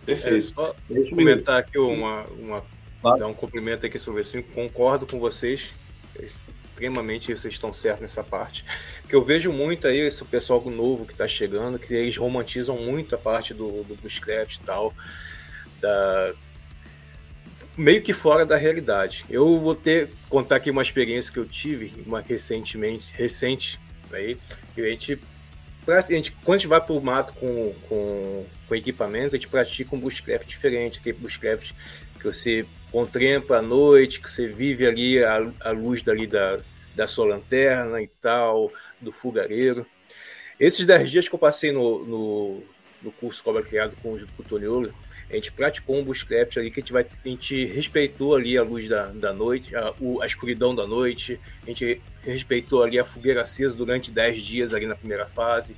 [0.08, 0.38] Perfeito.
[0.38, 2.64] É, só Deixa comentar aqui uma, uma
[3.02, 3.20] claro.
[3.20, 4.42] dar um cumprimento aqui sobre isso.
[4.56, 5.70] Concordo com vocês.
[6.18, 8.64] Extremamente vocês estão certos nessa parte.
[9.08, 13.16] Que eu vejo muito aí esse pessoal novo que está chegando, que eles romantizam muito
[13.16, 14.94] a parte do, do bushcraft e tal.
[15.82, 16.34] Da,
[17.76, 19.26] meio que fora da realidade.
[19.30, 23.78] Eu vou ter contar aqui uma experiência que eu tive uma recentemente, recente,
[24.12, 24.38] aí,
[24.74, 25.20] que a gente
[25.88, 29.48] a gente, quando a gente vai para o mato com, com, com equipamento, a gente
[29.48, 31.72] pratica um bushcraft diferente, aquele bushcraft
[32.20, 36.60] que você contempla à noite, que você vive ali a, a luz dali da,
[36.96, 39.86] da sua lanterna e tal, do fogareiro.
[40.60, 42.64] Esses 10 dias que eu passei no, no,
[43.02, 44.94] no curso Cobra Criado com o Toniolo,
[45.30, 48.64] a gente praticou um bushcraft ali que a gente, vai, a gente respeitou ali a
[48.64, 53.41] luz da, da noite, a, a escuridão da noite, a gente respeitou ali a fogueira
[53.41, 55.76] acesa durante 10 dias ali na primeira fase,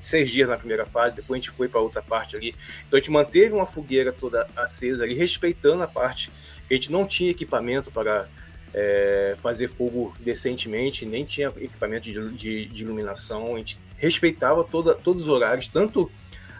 [0.00, 2.54] seis dias na primeira fase, depois a gente foi para outra parte ali.
[2.86, 6.30] Então a gente manteve uma fogueira toda acesa ali, respeitando a parte
[6.68, 8.28] que a gente não tinha equipamento para
[8.74, 14.94] é, fazer fogo decentemente, nem tinha equipamento de, de, de iluminação, a gente respeitava toda,
[14.94, 16.10] todos os horários, tanto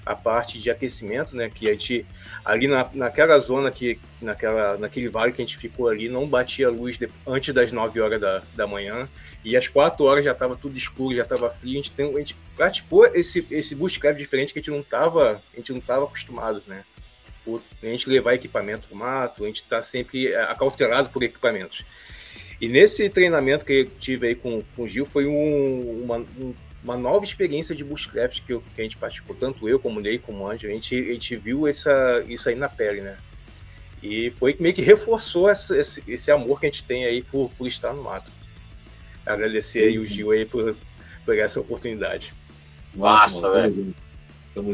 [0.05, 1.49] a parte de aquecimento, né?
[1.49, 2.07] Que a gente
[2.45, 6.69] ali na, naquela zona que naquela naquele vale que a gente ficou ali não batia
[6.69, 9.09] luz de, antes das 9 horas da, da manhã
[9.45, 11.73] e às 4 horas já estava tudo escuro, já estava frio.
[11.73, 16.05] A gente, tem, a gente praticou esse esse bushcraft diferente que a gente não tava
[16.05, 16.85] acostumado, né?
[17.83, 21.85] A gente levar equipamento para o mato, a gente está sempre é, acautelado por equipamentos.
[22.61, 26.55] E nesse treinamento que eu tive aí com, com o Gil foi um, uma, um
[26.83, 30.19] uma nova experiência de bushcraft que, que a gente praticou, tanto eu como o Ney,
[30.19, 33.17] como o Anjo, a gente, a gente viu essa, isso aí na pele, né?
[34.03, 37.51] E foi meio que reforçou essa, esse, esse amor que a gente tem aí por,
[37.51, 38.31] por estar no mato.
[39.25, 40.77] Agradecer aí o Gil aí por,
[41.25, 42.35] por essa oportunidade.
[42.95, 43.95] Massa, velho.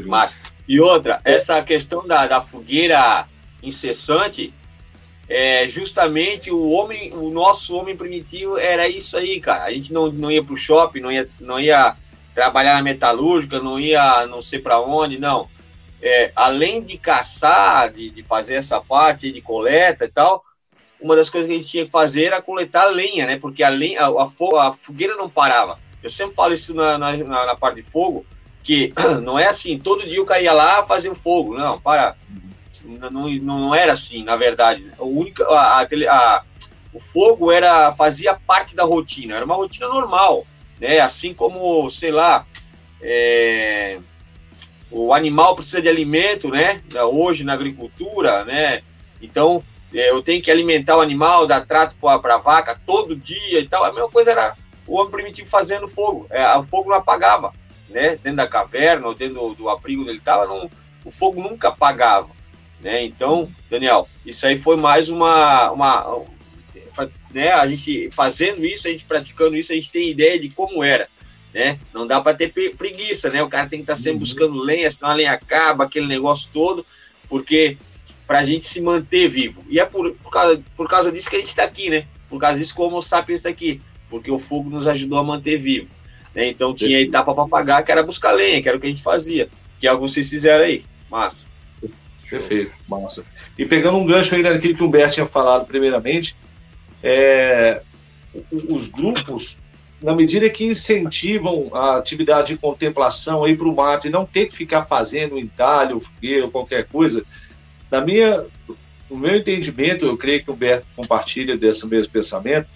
[0.06, 0.38] Massa.
[0.66, 3.28] E outra, essa questão da, da fogueira
[3.62, 4.52] incessante,
[5.28, 9.64] é justamente o homem, o nosso homem primitivo era isso aí, cara.
[9.64, 11.94] A gente não, não ia pro shopping, não ia, não ia
[12.34, 15.48] trabalhar na metalúrgica, não ia não sei para onde, não.
[16.00, 20.44] É, além de caçar, de, de fazer essa parte de coleta e tal,
[21.00, 23.36] uma das coisas que a gente tinha que fazer era coletar lenha, né?
[23.36, 25.78] Porque a, lenha, a, a, fogueira não parava.
[26.02, 28.24] Eu sempre falo isso na, na, na, parte de fogo,
[28.62, 28.92] que
[29.22, 31.54] não é assim, todo dia o cara ia lá fazer um fogo.
[31.54, 32.16] Não, para
[32.84, 34.90] não, não era assim, na verdade.
[34.98, 36.42] O, único, a, a,
[36.92, 40.46] o fogo era fazia parte da rotina, era uma rotina normal,
[40.80, 41.00] né?
[41.00, 42.46] Assim como, sei lá,
[43.00, 43.98] é,
[44.90, 46.82] o animal precisa de alimento, né?
[47.12, 48.82] Hoje na agricultura, né?
[49.20, 49.62] Então
[49.92, 53.68] é, eu tenho que alimentar o animal, dar trato para a vaca todo dia e
[53.68, 53.84] tal.
[53.84, 56.26] A mesma coisa era o homem primitivo fazendo fogo.
[56.30, 57.52] É, o fogo não apagava,
[57.88, 58.18] né?
[58.22, 60.70] Dentro da caverna ou dentro do, do abrigo onde ele estava,
[61.04, 62.37] o fogo nunca apagava.
[62.80, 63.04] Né?
[63.04, 66.24] Então, Daniel, isso aí foi mais uma, uma
[67.32, 67.50] né?
[67.50, 71.08] A gente fazendo isso, a gente praticando isso, a gente tem ideia de como era,
[71.52, 71.78] né?
[71.92, 73.42] Não dá para ter preguiça, né?
[73.42, 74.18] O cara tem que estar tá sempre uhum.
[74.20, 76.84] buscando lenha, senão a lenha acaba, aquele negócio todo,
[77.28, 77.76] porque
[78.26, 79.64] para a gente se manter vivo.
[79.68, 82.06] E é por, por, causa, por causa disso que a gente está aqui, né?
[82.28, 83.80] Por causa disso que o Homo sapiens está aqui,
[84.10, 85.88] porque o fogo nos ajudou a manter vivo.
[86.34, 86.48] Né?
[86.48, 88.90] Então tinha a etapa para pagar, que era buscar lenha, que era o que a
[88.90, 89.48] gente fazia,
[89.80, 90.84] que é que vocês fizeram aí.
[91.10, 91.48] Massa.
[92.28, 93.24] Perfeito, massa.
[93.56, 96.36] E pegando um gancho aí naquilo que o Humberto tinha falado primeiramente,
[97.02, 97.80] é,
[98.68, 99.56] os grupos,
[100.02, 104.46] na medida que incentivam a atividade de contemplação aí para o mato e não ter
[104.46, 107.24] que ficar fazendo entalho, fogueira, qualquer coisa,
[107.90, 108.44] na minha,
[109.10, 112.68] no meu entendimento, eu creio que o Humberto compartilha desse mesmo pensamento,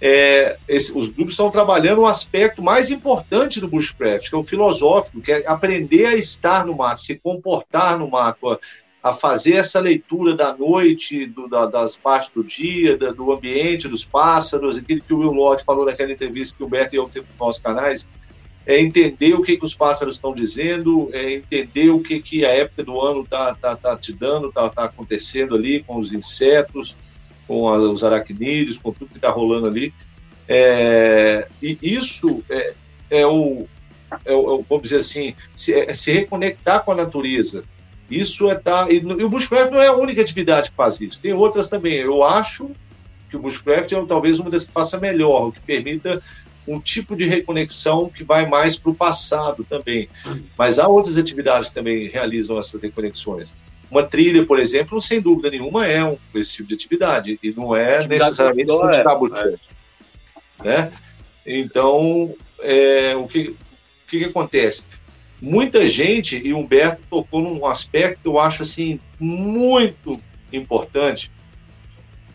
[0.00, 4.44] é, esse, os grupos estão trabalhando um aspecto mais importante do bushcraft, que é o
[4.44, 8.58] filosófico, que é aprender a estar no mato, se comportar no mato,
[9.02, 13.88] a, fazer essa leitura da noite, do, da, das partes do dia, da, do ambiente,
[13.88, 17.08] dos pássaros, aquilo que o Will Lodge falou naquela entrevista que o Beto e eu
[17.08, 18.08] temos nos nossos canais,
[18.66, 22.50] é entender o que, que os pássaros estão dizendo, é entender o que, que a
[22.50, 26.94] época do ano está tá, tá te dando, está tá acontecendo ali com os insetos,
[27.46, 29.94] com a, os aracnídeos, com tudo que está rolando ali.
[30.46, 32.74] É, e isso é,
[33.10, 33.66] é, o,
[34.24, 37.64] é, o, vamos dizer assim, se, é se reconectar com a natureza.
[38.10, 38.86] Isso é tá.
[38.90, 41.20] E, e, o Bushcraft não é a única atividade que faz isso.
[41.20, 41.94] Tem outras também.
[41.94, 42.70] Eu acho
[43.28, 46.22] que o Bushcraft é talvez uma das que faça melhor, o que permita
[46.66, 50.08] um tipo de reconexão que vai mais para o passado também.
[50.56, 53.52] Mas há outras atividades que também realizam essas reconexões.
[53.90, 57.74] Uma trilha, por exemplo, sem dúvida nenhuma é um, esse tipo de atividade, e não
[57.74, 59.02] é necessariamente um é.
[60.62, 60.92] Né?
[61.46, 63.56] Então, é, o, que, o
[64.06, 64.86] que, que acontece?
[65.40, 70.20] Muita gente, e Humberto tocou num aspecto que eu acho assim muito
[70.52, 71.30] importante,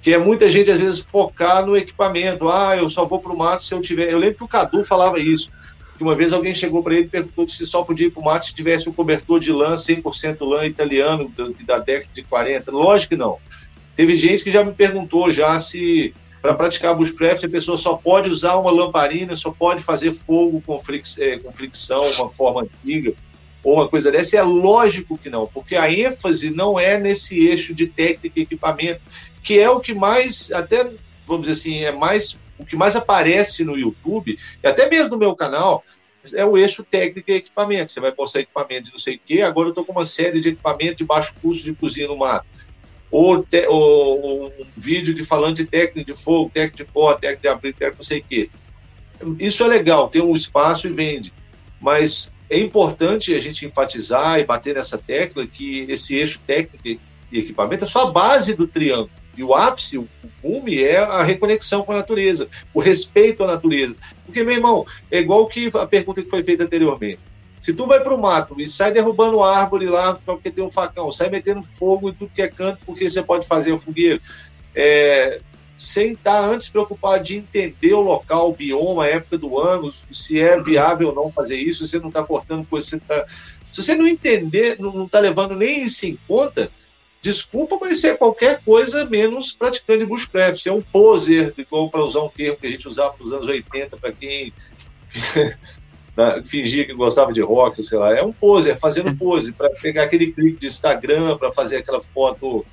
[0.02, 2.50] que é muita gente às vezes focar no equipamento.
[2.50, 4.12] Ah, eu só vou para o mato se eu tiver.
[4.12, 5.50] Eu lembro que o Cadu falava isso.
[5.98, 8.26] Que uma vez alguém chegou para ele e perguntou se só podia ir para o
[8.26, 11.32] mato se tivesse um cobertor de lã, 100% lã italiano
[11.66, 12.72] da década de 40.
[12.72, 13.38] Lógico que não.
[13.96, 16.14] Teve gente que já me perguntou já se
[16.44, 20.78] para praticar bushcraft a pessoa só pode usar uma lamparina, só pode fazer fogo com,
[21.20, 23.14] é, com fricção, uma forma antiga
[23.64, 24.38] ou uma coisa dessa.
[24.38, 29.00] É lógico que não, porque a ênfase não é nesse eixo de técnica e equipamento,
[29.42, 30.84] que é o que mais, até,
[31.26, 35.18] vamos dizer assim, é mais o que mais aparece no YouTube, e até mesmo no
[35.18, 35.82] meu canal,
[36.36, 37.94] é o eixo técnica e equipamento.
[37.94, 40.42] Você vai postar equipamento de não sei o quê, agora eu estou com uma série
[40.42, 42.46] de equipamento de baixo custo de cozinha no mato.
[43.14, 47.42] Ou, te, ou, um vídeo de falando de técnica de fogo, técnica de pó, técnica
[47.44, 48.50] de abrir, técnica não sei o quê.
[49.40, 51.32] Isso é legal, tem um espaço e vende.
[51.80, 57.00] Mas é importante a gente enfatizar e bater nessa tecla que esse eixo técnico
[57.32, 59.12] e equipamento é só a base do triângulo.
[59.38, 60.10] E o ápice, o
[60.42, 63.96] cume, é a reconexão com a natureza, o respeito à natureza.
[64.26, 67.20] Porque, meu irmão, é igual que a pergunta que foi feita anteriormente.
[67.64, 71.10] Se tu vai para o mato e sai derrubando árvore lá porque tem um facão,
[71.10, 74.22] sai metendo fogo em tudo que é canto porque você pode fazer o fogueiro,
[74.76, 75.40] é,
[75.78, 79.90] sem estar tá antes preocupado de entender o local, o bioma, a época do ano,
[79.90, 83.26] se é viável ou não fazer isso, você não está cortando coisa, você tá...
[83.72, 86.70] se você não entender, não está levando nem isso em conta,
[87.22, 90.62] desculpa, mas isso é qualquer coisa menos praticante de bushcraft.
[90.62, 91.56] Você é um poser,
[91.90, 94.52] para usar um termo que a gente usava nos anos 80, para quem
[96.46, 98.16] fingia que gostava de rock, sei lá.
[98.16, 102.66] É um poser, fazendo pose, para pegar aquele clique de Instagram, para fazer aquela foto.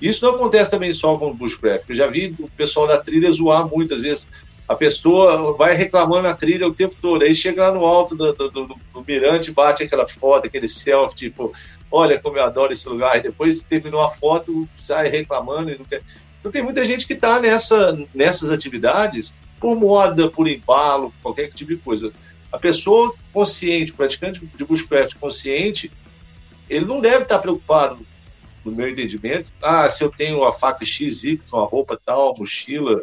[0.00, 1.88] Isso não acontece também só com o bushcraft.
[1.88, 4.28] Eu já vi o pessoal da trilha zoar muitas vezes.
[4.66, 8.32] A pessoa vai reclamando a trilha o tempo todo, aí chega lá no alto do,
[8.32, 11.52] do, do, do mirante, bate aquela foto, aquele selfie, tipo,
[11.92, 15.70] olha como eu adoro esse lugar, e depois terminou a foto, sai reclamando.
[15.70, 16.02] E não, quer...
[16.40, 21.74] então tem muita gente que está nessa, nessas atividades por moda, por embalo, qualquer tipo
[21.74, 22.12] de coisa.
[22.54, 25.90] A pessoa consciente, praticante de bushcraft consciente,
[26.70, 27.98] ele não deve estar preocupado,
[28.64, 33.02] no meu entendimento, ah, se eu tenho a faca XY, uma roupa tal, mochila,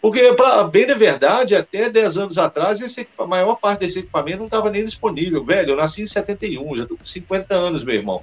[0.00, 4.38] porque, pra, bem da verdade, até 10 anos atrás, esse, a maior parte desse equipamento
[4.38, 5.44] não estava nem disponível.
[5.44, 8.20] Velho, eu nasci em 71, já estou com 50 anos, meu irmão.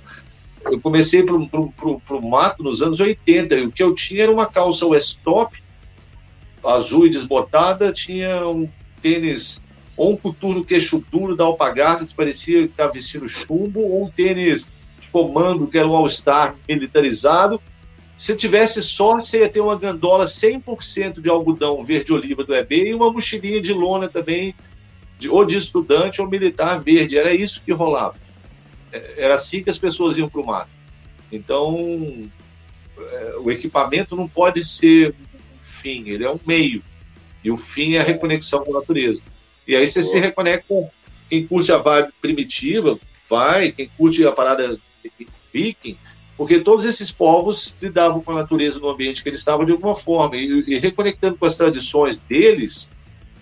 [0.66, 4.46] Eu comecei para o mato nos anos 80, e o que eu tinha era uma
[4.46, 5.58] calça Westop,
[6.62, 8.70] azul e desbotada, tinha um
[9.02, 9.62] tênis,
[10.00, 14.10] ou um coturno queixo duro da Alpagarta, que parecia que estava vestindo chumbo, ou um
[14.10, 14.72] tênis
[15.12, 17.62] comando, que era um All-Star militarizado,
[18.16, 22.94] se tivesse sorte, você ia ter uma gandola 100% de algodão verde-oliva do EB e
[22.94, 24.56] uma mochilinha de lona também,
[25.18, 27.18] de, ou de estudante ou militar verde.
[27.18, 28.16] Era isso que rolava.
[28.92, 30.70] É, era assim que as pessoas iam para o mato.
[31.30, 32.30] Então,
[32.98, 36.82] é, o equipamento não pode ser um fim, ele é um meio.
[37.44, 39.22] E o fim é a reconexão com a natureza.
[39.70, 40.12] E aí você Boa.
[40.12, 40.90] se reconecta com
[41.30, 42.98] quem curte a vibe primitiva,
[43.30, 44.76] vai, quem curte a parada
[45.54, 45.96] viking,
[46.36, 49.94] porque todos esses povos lidavam com a natureza no ambiente que eles estavam de alguma
[49.94, 52.90] forma, e, e reconectando com as tradições deles,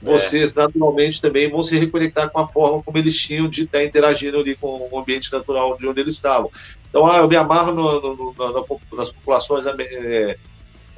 [0.03, 0.05] é.
[0.05, 4.37] vocês naturalmente também vão se reconectar com a forma como eles tinham de estar interagindo
[4.37, 6.51] ali com o ambiente natural de onde eles estavam.
[6.89, 10.37] Então, ah, eu me amarro no, no, no, nas populações é,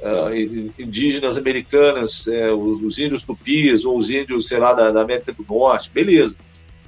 [0.00, 5.02] uh, indígenas americanas, é, os, os, índios tupis ou os índios, sei lá, da, da,
[5.02, 6.36] América do Norte, beleza,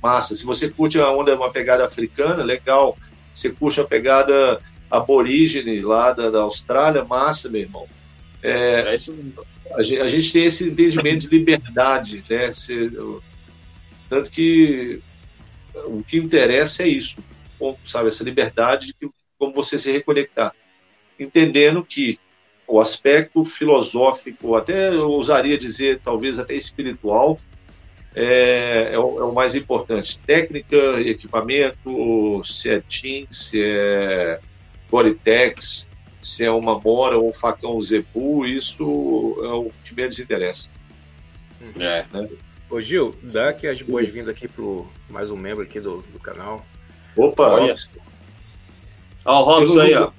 [0.03, 0.35] massa.
[0.35, 2.97] Se você curte a onda, uma pegada africana, legal.
[3.33, 4.61] Você curte a pegada
[4.91, 7.87] aborígene lá da, da Austrália, massa, meu irmão.
[8.43, 8.97] É, é
[9.75, 12.53] a gente, a gente, tem esse entendimento de liberdade, né?
[12.53, 12.91] Se,
[14.09, 15.01] tanto que
[15.87, 17.17] o que interessa é isso,
[17.87, 18.09] sabe?
[18.09, 18.95] Essa liberdade,
[19.39, 20.55] como você se reconectar.
[21.19, 22.19] Entendendo que
[22.67, 27.39] o aspecto filosófico, até eu usaria dizer, talvez até espiritual,
[28.15, 30.19] é, é, o, é o, mais importante.
[30.19, 34.41] Técnica, equipamento, se é Team, se é
[34.91, 35.89] Goritex,
[36.21, 38.83] se é uma mora ou um facão Zebu, isso
[39.43, 40.69] é o que menos interessa.
[41.79, 42.05] É.
[42.13, 42.29] Né?
[42.71, 46.65] Ô Gil, dá aqui as boas-vindas aqui pro mais um membro aqui do, do canal.
[47.17, 47.49] Opa!
[47.49, 47.75] Olha.
[49.25, 50.11] Olha o Robson aí, ó.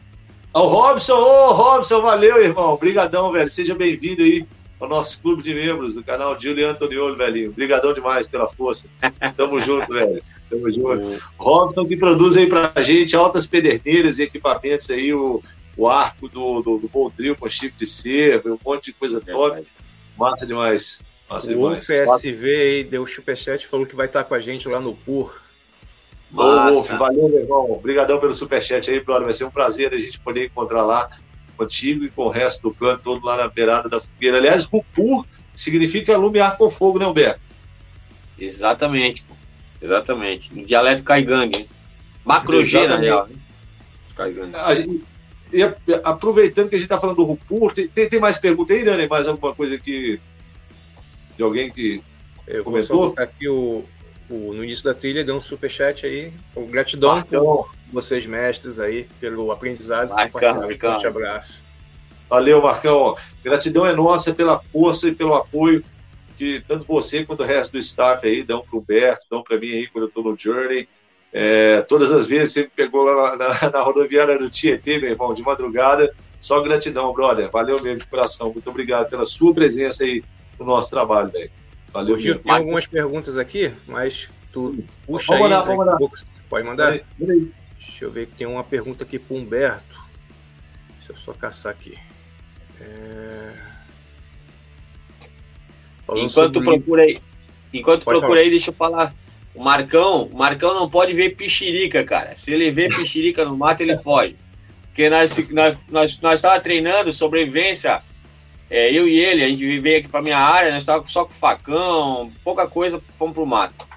[0.53, 2.73] Ó, o Robson, ô Robson, valeu, irmão.
[2.73, 3.49] Obrigadão, velho.
[3.49, 4.45] Seja bem-vindo aí
[4.79, 7.49] ao nosso clube de membros do canal Juliano Antoniolo, velhinho.
[7.49, 8.87] Obrigadão demais pela força.
[9.35, 10.21] Tamo junto, velho.
[10.49, 11.23] Tamo junto.
[11.37, 15.41] Robson que produz aí pra gente altas pederneiras e equipamentos aí, o,
[15.75, 19.65] o arco do, do, do Boldril com chifre de cervo, um monte de coisa top.
[20.15, 21.01] Massa demais.
[21.27, 21.87] Massa o demais.
[21.87, 25.42] FSV aí deu superchat falou que vai estar com a gente lá no PUR
[26.33, 27.71] Wolf, valeu, meu irmão.
[27.71, 29.25] Obrigadão pelo superchat aí, brother.
[29.25, 31.09] Vai ser um prazer a gente poder encontrar lá
[31.55, 34.37] contigo e com o resto do clã todo lá na beirada da fogueira.
[34.37, 37.39] Aliás, Rupur significa lumiar com fogo, né, Humberto?
[38.39, 39.35] Exatamente, pô.
[39.79, 40.51] Exatamente.
[40.57, 41.69] Em dialeto caigangue.
[42.25, 43.29] Macrogê, na real.
[45.51, 45.61] E
[46.03, 49.07] aproveitando que a gente está falando do Rupur, tem, tem, mais pergunta aí, Dani?
[49.07, 50.19] Mais alguma coisa aqui
[51.37, 52.01] de alguém que
[52.47, 53.13] Eu comentou?
[53.17, 53.85] aqui o,
[54.29, 56.31] o, no início da trilha, deu um superchat aí.
[56.69, 60.09] Gratidão por vocês, mestres, aí, pelo aprendizado.
[60.09, 60.91] Marcão, Marcão.
[60.91, 61.61] Forte abraço.
[62.29, 63.15] Valeu, Marcão.
[63.43, 65.83] Gratidão é nossa pela força e pelo apoio
[66.37, 69.57] que tanto você quanto o resto do staff aí dão para o Humberto, dão para
[69.57, 70.87] mim aí quando eu estou no Journey.
[71.31, 75.09] É, todas as vezes você me pegou lá na, na, na, rodoviária do Tietê, meu
[75.09, 76.13] irmão, de madrugada.
[76.39, 77.49] Só gratidão, brother.
[77.49, 78.51] Valeu mesmo de coração.
[78.51, 80.23] Muito obrigado pela sua presença aí
[80.59, 81.51] no nosso trabalho, velho.
[81.93, 82.39] Valeu, Gil.
[82.39, 85.41] Tem algumas perguntas aqui, mas tu puxa vamos aí.
[85.43, 85.97] Mandar, vamos mandar.
[86.49, 86.99] Pode mandar?
[87.19, 90.01] Deixa eu ver que tem uma pergunta aqui para Humberto.
[90.97, 91.97] Deixa eu só caçar aqui.
[92.81, 93.53] É...
[96.15, 96.63] Enquanto sobre...
[96.63, 97.19] procura aí,
[97.71, 98.41] enquanto pode procura falar.
[98.41, 99.15] aí, deixa eu falar.
[99.53, 102.35] O Marcão, o Marcão não pode ver pichirica, cara.
[102.35, 104.35] Se ele vê pichirica no mato, ele foge.
[104.87, 108.01] Porque nós nós nós, nós tava treinando sobrevivência
[108.73, 111.31] é, eu e ele, a gente veio aqui para minha área, nós estávamos só com
[111.31, 113.87] facão, pouca coisa, fomos pro mato.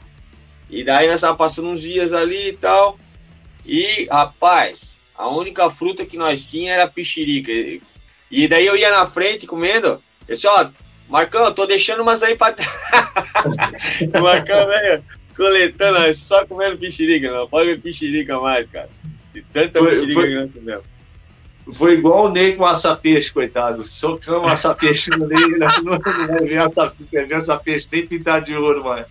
[0.68, 2.98] E daí nós estávamos passando uns dias ali e tal.
[3.64, 7.50] E, rapaz, a única fruta que nós tinha era pichirica.
[8.30, 10.02] E daí eu ia na frente comendo.
[10.28, 10.68] Eu disse, ó,
[11.08, 12.70] Marcão, tô deixando umas aí pra trás.
[14.20, 15.02] Marcão, velho,
[15.34, 18.90] coletando, só comendo pichirica, não pode ver pichirica mais, cara.
[19.34, 20.28] E tanta foi, pichirica foi...
[20.28, 20.95] que nós comemos.
[21.72, 23.82] Foi igual o Ney com o açapeixe, coitado.
[23.82, 25.66] Socamos o açapeixe no Ney, né?
[25.82, 26.44] não vai
[27.26, 29.06] ver açapeixe nem pintar de ouro mais.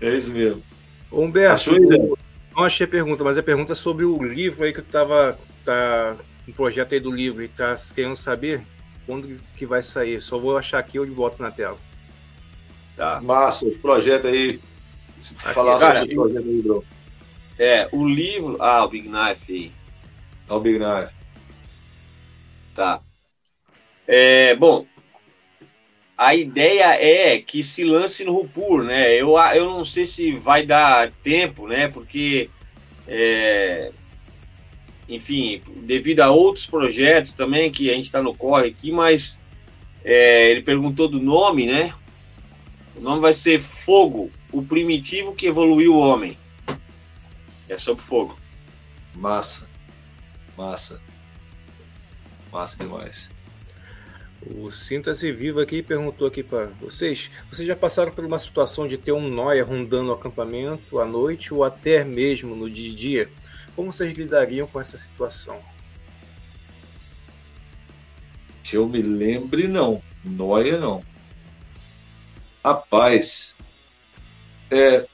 [0.00, 0.62] É isso mesmo.
[1.10, 2.18] Humberto, Achou eu
[2.54, 5.38] não achei a pergunta, mas a pergunta é sobre o livro aí que tu tava.
[5.64, 6.14] Tá,
[6.46, 8.60] um projeto aí do livro e tá querendo saber
[9.06, 10.20] quando que vai sair.
[10.20, 11.78] Só vou achar aqui e volto na tela.
[12.96, 13.20] Tá.
[13.20, 14.60] Massa, o projeto aí.
[15.42, 16.84] Aqui, falar cara, sobre o projeto aí, bro.
[17.58, 18.56] É, o livro.
[18.60, 19.72] Ah, o Big Knife aí.
[20.48, 21.14] Ah, o Big Knife.
[22.74, 23.00] Tá.
[24.06, 24.86] É, bom,
[26.16, 29.14] a ideia é que se lance no Rupur, né?
[29.14, 31.88] Eu, eu não sei se vai dar tempo, né?
[31.88, 32.50] Porque,
[33.06, 33.90] é,
[35.08, 39.40] enfim, devido a outros projetos também que a gente está no corre aqui, mas
[40.04, 41.94] é, ele perguntou do nome, né?
[42.96, 46.36] O nome vai ser Fogo, o primitivo que evoluiu o homem.
[47.68, 48.38] É sobre fogo.
[49.14, 49.66] Massa.
[50.56, 51.00] Massa.
[52.52, 53.30] Massa demais.
[54.46, 58.98] O Sinta-se Vivo aqui perguntou aqui para vocês: vocês já passaram por uma situação de
[58.98, 63.30] ter um nóia rondando o acampamento à noite ou até mesmo no dia a dia?
[63.74, 65.60] Como vocês lidariam com essa situação?
[68.62, 70.02] Que eu me lembre, não.
[70.22, 71.02] Noia, não.
[72.62, 73.54] Rapaz,
[74.70, 75.06] é,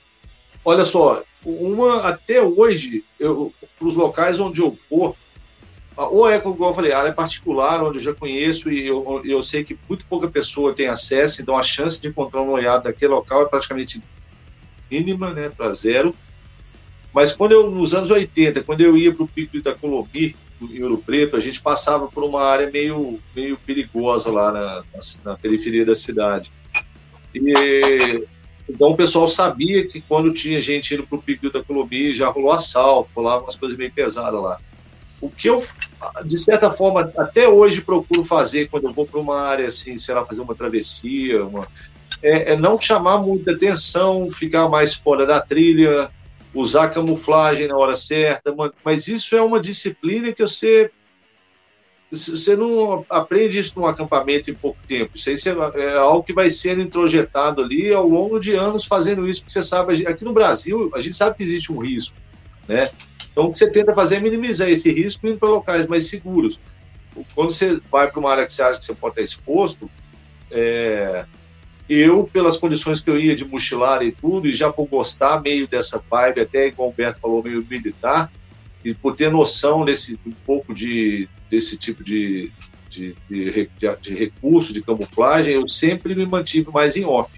[0.65, 5.15] olha só, uma até hoje, para os locais onde eu for,
[5.97, 9.65] ou é, como eu falei, área particular, onde eu já conheço e eu, eu sei
[9.65, 13.43] que muito pouca pessoa tem acesso, então a chance de encontrar um noiado naquele local
[13.43, 14.03] é praticamente
[14.91, 16.15] mínima, né, para zero.
[17.13, 20.83] Mas quando eu, nos anos 80, quando eu ia para o Pico do Itacolomi, em
[20.83, 24.85] Ouro Preto, a gente passava por uma área meio, meio perigosa lá na,
[25.25, 26.53] na periferia da cidade.
[27.35, 28.27] E,
[28.71, 32.29] então o pessoal sabia que quando tinha gente indo para o Pico da Colomia, já
[32.29, 34.59] rolou assalto, rolava umas coisas meio pesadas lá.
[35.21, 35.63] O que eu,
[36.25, 40.15] de certa forma, até hoje procuro fazer quando eu vou para uma área assim, sei
[40.15, 41.69] lá, fazer uma travessia, uma,
[42.23, 46.11] é, é não chamar muita atenção, ficar mais fora da trilha,
[46.55, 50.91] usar camuflagem na hora certa, mas isso é uma disciplina que você
[52.11, 55.13] você não aprende isso num acampamento em pouco tempo.
[55.15, 55.37] Isso aí
[55.77, 59.63] é algo que vai sendo introjetado ali ao longo de anos fazendo isso, porque você
[59.63, 62.15] sabe, aqui no Brasil, a gente sabe que existe um risco,
[62.67, 62.91] né?
[63.31, 66.59] Então, o que você tenta fazer é minimizar esse risco indo para locais mais seguros.
[67.33, 69.89] Quando você vai para uma área que você acha que você pode estar exposto,
[70.51, 71.25] é,
[71.89, 75.69] eu, pelas condições que eu ia de mochilar e tudo, e já por gostar meio
[75.69, 78.33] dessa vibe, até igual o Humberto falou, meio militar,
[78.85, 82.51] e por ter noção desse um pouco de desse tipo de,
[82.89, 83.69] de, de,
[84.01, 87.31] de recurso de camuflagem, eu sempre me mantive mais em off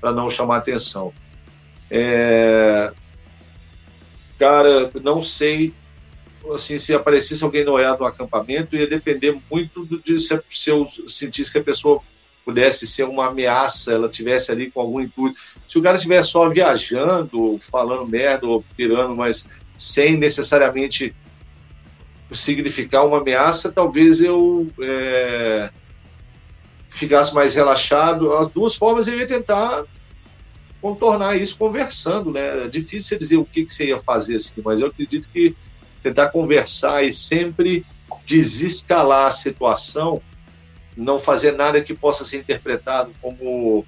[0.00, 1.12] para não chamar atenção.
[1.90, 2.92] É...
[4.38, 5.72] Cara, não sei
[6.52, 11.56] assim se aparecesse alguém noiado no acampamento ia depender muito de se, eu sentisse que
[11.56, 12.02] a pessoa
[12.44, 15.40] pudesse ser uma ameaça, ela tivesse ali com algum intuito.
[15.66, 21.14] Se o cara estiver só viajando, falando merda ou pirando, mas sem necessariamente
[22.32, 25.70] significar uma ameaça, talvez eu é,
[26.88, 28.34] ficasse mais relaxado.
[28.34, 29.84] As duas formas eu ia tentar
[30.80, 32.64] contornar isso conversando, né?
[32.64, 35.54] É difícil você dizer o que, que você ia fazer assim, mas eu acredito que
[36.02, 37.84] tentar conversar e sempre
[38.26, 40.20] desescalar a situação
[40.96, 43.84] não fazer nada que possa ser interpretado como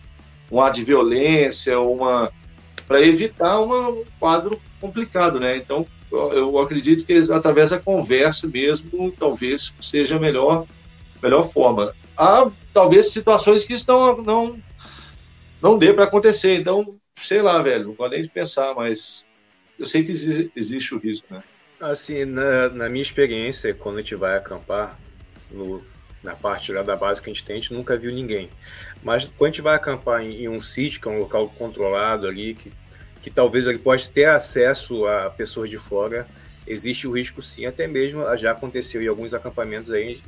[0.50, 2.32] um ato de violência, uma
[2.86, 5.56] para evitar um quadro complicado, né?
[5.56, 10.66] Então, eu acredito que através da conversa mesmo, talvez seja a melhor,
[11.22, 11.92] melhor forma.
[12.16, 14.58] Há talvez situações que estão não
[15.60, 16.58] não dê para acontecer.
[16.60, 19.26] Então, sei lá, velho, não vou nem pensar, mas
[19.78, 21.42] eu sei que existe, existe o risco, né?
[21.80, 24.98] Assim, na, na minha experiência, quando a gente vai acampar
[25.50, 25.82] no
[26.27, 28.51] na parte lá da base que a gente tem, a gente nunca viu ninguém.
[29.03, 32.27] Mas quando a gente vai acampar em, em um sítio, que é um local controlado
[32.27, 32.73] ali, que,
[33.23, 36.27] que talvez ele pode ter acesso a pessoas de fora,
[36.66, 40.20] existe o risco sim, até mesmo já aconteceu em alguns acampamentos aí,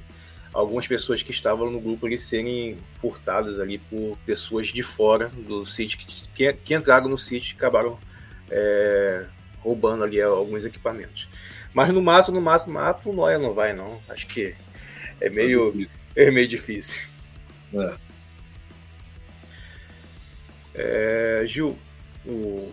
[0.54, 5.66] algumas pessoas que estavam no grupo ali serem furtadas ali por pessoas de fora do
[5.66, 5.98] sítio,
[6.34, 7.98] que, que, entraram no sítio e acabaram
[8.50, 9.26] é,
[9.60, 11.28] roubando ali alguns equipamentos.
[11.74, 14.00] Mas no mato, no mato, mato, Noia não vai não.
[14.08, 14.54] Acho que
[15.20, 17.08] é meio, é meio difícil.
[17.74, 17.94] É.
[20.74, 21.76] É, Gil,
[22.24, 22.72] o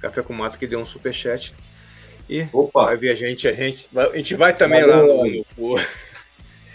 [0.00, 1.54] Café com Mato que deu um superchat.
[2.28, 2.84] E Opa.
[2.84, 5.44] vai ver a gente, a gente, a gente vai também Valeu, lá no.
[5.56, 5.76] no,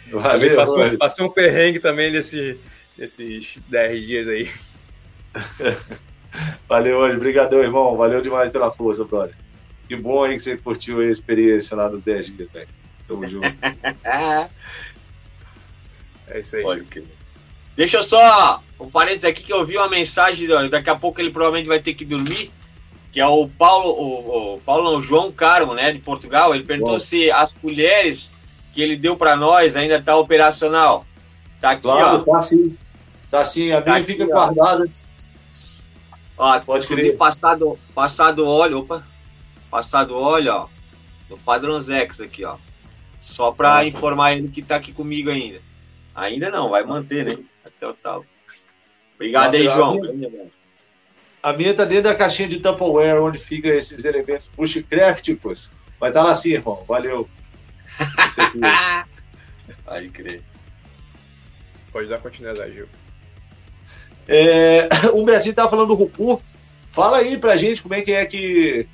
[0.07, 2.59] no Valeu, passou, passou, um perrengue também nesse,
[2.97, 4.49] nesses 10 dias aí.
[6.67, 7.17] Valeu, Anjo.
[7.17, 7.95] Obrigadão, irmão.
[7.95, 9.35] Valeu demais pela força, brother.
[9.87, 12.67] Que bom aí que você curtiu a experiência lá nos 10 dias, velho.
[13.07, 13.47] Tamo junto.
[16.27, 16.83] É isso aí.
[17.75, 21.31] Deixa eu só um parênteses aqui que eu vi uma mensagem, daqui a pouco ele
[21.31, 22.51] provavelmente vai ter que dormir,
[23.11, 26.63] que é o Paulo, o, o Paulo não, o João Carmo, né, de Portugal, ele
[26.63, 26.99] perguntou Bom.
[26.99, 28.31] se as colheres
[28.73, 31.05] que ele deu para nós ainda tá operacional.
[31.61, 32.33] Tá aqui, claro, ó.
[32.33, 32.77] Tá sim.
[33.31, 34.81] Tá sim, a tá minha fica guardada.
[36.37, 37.15] Ó, pode crer.
[37.15, 39.03] Passado, passado óleo, opa.
[39.71, 40.67] Passado óleo, ó.
[41.29, 42.57] No padrão Zex aqui, ó.
[43.19, 43.85] Só para ah.
[43.85, 45.61] informar ele que tá aqui comigo ainda.
[46.15, 47.37] Ainda não, vai manter, né?
[47.65, 48.25] Até o tal.
[49.15, 50.03] Obrigado Nossa, aí, João.
[50.03, 50.31] A minha,
[51.43, 55.71] a minha tá dentro da caixinha de Tupperware, onde fica esses elementos bushcrafticos.
[55.99, 56.83] Vai estar tá lá sim, irmão.
[56.87, 57.29] Valeu.
[59.87, 60.41] aí, crer.
[61.91, 62.87] Pode dar continuidade, Gil.
[64.27, 66.41] É, o Humbertinho estava falando do Rupu.
[66.91, 68.87] Fala aí pra gente como é que é que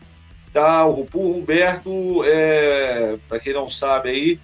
[0.52, 1.20] tá o Rupu.
[1.20, 4.40] Humberto, é, para quem não sabe aí,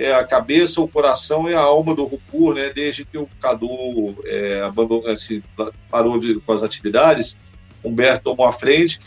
[0.00, 2.70] é a cabeça, o coração e a alma do Rupur, né?
[2.74, 5.42] Desde que o Cadu é, abandonou, assim,
[5.90, 7.36] parou de, com as atividades,
[7.84, 8.98] Humberto tomou a frente.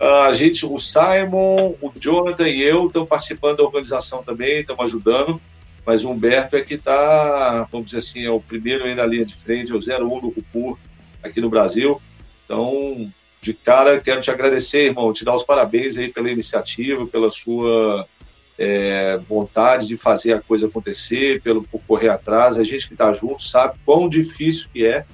[0.00, 5.40] A gente, o Simon, o Jonathan e eu estamos participando da organização também, estamos ajudando,
[5.86, 9.24] mas o Humberto é que está, vamos dizer assim, é o primeiro aí na linha
[9.24, 10.76] de frente, é o 01 do Rupur
[11.22, 12.02] aqui no Brasil.
[12.44, 13.08] Então,
[13.40, 18.08] de cara, quero te agradecer, irmão, te dar os parabéns aí pela iniciativa, pela sua
[18.58, 22.58] é, vontade de fazer a coisa acontecer, pelo por correr atrás.
[22.58, 25.04] A gente que está junto sabe quão difícil que é,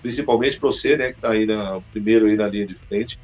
[0.00, 3.18] principalmente para você, né, que está aí na, primeiro aí na linha de frente.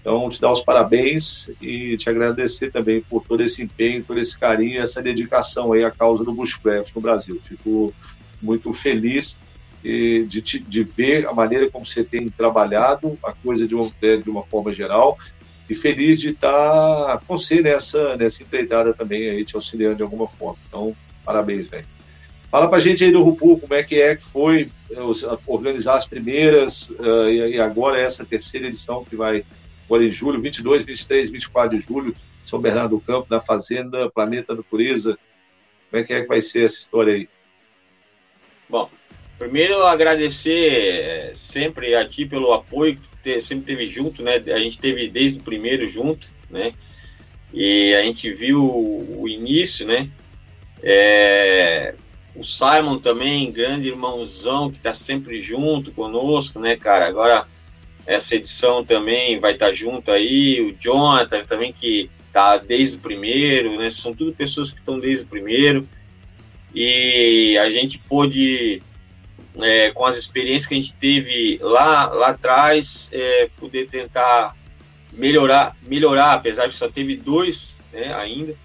[0.00, 4.36] Então, te dar os parabéns e te agradecer também por todo esse empenho, por esse
[4.38, 7.38] carinho, essa dedicação aí à causa do Bushcraft no Brasil.
[7.40, 7.94] Fico
[8.40, 9.38] muito feliz
[9.82, 14.28] de, de, de ver a maneira como você tem trabalhado a coisa de uma, de
[14.28, 15.16] uma forma geral
[15.68, 20.28] e feliz de estar com você nessa, nessa empreitada também aí, te auxiliando de alguma
[20.28, 20.58] forma.
[20.68, 20.94] Então,
[21.24, 21.86] parabéns, velho.
[22.50, 24.98] Fala pra gente aí do Rupu, como é que é que foi eh,
[25.46, 29.42] organizar as primeiras uh, e agora essa terceira edição que vai
[29.86, 32.14] agora em julho, 22, 23, 24 de julho,
[32.44, 35.18] São Bernardo do Campo, na Fazenda Planeta do Pureza.
[35.90, 37.28] Como é que é que vai ser essa história aí?
[38.68, 38.90] Bom,
[39.42, 44.36] primeiro agradecer eh, sempre a ti pelo apoio que sempre teve junto, né?
[44.36, 46.72] A gente teve desde o primeiro junto, né?
[47.52, 50.08] E a gente viu o início, né?
[50.80, 51.94] É,
[52.36, 57.06] o Simon também, grande irmãozão, que está sempre junto conosco, né, cara?
[57.06, 57.46] Agora,
[58.06, 60.60] essa edição também vai estar tá junto aí.
[60.60, 63.90] O Jonathan também, que está desde o primeiro, né?
[63.90, 65.86] São tudo pessoas que estão desde o primeiro.
[66.72, 68.82] E a gente pôde,
[69.60, 74.56] é, com as experiências que a gente teve lá, lá atrás, é, poder tentar
[75.12, 78.56] melhorar, melhorar, apesar de só teve dois né, ainda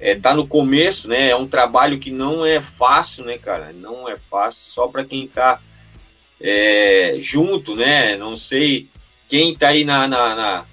[0.00, 1.30] é, tá no começo, né?
[1.30, 3.72] É um trabalho que não é fácil, né, cara?
[3.72, 5.60] Não é fácil, só para quem tá
[6.40, 8.16] é, junto, né?
[8.16, 8.88] Não sei
[9.28, 10.64] quem tá aí na, na, na,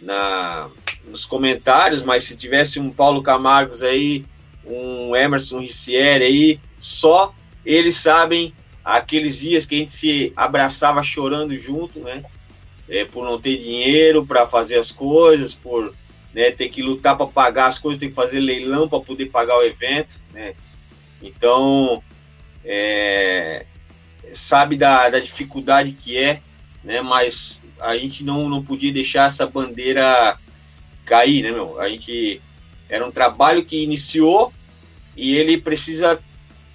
[0.00, 0.68] na,
[1.06, 4.24] nos comentários, mas se tivesse um Paulo Camargos aí,
[4.64, 7.32] um Emerson Ricieri aí, só
[7.64, 8.52] eles sabem
[8.84, 12.22] aqueles dias que a gente se abraçava chorando junto, né?
[12.88, 15.94] É, por não ter dinheiro para fazer as coisas, por
[16.34, 16.50] né?
[16.50, 19.62] Tem que lutar para pagar as coisas, tem que fazer leilão para poder pagar o
[19.62, 20.54] evento, né?
[21.22, 22.02] Então,
[22.64, 23.66] é,
[24.32, 26.40] sabe da, da dificuldade que é,
[26.82, 27.00] né?
[27.00, 30.38] Mas a gente não, não podia deixar essa bandeira
[31.04, 31.80] cair, né, meu?
[31.80, 32.40] A gente
[32.88, 34.52] era um trabalho que iniciou
[35.16, 36.20] e ele precisa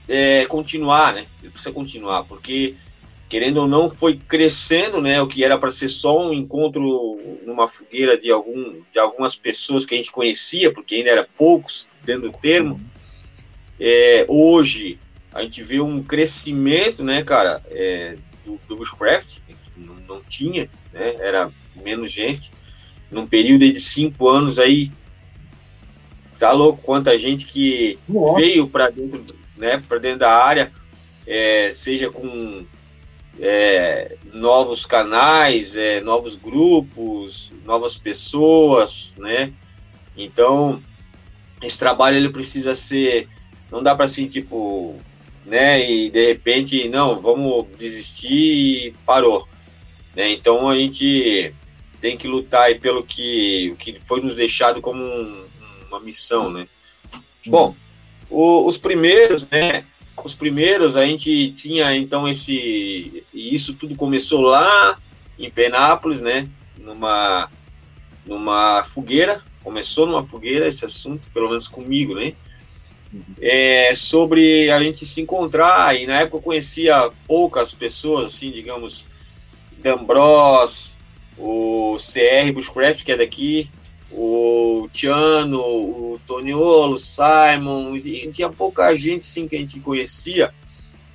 [0.07, 1.25] é, continuar, né?
[1.41, 2.75] Ele precisa continuar, porque
[3.29, 5.21] querendo ou não, foi crescendo, né?
[5.21, 9.85] O que era para ser só um encontro numa fogueira de, algum, de algumas pessoas
[9.85, 12.79] que a gente conhecia, porque ainda era poucos dentro do termo.
[13.79, 14.97] É, hoje
[15.34, 19.39] a gente vê um crescimento, né, cara, é, do, do Bushcraft,
[19.75, 21.15] não, não, tinha, né?
[21.19, 22.51] Era menos gente.
[23.11, 24.91] Num período de cinco anos aí,
[26.39, 28.39] tá louco quanta gente que Nossa.
[28.39, 29.23] veio para dentro,
[29.57, 30.71] né, para dentro da área,
[31.25, 32.65] é, seja com
[33.39, 39.53] é, novos canais, é, novos grupos, novas pessoas, né?
[40.15, 40.81] Então,
[41.61, 43.27] esse trabalho ele precisa ser,
[43.71, 44.95] não dá para assim tipo,
[45.45, 45.89] né?
[45.89, 49.47] E de repente, não, vamos desistir e parou,
[50.15, 50.31] né?
[50.31, 51.53] Então a gente
[52.01, 55.45] tem que lutar pelo que, que foi nos deixado como um,
[55.88, 56.67] uma missão, né?
[57.45, 57.75] Bom,
[58.29, 59.83] o, os primeiros, né?
[60.23, 64.97] os primeiros a gente tinha então esse e isso tudo começou lá
[65.37, 66.47] em Penápolis, né?
[66.77, 67.49] Numa
[68.25, 72.33] numa fogueira, começou numa fogueira esse assunto, pelo menos comigo, né?
[73.39, 79.07] É, sobre a gente se encontrar e na época eu conhecia poucas pessoas, assim, digamos,
[79.77, 80.99] D'Ambros,
[81.37, 83.69] o CR Bushcraft, que é daqui,
[84.19, 90.52] o Tiano, o Toniolo, o Simon, e tinha pouca gente sim que a gente conhecia.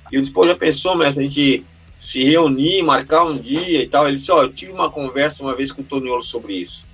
[0.09, 1.65] E eu disse, pô, já pensou, mas a gente
[1.99, 4.07] se reunir, marcar um dia e tal.
[4.07, 6.87] Ele disse, ó, oh, eu tive uma conversa uma vez com o Toniolo sobre isso,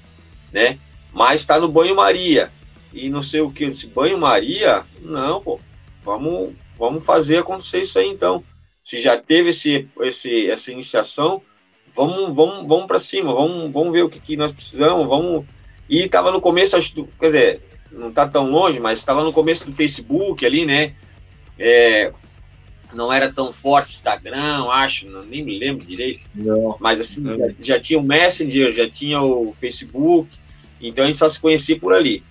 [0.52, 0.80] né?
[1.14, 2.52] Mas tá no banho-maria.
[2.92, 4.84] E não sei o que, eu disse, banho-maria?
[5.02, 5.60] Não, pô,
[6.04, 8.44] vamos, vamos fazer acontecer isso aí então.
[8.84, 11.40] Se já teve esse, esse, essa iniciação,
[11.94, 15.46] vamos, vamos, vamos para cima, vamos, vamos ver o que, que nós precisamos, vamos
[15.90, 16.78] e estava no começo,
[17.20, 17.62] quer dizer,
[17.92, 20.94] não está tão longe, mas estava no começo do Facebook ali, né?
[21.58, 22.14] É,
[22.94, 26.22] não era tão forte Instagram, acho, não, nem me lembro direito.
[26.34, 26.78] Não.
[26.80, 27.24] Mas assim.
[27.24, 30.38] Já, já, tinha o Messenger, já tinha o Facebook,
[30.80, 32.24] então a gente só se conhecia por ali.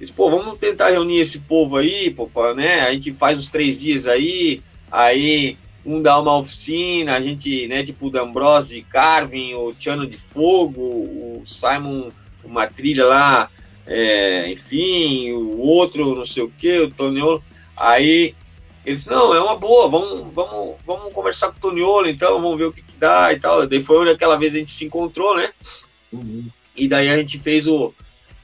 [0.00, 2.80] Disse, pô, vamos tentar reunir esse povo aí, pô, né?
[2.80, 7.82] A gente faz uns três dias aí, aí um dá uma oficina, a gente, né,
[7.84, 12.10] tipo o D'Ambrose de Carvin, o Tiano de Fogo, o Simon
[12.46, 13.50] uma trilha lá,
[13.86, 17.42] é, enfim, o outro não sei o que, o Toniolo.
[17.76, 18.34] Aí
[18.84, 22.66] eles não, é uma boa, vamos, vamos, vamos conversar com o Toniolo então, vamos ver
[22.66, 23.66] o que, que dá e tal.
[23.66, 25.50] Daí foi aquela vez a gente se encontrou, né?
[26.12, 26.48] Uhum.
[26.76, 27.92] E daí a gente fez o,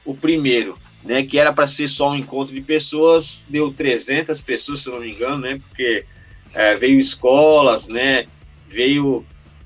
[0.03, 1.23] o primeiro, né?
[1.23, 5.01] Que era para ser só um encontro de pessoas, deu 300 pessoas, se eu não
[5.01, 5.59] me engano, né?
[5.67, 6.05] Porque
[6.53, 8.25] é, veio escolas, né?
[8.67, 9.25] Veio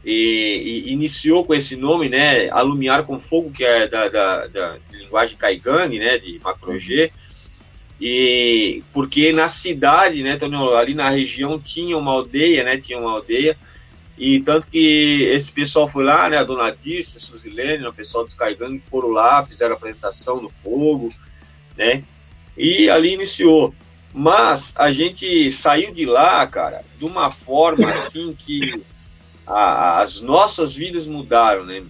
[0.10, 4.78] e, e, iniciou com esse nome, né, Alumiar com Fogo, que é da, da, da
[4.90, 7.12] linguagem Kaigang, né, de Macro G,
[8.00, 10.40] e porque na cidade, né,
[10.80, 13.58] ali na região tinha uma aldeia, né, tinha uma aldeia,
[14.18, 18.24] e tanto que esse pessoal foi lá, né, a Dona Dirce, a Suzilene, o pessoal
[18.24, 21.10] dos Kaigang foram lá, fizeram apresentação no fogo,
[21.78, 22.02] né,
[22.58, 23.76] e ali iniciou.
[24.14, 28.82] Mas a gente saiu de lá, cara, de uma forma assim que
[29.48, 31.84] a, as nossas vidas mudaram, né?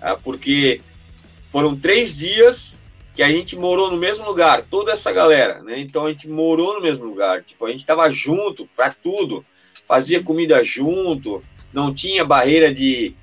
[0.00, 0.80] É, porque
[1.50, 2.80] foram três dias
[3.14, 5.78] que a gente morou no mesmo lugar, toda essa galera, né?
[5.80, 9.44] Então a gente morou no mesmo lugar, tipo, a gente tava junto para tudo,
[9.84, 13.14] fazia comida junto, não tinha barreira de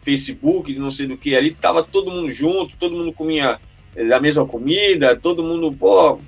[0.00, 3.60] Facebook, de não sei do que, ali tava todo mundo junto, todo mundo comia
[4.08, 6.20] da mesma comida, todo mundo, pô,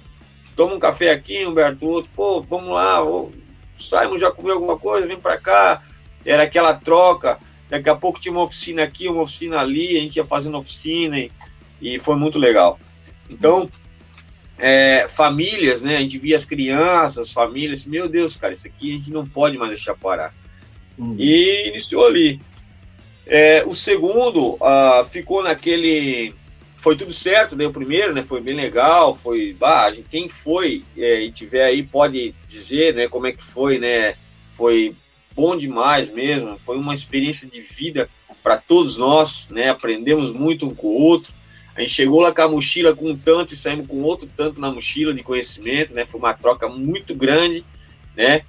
[0.57, 3.01] toma um café aqui, Humberto, outro, pô, vamos lá,
[3.79, 5.83] saímos já comeu alguma coisa, vem para cá,
[6.29, 7.39] era aquela troca.
[7.69, 11.19] Daqui a pouco tinha uma oficina aqui, uma oficina ali, a gente ia fazendo oficina
[11.19, 11.31] e,
[11.81, 12.79] e foi muito legal.
[13.29, 13.69] Então,
[14.59, 15.97] é, famílias, né?
[15.97, 19.57] A gente via as crianças, famílias, meu Deus, cara, isso aqui a gente não pode
[19.59, 20.35] mais deixar parar.
[20.97, 21.15] Uhum.
[21.19, 22.41] E iniciou ali.
[23.27, 26.35] É, o segundo uh, ficou naquele.
[26.77, 27.67] Foi tudo certo, né?
[27.67, 28.23] O primeiro, né?
[28.23, 29.55] Foi bem legal, foi.
[29.59, 33.09] Bah, quem foi é, e tiver aí pode dizer, né?
[33.09, 34.15] Como é que foi, né?
[34.51, 34.95] Foi
[35.39, 36.59] bom demais mesmo.
[36.59, 38.11] Foi uma experiência de vida
[38.43, 39.69] para todos nós, né?
[39.69, 41.33] Aprendemos muito um com o outro.
[41.77, 44.61] A gente chegou lá com a mochila com um tanto e saímos com outro tanto
[44.61, 46.05] na mochila de conhecimento, né?
[46.05, 47.65] Foi uma troca muito grande,
[48.17, 48.43] né?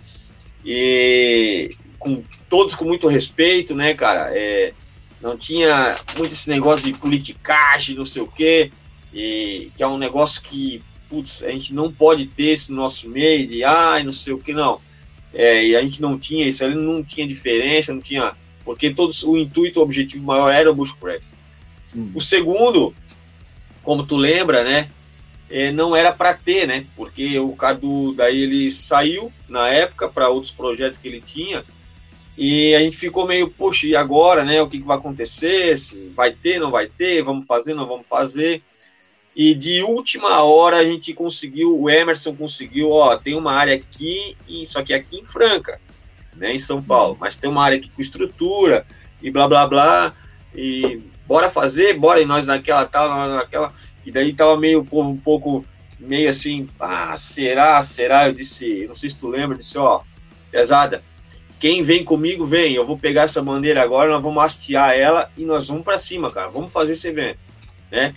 [0.65, 4.35] E com todos com muito respeito, né, cara?
[4.35, 4.73] É,
[5.21, 8.71] não tinha muito esse negócio de politicagem, não sei o quê,
[9.13, 13.07] e que é um negócio que, putz, a gente não pode ter isso no nosso
[13.07, 14.81] meio, de ai, não sei o que, não.
[15.33, 18.33] É, e a gente não tinha isso ali, não tinha diferença, não tinha.
[18.63, 21.25] Porque todos, o intuito, o objetivo maior era o Bushcraft.
[21.95, 22.11] Hum.
[22.13, 22.93] O segundo,
[23.83, 24.89] como tu lembra, né?
[25.49, 26.85] É, não era para ter, né?
[26.95, 31.63] Porque o Cadu daí ele saiu na época para outros projetos que ele tinha
[32.41, 34.61] e a gente ficou meio, poxa, e agora, né?
[34.61, 35.77] O que, que vai acontecer?
[35.77, 37.21] Se vai ter, não vai ter?
[37.21, 38.63] Vamos fazer, não vamos fazer?
[39.41, 44.35] E de última hora a gente conseguiu, o Emerson conseguiu, ó, tem uma área aqui,
[44.65, 45.79] só que aqui em Franca,
[46.35, 48.85] né, em São Paulo, mas tem uma área aqui com estrutura
[49.21, 50.13] e blá blá blá,
[50.53, 53.73] e bora fazer, bora, e nós naquela tal, naquela,
[54.05, 55.65] e daí tava meio o povo um pouco,
[55.97, 58.27] meio assim, ah, será, será?
[58.27, 60.01] Eu disse, não sei se tu lembra, disse, ó,
[60.51, 61.01] pesada,
[61.61, 65.45] quem vem comigo, vem, eu vou pegar essa bandeira agora, nós vamos hastear ela e
[65.45, 67.39] nós vamos para cima, cara, vamos fazer esse evento,
[67.89, 68.13] né?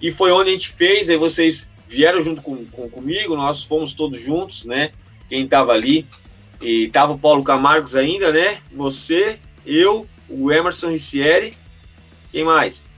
[0.00, 3.94] E foi onde a gente fez, aí vocês vieram junto com, com comigo, nós fomos
[3.94, 4.90] todos juntos, né?
[5.28, 6.06] Quem estava ali.
[6.60, 8.58] E tava o Paulo Camargos ainda, né?
[8.72, 11.54] Você, eu, o Emerson Ricieri.
[12.32, 12.90] Quem mais?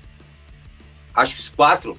[1.14, 1.98] Acho que esses quatro.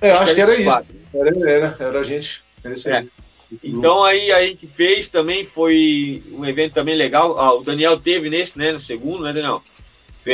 [0.00, 0.86] É, acho, acho que era, era isso.
[1.14, 2.42] Era, era, era a gente.
[2.62, 3.06] Era isso é.
[3.62, 7.38] Então aí a gente fez também, foi um evento também legal.
[7.38, 8.72] Ah, o Daniel teve nesse, né?
[8.72, 9.62] No segundo, né, Daniel?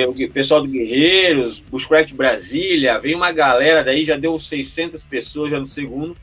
[0.09, 5.61] O pessoal do Guerreiros, Bushcraft Brasília, veio uma galera daí, já deu 600 pessoas já
[5.61, 6.17] no segundo,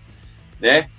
[0.60, 0.90] né?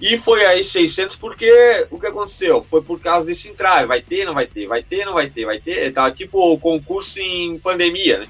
[0.00, 2.62] E foi aí 600 porque o que aconteceu?
[2.62, 5.46] Foi por causa desse entrave, vai ter, não vai ter, vai ter, não vai ter,
[5.46, 8.26] vai ter, tava tipo o concurso em pandemia, né?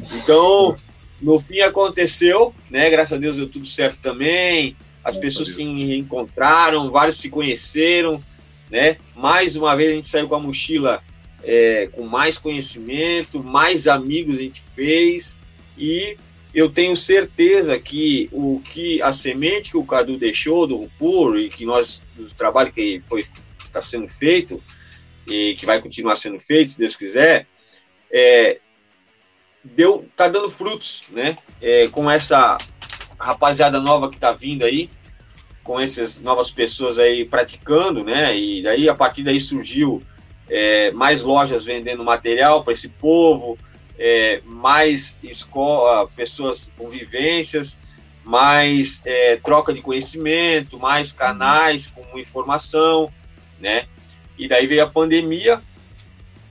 [0.00, 0.76] Então,
[1.22, 2.90] no fim aconteceu, né?
[2.90, 8.22] Graças a Deus deu tudo certo também, as pessoas se encontraram, vários se conheceram,
[8.68, 8.96] né?
[9.14, 11.02] Mais uma vez a gente saiu com a mochila
[11.42, 15.38] é, com mais conhecimento, mais amigos a gente fez.
[15.76, 16.16] E
[16.52, 21.48] eu tenho certeza que o que a semente que o Cadu deixou do Rupur e
[21.48, 23.24] que nós do trabalho que foi
[23.64, 24.60] está sendo feito
[25.26, 27.46] e que vai continuar sendo feito se Deus quiser
[28.10, 28.58] é,
[29.62, 31.36] deu tá dando frutos né?
[31.60, 32.56] É, com essa
[33.18, 34.90] rapaziada nova que está vindo aí
[35.62, 38.34] com essas novas pessoas aí praticando né?
[38.36, 40.02] E daí a partir daí surgiu
[40.48, 43.58] é, mais lojas vendendo material para esse povo,
[43.98, 47.78] é, mais escola, pessoas com vivências,
[48.24, 53.12] mais é, troca de conhecimento, mais canais com informação,
[53.58, 53.86] né?
[54.38, 55.60] E daí veio a pandemia,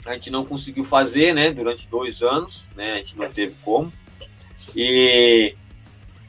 [0.05, 1.51] a gente não conseguiu fazer, né?
[1.51, 2.93] Durante dois anos, né?
[2.93, 3.91] A gente não teve como.
[4.75, 5.55] E,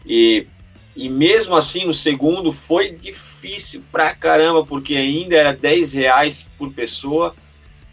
[0.06, 0.46] e,
[0.94, 6.72] e mesmo assim, no segundo foi difícil pra caramba, porque ainda era 10 reais por
[6.72, 7.34] pessoa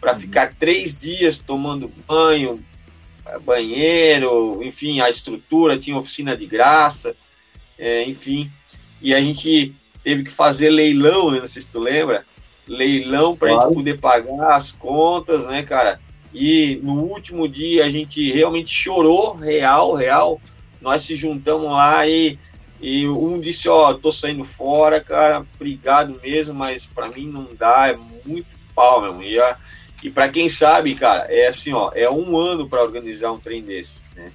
[0.06, 0.20] para uhum.
[0.20, 2.62] ficar três dias tomando banho,
[3.44, 7.16] banheiro, enfim, a estrutura tinha oficina de graça,
[7.76, 8.48] é, enfim,
[9.02, 9.74] e a gente
[10.04, 12.24] teve que fazer leilão, né, não sei se tu lembra,
[12.68, 13.68] leilão para a claro.
[13.68, 16.00] gente poder pagar as contas, né, cara?
[16.32, 20.40] E no último dia a gente realmente chorou, real, real.
[20.80, 22.38] Nós se juntamos lá e,
[22.80, 27.48] e um disse: Ó, oh, tô saindo fora, cara, obrigado mesmo, mas para mim não
[27.56, 27.96] dá, é
[28.28, 29.22] muito pau mesmo.
[29.22, 29.38] E,
[30.02, 33.62] e para quem sabe, cara, é assim: ó, é um ano para organizar um trem
[33.62, 34.30] desse, né?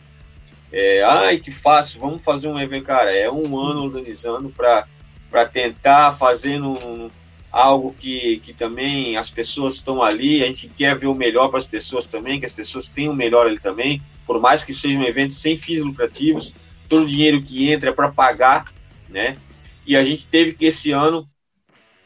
[0.71, 3.11] É, ai, que fácil, vamos fazer um evento, cara.
[3.11, 7.11] É um ano organizando para tentar fazer um,
[7.51, 10.41] algo que, que também as pessoas estão ali.
[10.43, 13.15] A gente quer ver o melhor para as pessoas também, que as pessoas tenham o
[13.15, 14.01] melhor ali também.
[14.25, 16.55] Por mais que seja um evento sem fins lucrativos,
[16.87, 18.71] todo o dinheiro que entra é para pagar,
[19.09, 19.37] né?
[19.85, 21.27] E a gente teve que esse ano,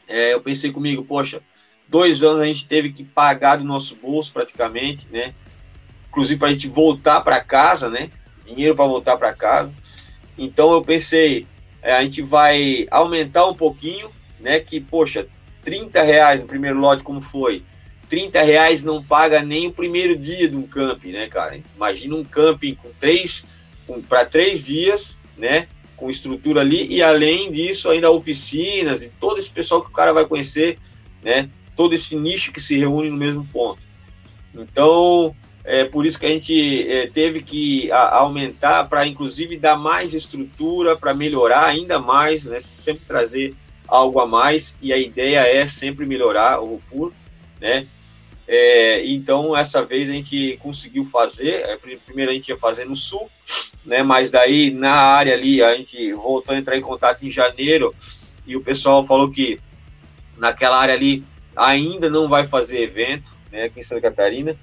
[0.08, 1.40] é, eu pensei comigo, poxa,
[1.88, 5.34] dois anos a gente teve que pagar do nosso bolso praticamente, né?
[6.08, 8.10] Inclusive para a gente voltar para casa, né?
[8.46, 9.74] dinheiro para voltar para casa.
[10.38, 11.46] Então eu pensei,
[11.82, 14.10] é, a gente vai aumentar um pouquinho,
[14.40, 14.60] né?
[14.60, 15.26] Que, poxa,
[15.64, 17.62] 30 reais no primeiro lote, como foi?
[18.08, 21.60] 30 reais não paga nem o primeiro dia de um camping, né, cara?
[21.74, 23.46] Imagina um camping com três,
[24.08, 25.66] para três dias, né?
[25.96, 30.12] Com estrutura ali, e além disso, ainda oficinas e todo esse pessoal que o cara
[30.12, 30.78] vai conhecer,
[31.22, 31.48] né?
[31.76, 33.80] Todo esse nicho que se reúne no mesmo ponto.
[34.54, 39.76] Então, é por isso que a gente é, teve que a, aumentar para, inclusive, dar
[39.76, 42.58] mais estrutura, para melhorar ainda mais, né?
[42.60, 43.54] sempre trazer
[43.86, 44.78] algo a mais.
[44.80, 47.12] E a ideia é sempre melhorar o RUPUR,
[47.60, 47.86] né?
[48.48, 51.54] É, então, essa vez a gente conseguiu fazer.
[51.54, 53.28] É, primeiro a gente ia fazer no sul,
[53.84, 54.02] né?
[54.02, 57.94] Mas daí na área ali a gente voltou a entrar em contato em janeiro
[58.46, 59.58] e o pessoal falou que
[60.38, 61.24] naquela área ali
[61.56, 63.64] ainda não vai fazer evento, né?
[63.64, 64.56] Aqui em Santa Catarina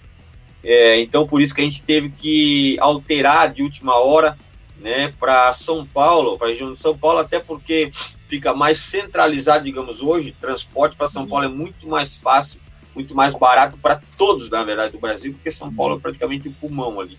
[0.64, 4.38] é, então, por isso que a gente teve que alterar de última hora
[4.78, 7.92] né, para São Paulo, para a região de São Paulo, até porque
[8.28, 10.34] fica mais centralizado, digamos, hoje.
[10.40, 12.62] Transporte para São Paulo é muito mais fácil,
[12.96, 16.54] muito mais barato para todos, na verdade, do Brasil, porque São Paulo é praticamente o
[16.54, 17.18] pulmão ali.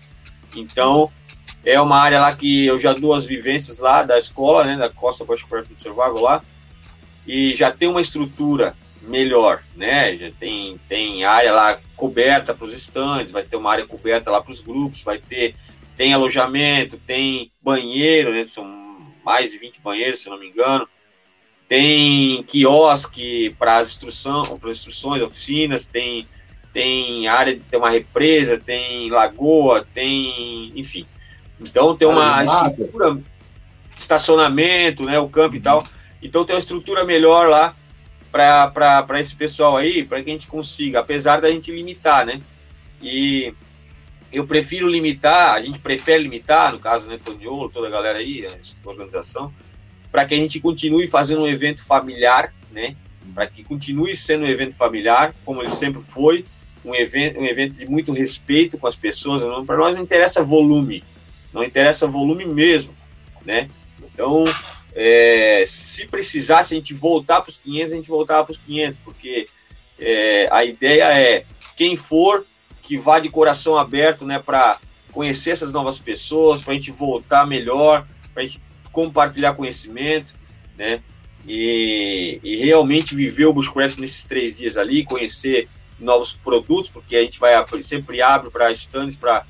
[0.55, 1.11] Então,
[1.63, 4.89] é uma área lá que eu já dou as vivências lá da escola, né, da
[4.89, 6.43] Costa Baixo Perto do Cervago lá,
[7.27, 8.75] e já tem uma estrutura
[9.07, 10.15] melhor, né?
[10.17, 14.41] Já tem, tem área lá coberta para os estandes, vai ter uma área coberta lá
[14.41, 15.55] para os grupos, vai ter
[15.95, 18.43] tem alojamento, tem banheiro, né?
[18.43, 18.65] São
[19.23, 20.87] mais de 20 banheiros, se não me engano.
[21.67, 26.27] Tem quiosque para as instruções, para instruções, oficinas, tem
[26.73, 31.05] tem área, tem uma represa, tem lagoa, tem, enfim.
[31.57, 33.17] Então tem uma estrutura,
[33.97, 35.87] estacionamento, né, o campo e tal.
[36.21, 37.73] Então tem uma estrutura melhor lá
[38.35, 42.41] para esse pessoal aí, para que a gente consiga, apesar da gente limitar, né?
[43.01, 43.53] E
[44.31, 48.45] eu prefiro limitar, a gente prefere limitar, no caso, né, Toniolo, toda a galera aí,
[48.45, 49.53] a organização,
[50.11, 52.97] para que a gente continue fazendo um evento familiar, né?
[53.33, 56.43] Para que continue sendo um evento familiar, como ele sempre foi,
[56.83, 59.43] um evento, um evento de muito respeito com as pessoas.
[59.65, 61.03] Para nós não interessa volume,
[61.53, 62.93] não interessa volume mesmo,
[63.45, 63.69] né?
[64.13, 64.43] Então,
[64.95, 68.99] é, se precisasse a gente voltar para os 500, a gente voltava para os 500,
[69.03, 69.47] porque
[69.99, 71.45] é, a ideia é
[71.75, 72.45] quem for
[72.81, 74.79] que vá de coração aberto, né, para
[75.11, 78.61] conhecer essas novas pessoas, para a gente voltar melhor, para a gente
[78.91, 80.33] compartilhar conhecimento,
[80.77, 81.01] né,
[81.45, 85.67] e, e, realmente viver o Bushcraft nesses três dias ali, conhecer
[85.99, 87.53] novos produtos, porque a gente vai
[87.83, 89.45] sempre abre para stands para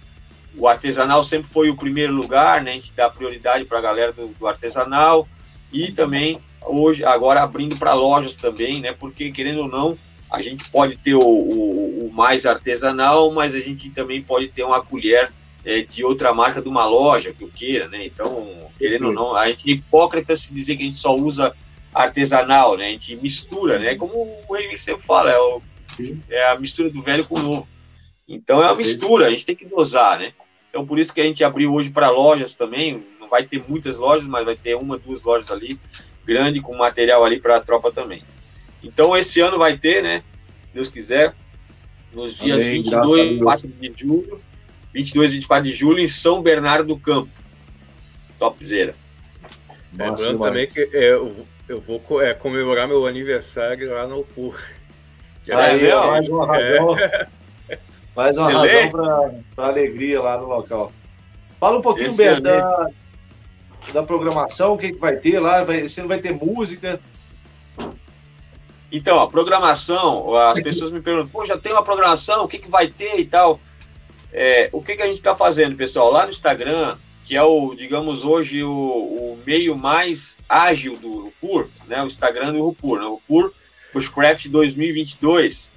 [0.58, 2.72] o artesanal sempre foi o primeiro lugar, né?
[2.72, 5.28] A gente dá prioridade para a galera do, do, artesanal
[5.76, 8.94] e também hoje agora abrindo para lojas também, né?
[8.94, 9.98] Porque querendo ou não,
[10.32, 14.64] a gente pode ter o, o, o mais artesanal, mas a gente também pode ter
[14.64, 15.32] uma colher
[15.66, 18.06] é, de outra marca de uma loja que eu queira, né?
[18.06, 21.56] Então, querendo ou não, a gente é hipócrita se dizer que a gente só usa
[21.94, 22.88] artesanal, né?
[22.88, 23.96] A gente mistura, né?
[23.96, 24.14] Como
[24.48, 25.62] o Henrique sempre fala, é, o,
[26.30, 27.68] é a mistura do velho com o novo.
[28.28, 30.34] Então é uma mistura, a gente tem que dosar, né?
[30.70, 33.04] Então por isso que a gente abriu hoje para lojas também.
[33.26, 35.80] Não vai ter muitas lojas, mas vai ter uma, duas lojas ali,
[36.24, 38.24] grande, com material ali para a tropa também.
[38.84, 40.24] Então esse ano vai ter, né?
[40.64, 41.34] Se Deus quiser,
[42.14, 44.42] nos dias Amém, 22 e 24 de julho,
[44.94, 47.30] 22 e 24 de julho, em São Bernardo do Campo.
[48.38, 48.94] Topzera.
[49.92, 54.56] Lembrando também que é, eu, eu vou é, comemorar meu aniversário lá no PUR.
[55.52, 56.96] Aí, ó, mais uma razão.
[57.00, 57.28] É.
[58.16, 58.96] Mais uma Excelente.
[58.96, 60.92] razão para alegria lá no local.
[61.60, 62.90] Fala um pouquinho, Beto, da,
[63.92, 65.64] da programação, o que, que vai ter lá.
[65.64, 67.00] Vai, ano vai ter música.
[68.92, 72.70] Então, a programação, as pessoas me perguntam, pô, já tem uma programação, o que, que
[72.70, 73.60] vai ter e tal.
[74.32, 76.12] É, o que, que a gente está fazendo, pessoal?
[76.12, 81.68] Lá no Instagram, que é o, digamos, hoje o, o meio mais ágil do Rupur,
[81.88, 82.02] né?
[82.04, 83.06] O Instagram do Rupur, né?
[83.06, 83.52] Rupur
[83.94, 85.72] Bushcraft 2022,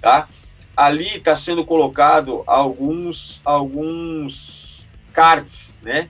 [0.00, 0.28] tá?
[0.76, 6.08] ali está sendo colocado alguns, alguns cards, né?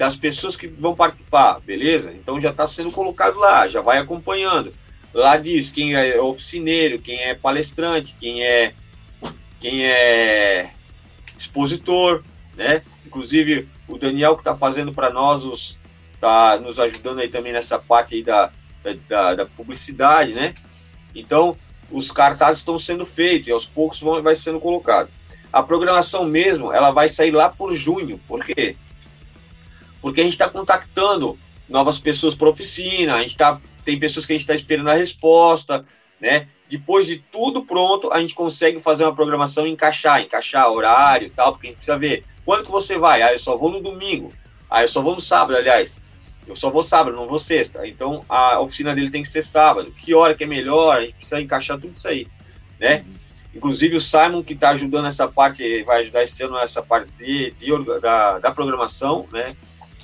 [0.00, 2.10] Das pessoas que vão participar, beleza?
[2.14, 4.72] Então já está sendo colocado lá, já vai acompanhando.
[5.12, 8.72] Lá diz quem é oficineiro, quem é palestrante, quem é
[9.60, 10.70] quem é
[11.36, 12.24] expositor,
[12.56, 12.80] né?
[13.04, 15.78] Inclusive o Daniel que está fazendo para nós os
[16.18, 18.50] tá nos ajudando aí também nessa parte aí da,
[19.06, 20.54] da, da publicidade, né?
[21.14, 21.54] Então
[21.90, 25.10] os cartazes estão sendo feitos e aos poucos vão vai sendo colocado.
[25.52, 28.18] A programação mesmo, ela vai sair lá por junho.
[28.26, 28.76] Por quê?
[30.00, 34.32] Porque a gente está contactando novas pessoas para oficina, a gente tá, tem pessoas que
[34.32, 35.84] a gente está esperando a resposta,
[36.20, 36.48] né?
[36.68, 41.30] Depois de tudo pronto, a gente consegue fazer uma programação e encaixar, encaixar horário e
[41.30, 43.22] tal, porque a gente precisa ver quando que você vai.
[43.22, 44.32] Ah, eu só vou no domingo.
[44.68, 46.00] Ah, eu só vou no sábado, aliás.
[46.46, 47.86] Eu só vou sábado, não vou sexta.
[47.86, 49.92] Então a oficina dele tem que ser sábado.
[49.92, 50.96] Que hora que é melhor?
[50.96, 52.26] A gente precisa encaixar tudo isso aí,
[52.78, 53.04] né?
[53.54, 57.50] Inclusive o Simon que está ajudando essa parte, vai ajudar esse ano nessa parte de,
[57.52, 59.56] de da, da programação, né?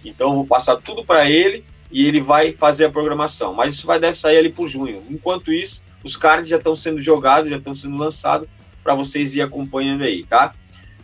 [0.08, 3.54] Então eu vou passar tudo para ele e ele vai fazer a programação.
[3.54, 5.04] Mas isso vai deve sair ali por junho.
[5.10, 8.48] Enquanto isso, os cards já estão sendo jogados, já estão sendo lançados
[8.82, 10.54] para vocês ir acompanhando aí, tá?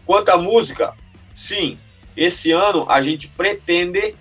[0.06, 0.94] Quanto à música,
[1.34, 1.78] sim,
[2.16, 4.14] esse ano a gente pretende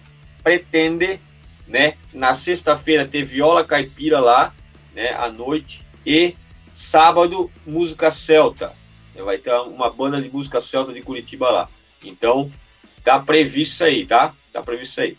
[0.43, 1.19] pretende,
[1.67, 4.53] né, na sexta-feira ter viola caipira lá,
[4.93, 6.35] né, à noite, e
[6.71, 8.73] sábado música celta.
[9.15, 11.69] Vai ter uma banda de música celta de Curitiba lá.
[12.03, 12.51] Então,
[13.03, 14.33] tá previsto isso aí, tá?
[14.51, 15.17] Tá previsto isso aí.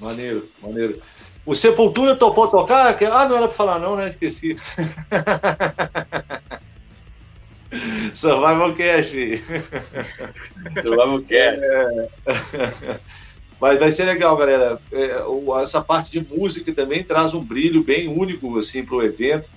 [0.00, 1.00] Maneiro, maneiro.
[1.44, 2.96] O Sepultura topou tocar?
[3.12, 4.08] Ah, não era pra falar não, né?
[4.08, 4.56] Esqueci.
[8.14, 9.12] Survival Cash.
[10.82, 11.62] Survival Cash.
[11.62, 12.08] É...
[13.60, 14.80] Mas vai ser legal, galera.
[14.90, 15.22] É,
[15.62, 19.48] essa parte de música também traz um brilho bem único assim, para o evento.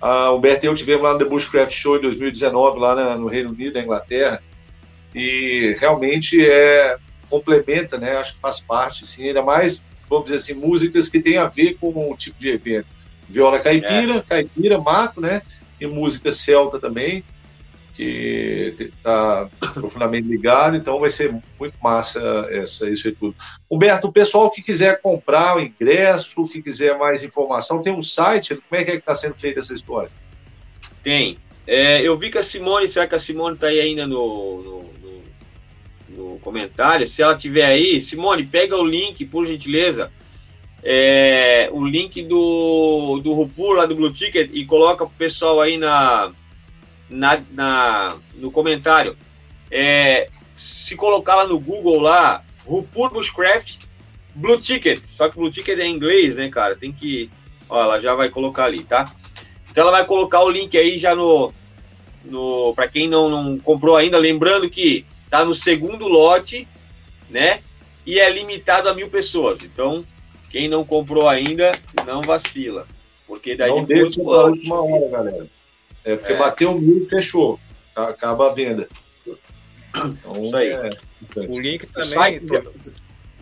[0.00, 3.50] A Humberto e eu tivemos lá no The Bushcraft Show em 2019, lá no Reino
[3.50, 4.42] Unido, na Inglaterra,
[5.14, 6.96] e realmente é
[7.30, 8.16] complementa, né?
[8.16, 11.76] Acho que faz parte, sim, ainda mais, vamos dizer assim, músicas que têm a ver
[11.80, 12.88] com o tipo de evento.
[13.28, 14.22] Viola caipira, é.
[14.22, 15.40] caipira, mato, né?
[15.80, 17.24] E música celta também
[18.00, 22.20] que está profundamente ligado, então vai ser muito massa
[22.50, 23.34] essa, isso e tudo.
[23.70, 28.54] Humberto, o pessoal que quiser comprar o ingresso, que quiser mais informação, tem um site,
[28.54, 30.10] como é que é está sendo feita essa história?
[31.02, 31.36] Tem.
[31.66, 34.89] É, eu vi que a Simone, será que a Simone está aí ainda no, no,
[36.20, 37.06] no, comentário?
[37.06, 40.12] Se ela tiver aí, Simone, pega o link, por gentileza,
[40.82, 45.60] é, o link do, do Rupur lá do Blue Ticket e coloca para o pessoal
[45.60, 46.32] aí na,
[47.08, 49.16] na, na no comentário.
[49.70, 53.84] É, se colocar lá no Google lá, Rupur Bushcraft
[54.34, 56.76] Blue Ticket, só que Blue Ticket é em inglês, né, cara?
[56.76, 57.30] Tem que.
[57.68, 59.12] Ó, ela já vai colocar ali, tá?
[59.70, 61.52] Então ela vai colocar o link aí já no.
[62.24, 66.66] no para quem não, não comprou ainda, lembrando que tá no segundo lote,
[67.30, 67.60] né?
[68.04, 69.62] E é limitado a mil pessoas.
[69.62, 70.04] Então,
[70.50, 71.72] quem não comprou ainda,
[72.04, 72.86] não vacila.
[73.26, 74.16] Porque daí não depois.
[74.16, 75.46] Deixa a última hora, galera.
[76.04, 76.36] É porque é.
[76.36, 77.60] bateu mil e fechou.
[77.94, 78.88] Acaba a venda.
[79.94, 80.70] Então, Isso aí.
[80.70, 80.90] É...
[81.48, 82.40] O link também.
[82.40, 82.72] Tô,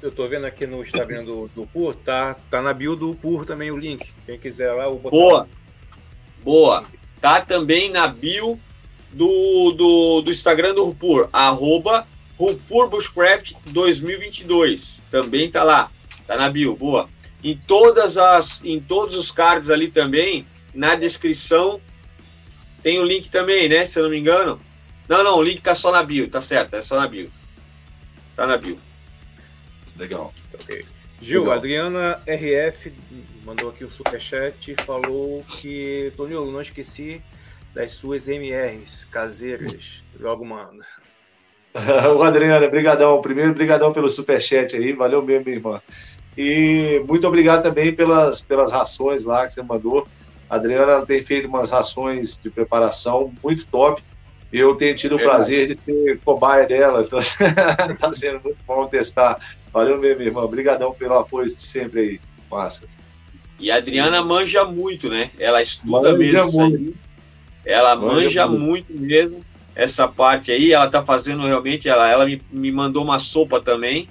[0.01, 3.45] eu tô vendo aqui no Instagram do, do PUR, tá, tá na bio do PUR
[3.45, 4.09] também o link.
[4.27, 5.49] Quem quiser lá, o Boa!
[6.43, 6.85] Boa!
[7.21, 8.59] Tá também na bio
[9.13, 12.07] do, do, do Instagram do Rupur, arroba
[12.37, 15.03] Rupur Bushcraft 2022.
[15.11, 15.91] Também tá lá,
[16.27, 17.09] tá na bio, boa.
[17.43, 21.81] Em todas as, em todos os cards ali também, na descrição
[22.83, 23.85] tem o link também, né?
[23.87, 24.61] Se eu não me engano.
[25.09, 27.31] Não, não, o link tá só na bio, tá certo, é só na bio.
[28.37, 28.79] Tá na bio.
[29.97, 30.33] Legal.
[30.55, 30.85] Ok.
[31.21, 31.57] Gil, Legal.
[31.57, 32.93] Adriana RF
[33.45, 37.21] mandou aqui o um superchat e falou que, Tonio, não esqueci
[37.75, 40.03] das suas MRs caseiras.
[40.19, 40.85] Logo manda.
[42.17, 43.21] o Adriana, brigadão.
[43.21, 44.93] Primeiro, brigadão pelo superchat aí.
[44.93, 45.83] Valeu mesmo, minha irmã.
[46.37, 50.07] E muito obrigado também pelas, pelas rações lá que você mandou.
[50.49, 54.03] A Adriana tem feito umas rações de preparação muito top.
[54.51, 57.03] Eu tenho tido o prazer de ser cobaia dela.
[57.03, 57.21] Está
[58.15, 59.39] sendo muito bom testar.
[59.73, 60.45] Valeu mesmo, irmão.
[60.45, 62.21] Obrigadão pelo apoio de sempre aí.
[62.51, 62.87] Massa.
[63.59, 65.31] E a Adriana manja muito, né?
[65.39, 66.71] Ela estuda manja mesmo.
[66.71, 67.08] Muito.
[67.69, 68.93] Ela manja, manja muito.
[68.95, 70.73] mesmo essa parte aí.
[70.73, 71.87] Ela tá fazendo realmente.
[71.87, 74.09] Ela, ela me, me mandou uma sopa também.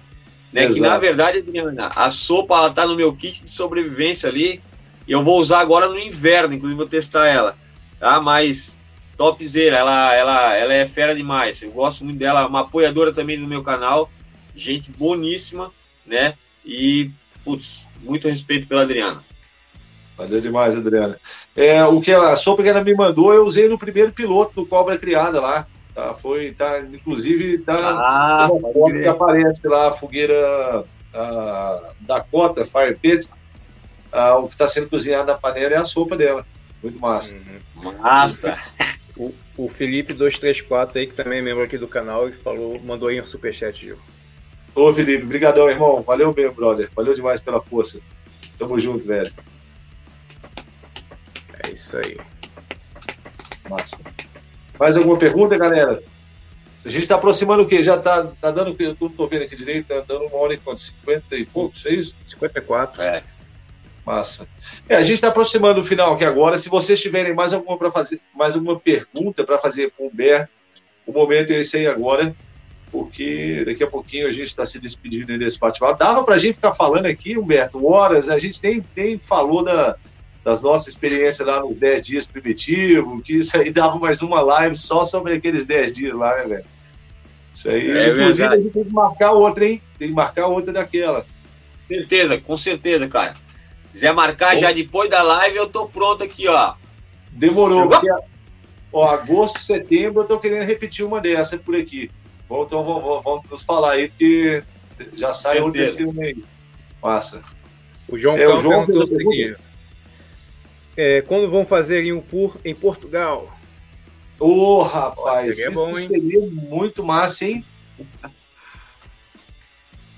[0.54, 0.68] Né?
[0.68, 4.62] Que na verdade, Adriana, a sopa ela tá no meu kit de sobrevivência ali.
[5.08, 7.58] E eu vou usar agora no inverno, inclusive vou testar ela.
[8.00, 8.22] Tá?
[8.22, 8.80] Mas
[9.18, 11.64] topzera, ela, ela, ela é fera demais.
[11.64, 14.12] Eu gosto muito dela, uma apoiadora também do meu canal.
[14.56, 15.72] Gente boníssima,
[16.06, 16.36] né?
[16.64, 17.10] E,
[17.44, 19.24] putz, muito respeito pela Adriana.
[20.16, 21.20] Valeu demais, Adriana.
[21.58, 24.54] É, o que ela, a sopa que ela me mandou, eu usei no primeiro piloto
[24.54, 25.66] do Cobra Criada lá.
[25.96, 26.14] Tá?
[26.14, 28.48] Foi, tá, inclusive, tá ah,
[28.86, 33.28] que aparece lá a fogueira a Dakota Fire Pit.
[34.12, 36.46] A, o que está sendo cozinhado na panela é a sopa dela.
[36.84, 37.34] Muito massa.
[37.76, 37.92] Uhum.
[38.00, 38.56] Massa!
[39.18, 43.10] O, o Felipe 234 aí, que também é membro aqui do canal, e falou, mandou
[43.10, 43.98] aí um superchat, Gil.
[44.76, 46.04] Ô, Felipe, brigadão, irmão.
[46.04, 46.88] Valeu mesmo, brother.
[46.96, 48.00] Valeu demais pela força.
[48.60, 49.34] Tamo junto, velho.
[51.78, 52.18] Isso aí.
[53.70, 54.00] Massa.
[54.80, 56.02] Mais alguma pergunta, galera?
[56.84, 57.84] A gente está aproximando o quê?
[57.84, 60.58] Já está tá dando, eu não estou vendo aqui direito, tá dando uma hora e
[60.58, 60.82] quanto?
[60.82, 62.16] 50 e poucos, é isso?
[62.26, 63.02] 54.
[63.04, 63.24] É.
[64.04, 64.48] Massa.
[64.90, 66.58] É, a gente está aproximando o final aqui agora.
[66.58, 70.50] Se vocês tiverem mais alguma para fazer, mais alguma pergunta para fazer com o Ber,
[71.06, 72.36] o momento é esse aí agora,
[72.92, 76.00] porque daqui a pouquinho a gente está se despedindo desse bate-papo.
[76.00, 79.98] Dava para a gente ficar falando aqui, Humberto, horas, a gente nem, nem falou da,
[80.48, 84.78] das nossas experiências lá nos 10 dias primitivo, que isso aí dava mais uma live
[84.78, 86.66] só sobre aqueles 10 dias lá, né, velho?
[87.54, 88.54] Isso aí, é inclusive, verdade.
[88.54, 89.82] a gente tem que marcar outra, hein?
[90.00, 91.26] Tem que marcar outra daquela.
[91.86, 93.34] Certeza, com certeza, cara.
[93.92, 96.76] Quiser marcar Bom, já depois da live, eu tô pronto aqui, ó.
[97.30, 97.90] Demorou.
[97.90, 98.08] Porque,
[98.94, 102.10] ó, agosto, setembro, eu tô querendo repetir uma dessa por aqui.
[102.48, 104.64] Bom, então vamos, vamos nos falar aí, porque
[105.14, 106.44] já sai outro desse filme aí.
[107.04, 107.42] Massa.
[108.08, 109.67] O João é, o João perguntou o seguinte.
[110.98, 113.56] É, quando vão fazer em um tour em Portugal?
[114.40, 117.64] Ô, oh, rapaz, seria, bom, seria muito massa, hein?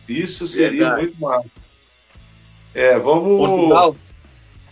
[0.07, 1.01] Isso seria Verdade.
[1.01, 1.49] muito massa.
[2.73, 3.38] É, vamos.
[3.38, 3.95] Portugal,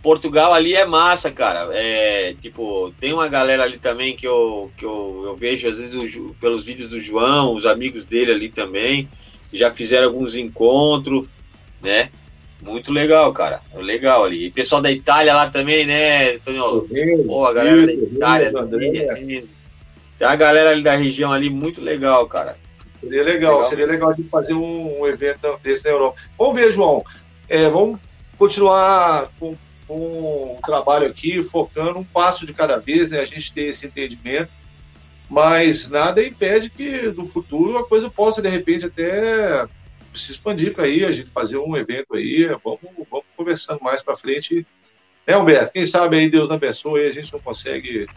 [0.02, 1.70] Portugal ali é massa, cara.
[1.74, 6.16] É, tipo, tem uma galera ali também que eu, que eu, eu vejo, às vezes,
[6.16, 9.10] o, pelos vídeos do João, os amigos dele ali também.
[9.52, 11.28] Já fizeram alguns encontros,
[11.82, 12.10] né?
[12.62, 13.62] Muito legal, cara.
[13.76, 14.48] Legal ali.
[14.48, 16.88] E pessoal da Itália lá também, né, Antônio?
[17.26, 18.52] Pô, a galera da Itália.
[20.18, 22.58] Tem a galera ali da região ali, muito legal, cara.
[23.00, 23.64] Seria legal, legal.
[23.64, 26.20] seria legal de fazer um, um, evento desse na Europa.
[26.38, 27.04] Vamos ver, João.
[27.48, 28.00] É, vamos
[28.38, 29.56] continuar com,
[29.88, 33.20] com o trabalho aqui, focando um passo de cada vez, né?
[33.20, 34.50] A gente ter esse entendimento,
[35.30, 39.68] mas nada impede que no futuro a coisa possa, de repente, até
[40.18, 42.80] se expandir para aí, a gente fazer um evento aí, vamos,
[43.10, 44.66] vamos conversando mais para frente.
[45.26, 48.08] É, Humberto, quem sabe aí Deus abençoe, a gente não consegue.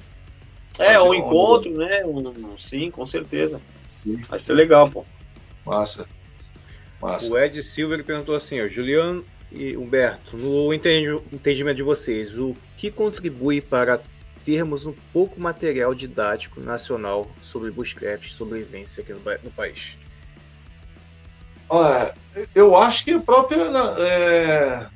[0.78, 2.04] É, um encontro, né?
[2.04, 3.60] Um, sim, com certeza.
[4.02, 4.16] Sim.
[4.28, 5.04] Vai ser legal, pô.
[5.66, 6.06] Massa.
[7.00, 7.32] Massa.
[7.32, 12.90] O Ed Silva perguntou assim, ó, Juliano e Humberto, no entendimento de vocês, o que
[12.90, 14.00] contribui para
[14.44, 19.96] termos um pouco material didático nacional sobre bushcraft e sobrevivência aqui no, no país?
[21.70, 22.14] Olha,
[22.54, 23.62] eu acho que o próprio,
[23.98, 24.86] é,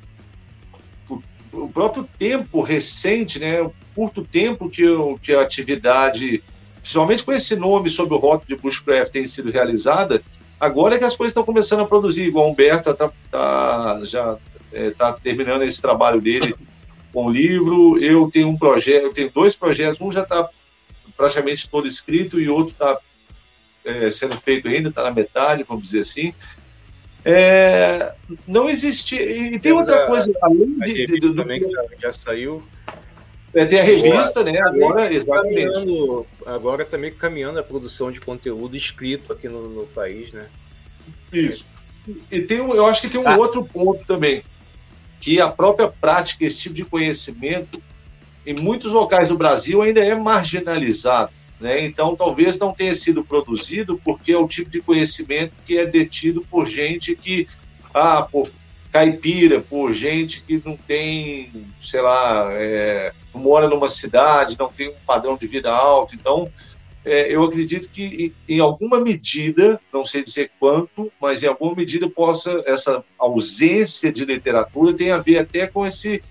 [1.53, 6.43] o próprio tempo recente, né, o curto tempo que, eu, que a atividade,
[6.83, 10.21] principalmente com esse nome sobre o rótulo de bushcraft tem sido realizada,
[10.65, 14.39] Agora é que as coisas estão começando a produzir, igual o Humberto tá, tá já
[14.73, 16.55] está é, terminando esse trabalho dele
[17.13, 17.99] com o livro.
[17.99, 20.49] Eu tenho um projeto, eu tenho dois projetos, um já está
[21.17, 22.99] praticamente todo escrito e outro está
[23.85, 26.33] é, sendo feito ainda, está na metade, vamos dizer assim.
[27.25, 28.13] É,
[28.47, 29.17] não existe.
[29.17, 31.71] E tem outra coisa, além de, de, do, também que
[32.01, 32.63] já saiu.
[33.55, 34.61] É, tem a revista, agora, né?
[34.61, 36.27] Agora, exatamente.
[36.45, 40.47] Agora também caminhando a produção de conteúdo escrito aqui no, no país, né?
[41.33, 41.65] Isso.
[42.31, 43.37] E tem um, eu acho que tem um ah.
[43.37, 44.43] outro ponto também,
[45.21, 47.83] que a própria prática, esse tipo de conhecimento,
[48.47, 51.33] em muitos locais do Brasil ainda é marginalizado.
[51.65, 51.83] Né?
[51.87, 56.43] Então, talvez não tenha sido produzido porque é o tipo de conhecimento que é detido
[56.43, 57.49] por gente que,
[57.95, 58.51] ah, por
[58.93, 61.51] caipira, por gente que não tem,
[61.81, 66.15] sei lá, é, mora numa cidade, não tem um padrão de vida alto.
[66.15, 66.53] Então,
[67.03, 72.11] é, eu acredito que em alguma medida, não sei dizer quanto, mas em alguma medida
[72.11, 76.23] possa essa ausência de literatura tem a ver até com esse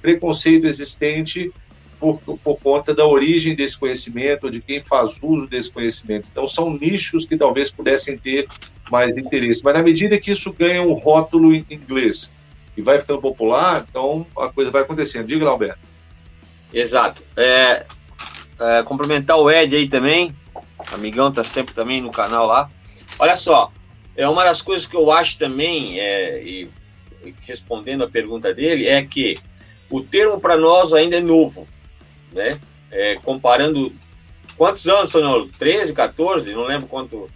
[0.00, 1.52] preconceito existente
[1.98, 6.28] por, por conta da origem desse conhecimento, de quem faz uso desse conhecimento.
[6.30, 8.46] Então, são nichos que talvez pudessem ter
[8.90, 9.62] mais interesse.
[9.62, 12.32] Mas na medida que isso ganha um rótulo em inglês
[12.76, 15.26] e vai ficando popular, então a coisa vai acontecendo.
[15.26, 15.80] Diga Alberto.
[16.72, 17.24] Exato.
[17.36, 17.86] É,
[18.60, 20.34] é, cumprimentar o Ed aí também.
[20.92, 22.70] Amigão tá sempre também no canal lá.
[23.18, 23.72] Olha só,
[24.16, 26.70] é uma das coisas que eu acho também, é, e,
[27.42, 29.38] respondendo a pergunta dele, é que
[29.90, 31.66] o termo para nós ainda é novo
[32.32, 32.60] né?
[32.90, 33.92] É, comparando
[34.56, 35.48] quantos anos, Sonoro?
[35.58, 36.52] 13, 14?
[36.54, 37.30] Não lembro quanto.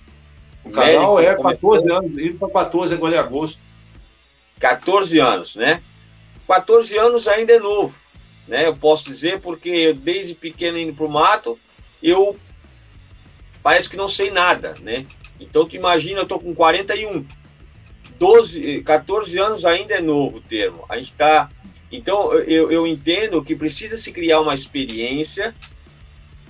[0.65, 3.61] O canal é 14 anos, indo para 14 agora em agosto.
[4.61, 5.83] 14 anos, né?
[6.47, 7.97] 14 anos ainda é novo,
[8.47, 8.67] né?
[8.67, 11.59] Eu posso dizer porque eu, desde pequeno indo pro mato,
[12.03, 12.37] eu
[13.63, 15.07] parece que não sei nada, né?
[15.41, 17.27] Então tu imagina, eu tô com 41,
[18.19, 20.85] 12, 14 anos ainda é novo o termo.
[20.89, 21.49] A gente tá,
[21.93, 25.55] então eu, eu entendo que precisa se criar uma experiência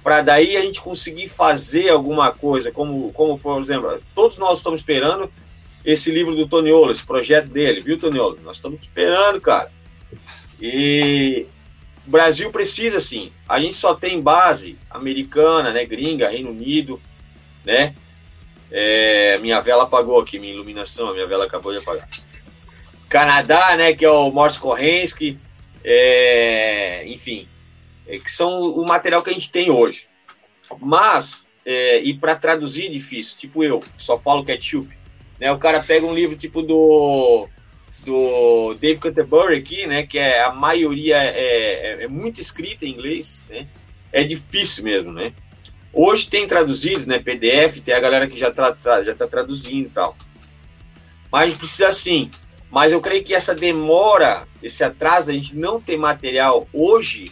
[0.02, 4.80] para daí a gente conseguir fazer alguma coisa, como, como por exemplo, todos nós estamos
[4.80, 5.30] esperando
[5.84, 8.38] esse livro do Toniolo, esse projeto dele, viu, Toniolo?
[8.42, 9.70] Nós estamos esperando, cara.
[10.60, 11.46] E
[12.06, 13.32] o Brasil precisa, sim.
[13.48, 17.00] A gente só tem base americana, né, gringa, Reino Unido,
[17.64, 17.94] né?
[18.70, 22.08] É, minha vela apagou aqui, minha iluminação, a minha vela acabou de apagar.
[23.12, 25.38] Canadá, né, que é o Morse Korensky,
[25.84, 27.46] é, enfim,
[28.06, 30.06] é, que são o material que a gente tem hoje.
[30.80, 34.88] Mas, é, e para traduzir é difícil, tipo eu, só falo ketchup,
[35.38, 37.48] né, o cara pega um livro tipo do
[38.02, 42.92] do Dave Canterbury aqui, né, que é a maioria é, é, é muito escrita em
[42.92, 43.68] inglês, né,
[44.10, 45.34] é difícil mesmo, né.
[45.92, 49.90] Hoje tem traduzidos, né, PDF, tem a galera que já está já tá traduzindo e
[49.90, 50.16] tal.
[51.30, 52.30] Mas a gente precisa sim.
[52.72, 57.30] Mas eu creio que essa demora, esse atraso, a gente não ter material hoje,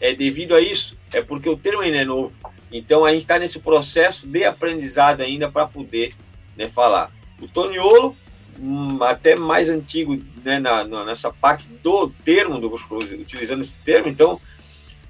[0.00, 0.96] é devido a isso.
[1.12, 2.38] É porque o termo ainda é novo.
[2.70, 6.14] Então a gente está nesse processo de aprendizado ainda para poder
[6.56, 7.10] né, falar.
[7.40, 8.14] O Toniolo
[8.58, 12.72] Hum, até mais antigo né, na, na, nessa parte do termo, do,
[13.18, 14.08] utilizando esse termo.
[14.08, 14.40] Então,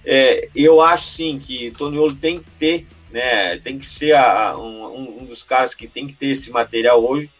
[0.05, 5.23] é, eu acho sim que Toniolo tem que ter, né, tem que ser a, um,
[5.23, 7.31] um, dos caras que tem que ter esse material hoje,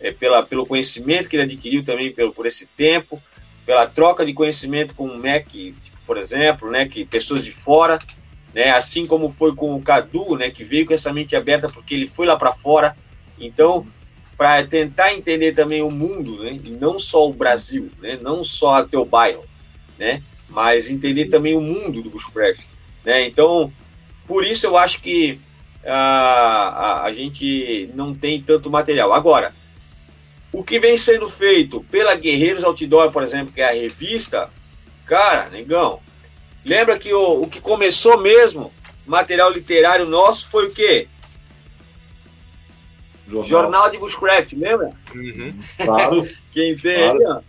[0.00, 3.22] é, pela, pelo conhecimento que ele adquiriu também pelo, por esse tempo,
[3.64, 7.98] pela troca de conhecimento com o MEC, tipo, por exemplo, né, que pessoas de fora,
[8.54, 11.94] né, assim como foi com o Cadu, né, que veio com essa mente aberta porque
[11.94, 12.96] ele foi lá para fora.
[13.38, 13.86] Então,
[14.36, 16.60] para tentar entender também o mundo, né?
[16.62, 18.18] E não só o Brasil, né?
[18.20, 19.44] Não só o teu bairro,
[19.98, 20.22] né?
[20.48, 22.60] Mas entender também o mundo do bushcraft,
[23.04, 23.26] né?
[23.26, 23.72] Então,
[24.26, 25.40] por isso eu acho que
[25.84, 29.12] a, a, a gente não tem tanto material.
[29.12, 29.54] Agora,
[30.56, 34.50] o que vem sendo feito pela Guerreiros Outdoor, por exemplo, que é a revista,
[35.04, 36.00] cara, negão,
[36.64, 38.72] lembra que o, o que começou mesmo,
[39.04, 41.08] material literário nosso, foi o quê?
[43.28, 44.94] Jornal, Jornal de Bushcraft, lembra?
[45.14, 45.58] Uhum.
[45.76, 46.26] Claro.
[46.50, 47.18] Quem tem claro.
[47.18, 47.40] aí, ó.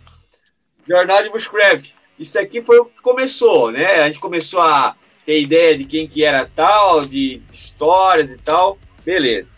[0.86, 1.92] Jornal de Bushcraft.
[2.18, 4.02] Isso aqui foi o que começou, né?
[4.02, 4.94] A gente começou a
[5.24, 8.78] ter ideia de quem que era tal, de, de histórias e tal.
[9.02, 9.54] Beleza.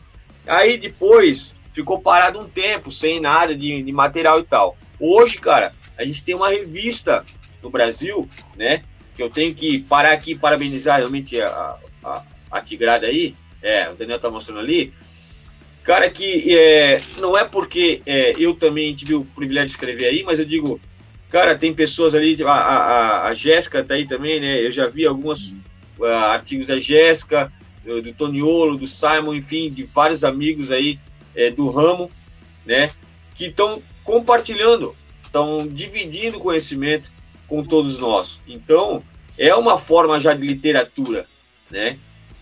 [0.47, 4.77] Aí depois ficou parado um tempo, sem nada de, de material e tal.
[4.99, 7.25] Hoje, cara, a gente tem uma revista
[7.63, 8.83] no Brasil, né?
[9.17, 13.35] Que eu tenho que parar aqui e parabenizar realmente a, a, a Tigrada aí.
[13.63, 14.93] É, o Daniel tá mostrando ali
[15.83, 20.23] Cara, que é, não é porque é, eu também tive o privilégio de escrever aí,
[20.23, 20.81] mas eu digo,
[21.31, 24.65] cara, tem pessoas ali, a, a, a Jéssica tá aí também, né?
[24.65, 25.53] Eu já vi alguns
[25.99, 27.51] uh, artigos da Jéssica,
[27.85, 31.01] do, do Toniolo, do Simon, enfim, de vários amigos aí
[31.35, 32.11] é, do ramo,
[32.65, 32.91] né?
[33.35, 37.11] Que estão compartilhando, estão dividindo conhecimento
[37.47, 38.41] com todos nós.
[38.47, 39.03] Então,
[39.37, 41.27] é uma forma já de literatura,
[41.71, 41.99] né?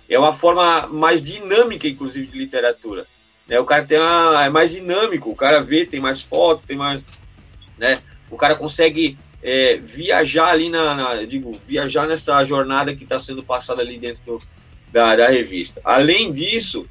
[0.08, 3.06] É uma forma mais dinâmica, inclusive, de literatura.
[3.46, 3.58] Né?
[3.60, 7.02] O cara tem uma, é mais dinâmico, o cara vê, tem mais foto, tem mais.
[7.76, 8.00] Né?
[8.30, 13.42] O cara consegue é, viajar ali na, na, digo, viajar nessa jornada que está sendo
[13.42, 14.38] passada ali dentro do,
[14.90, 15.80] da, da revista.
[15.84, 16.86] Além disso,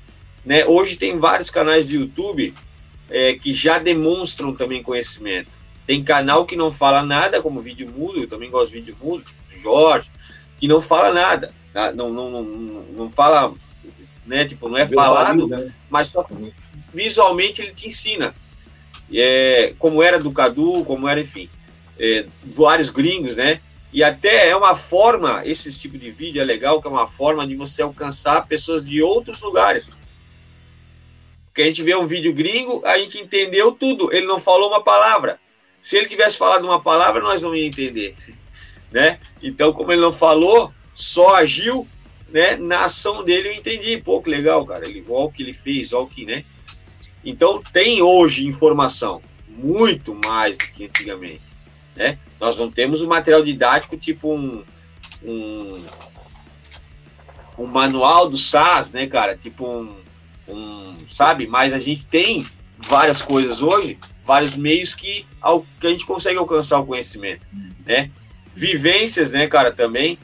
[0.48, 2.54] né, hoje tem vários canais de YouTube
[3.10, 5.58] é, que já demonstram também conhecimento.
[5.86, 9.26] Tem canal que não fala nada, como vídeo mudo, eu também gosto de vídeo mudo,
[9.62, 10.10] Jorge,
[10.58, 11.92] que não fala nada, tá?
[11.92, 13.54] não, não, não, não fala
[14.26, 14.46] né?
[14.46, 15.74] Tipo, não é falado, né?
[15.90, 16.26] mas só
[16.94, 18.34] visualmente ele te ensina.
[19.14, 21.50] É, como era do Cadu, como era, enfim,
[22.00, 23.60] é, vários gringos, né?
[23.92, 27.46] E até é uma forma, esse tipo de vídeo é legal, que é uma forma
[27.46, 29.98] de você alcançar pessoas de outros lugares.
[31.58, 34.84] Porque a gente vê um vídeo gringo, a gente entendeu tudo, ele não falou uma
[34.84, 35.40] palavra.
[35.82, 38.14] Se ele tivesse falado uma palavra, nós não ia entender,
[38.94, 39.20] né?
[39.42, 41.88] Então, como ele não falou, só agiu,
[42.30, 45.52] né, na ação dele eu entendi, pô, que legal, cara, ele, olha o que ele
[45.52, 46.46] fez, olha o que, né?
[47.26, 49.20] Então tem hoje informação,
[49.50, 51.42] muito mais do que antigamente,
[51.96, 52.20] né?
[52.40, 54.64] Nós não temos um material didático tipo um,
[55.24, 55.84] um,
[57.58, 59.36] um manual do SAS, né, cara?
[59.36, 60.07] Tipo um,
[60.48, 61.48] um, sabe?
[61.48, 62.46] Mas a gente tem
[62.78, 67.48] várias coisas hoje, vários meios que, ao, que a gente consegue alcançar o conhecimento,
[67.86, 68.12] né?
[68.56, 70.18] Vivências, né, cara, também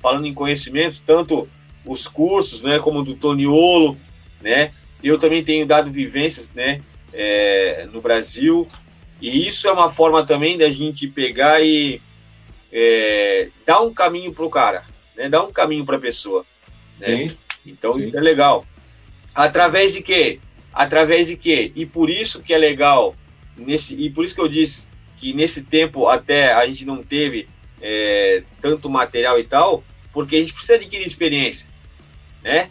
[0.00, 1.48] falando em conhecimentos, tanto
[1.84, 3.96] os cursos, né, como do Toniolo,
[4.40, 4.70] né,
[5.02, 6.82] eu também tenho dado vivências, né,
[7.12, 8.68] é, no Brasil,
[9.20, 12.00] e isso é uma forma também da gente pegar e,
[12.72, 14.84] é, dá um caminho para o cara,
[15.16, 15.28] né?
[15.28, 16.44] dá um caminho para a pessoa.
[16.98, 17.28] Né?
[17.66, 18.10] Então Sim.
[18.14, 18.64] é legal.
[19.40, 20.38] Através de quê?
[20.72, 21.72] Através de quê?
[21.74, 23.14] E por isso que é legal,
[23.56, 27.48] nesse, e por isso que eu disse que nesse tempo até a gente não teve
[27.80, 31.68] é, tanto material e tal, porque a gente precisa adquirir experiência,
[32.42, 32.70] né?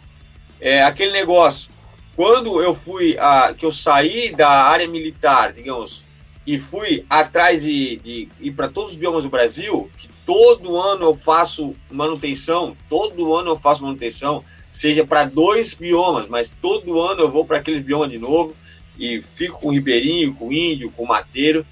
[0.60, 1.70] É aquele negócio.
[2.14, 6.04] Quando eu fui, a, que eu saí da área militar, digamos,
[6.46, 11.06] e fui atrás de, de ir para todos os biomas do Brasil, que todo ano
[11.06, 17.22] eu faço manutenção, todo ano eu faço manutenção, seja para dois biomas, mas todo ano
[17.22, 18.54] eu vou para aqueles biomas de novo
[18.98, 21.66] e fico com o ribeirinho, com o índio, com o mateiro,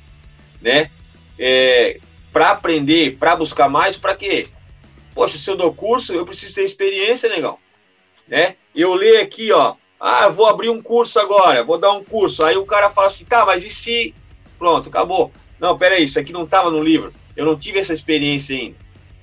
[0.60, 0.90] né?
[1.38, 1.98] É,
[2.32, 4.48] para aprender, para buscar mais, para quê?
[5.14, 7.60] Poxa, se eu dou curso, eu preciso ter experiência, legal,
[8.26, 8.56] né?
[8.74, 12.44] Eu leio aqui, ó, ah, vou abrir um curso agora, vou dar um curso.
[12.44, 14.14] Aí o cara fala assim, tá, mas e se
[14.58, 15.32] Pronto, acabou.
[15.60, 17.14] Não, peraí, isso aqui não estava no livro.
[17.36, 18.76] Eu não tive essa experiência ainda.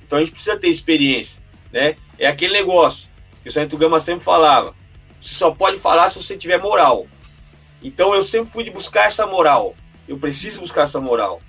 [0.06, 1.95] Então a gente precisa ter experiência, né?
[2.18, 3.10] É aquele negócio
[3.49, 4.76] o Santo Gama sempre falava.
[5.19, 7.07] Você só pode falar se você tiver moral.
[7.81, 9.76] Então eu sempre fui de buscar essa moral.
[10.07, 11.41] Eu preciso buscar essa moral.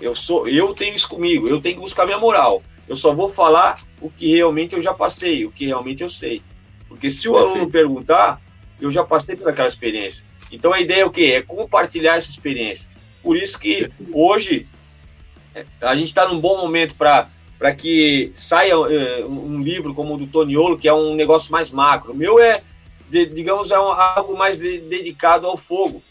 [0.00, 1.48] Eu sou, eu tenho isso comigo.
[1.48, 2.62] Eu tenho que buscar minha moral.
[2.88, 6.42] Eu só vou falar o que realmente eu já passei, o que realmente eu sei.
[6.88, 8.40] Porque se o aluno perguntar,
[8.80, 10.26] eu já passei por aquela experiência.
[10.50, 11.34] Então a ideia é o quê?
[11.36, 12.90] É compartilhar essa experiência.
[13.22, 14.66] Por isso que hoje
[15.80, 17.28] a gente está num bom momento para
[17.60, 21.70] para que saia uh, um livro como o do Toniolo, que é um negócio mais
[21.70, 22.12] macro.
[22.12, 22.62] O meu é,
[23.08, 26.02] de, digamos, é um, algo mais de, dedicado ao fogo.